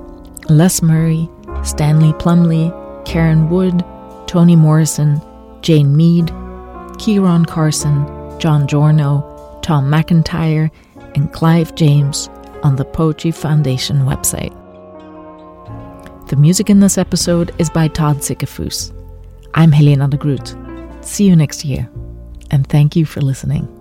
Les 0.48 0.82
Murray, 0.82 1.28
Stanley 1.62 2.12
Plumly, 2.14 2.70
Karen 3.04 3.48
Wood, 3.48 3.84
Toni 4.26 4.56
Morrison, 4.56 5.20
Jane 5.62 5.96
Mead, 5.96 6.28
Ciaran 6.98 7.44
Carson, 7.44 8.06
John 8.38 8.66
Giorno, 8.66 9.60
Tom 9.62 9.90
McIntyre, 9.90 10.70
and 11.14 11.32
Clive 11.32 11.74
James 11.74 12.28
on 12.62 12.76
the 12.76 12.84
Poetry 12.84 13.30
Foundation 13.30 14.00
website. 14.00 14.54
The 16.28 16.36
music 16.36 16.68
in 16.68 16.80
this 16.80 16.98
episode 16.98 17.54
is 17.58 17.70
by 17.70 17.88
Todd 17.88 18.18
Sickafoose. 18.18 18.92
I'm 19.54 19.72
Helena 19.72 20.08
de 20.08 20.16
Groot. 20.16 20.54
See 21.00 21.24
you 21.24 21.36
next 21.36 21.64
year, 21.64 21.88
and 22.50 22.66
thank 22.66 22.96
you 22.96 23.06
for 23.06 23.20
listening. 23.20 23.75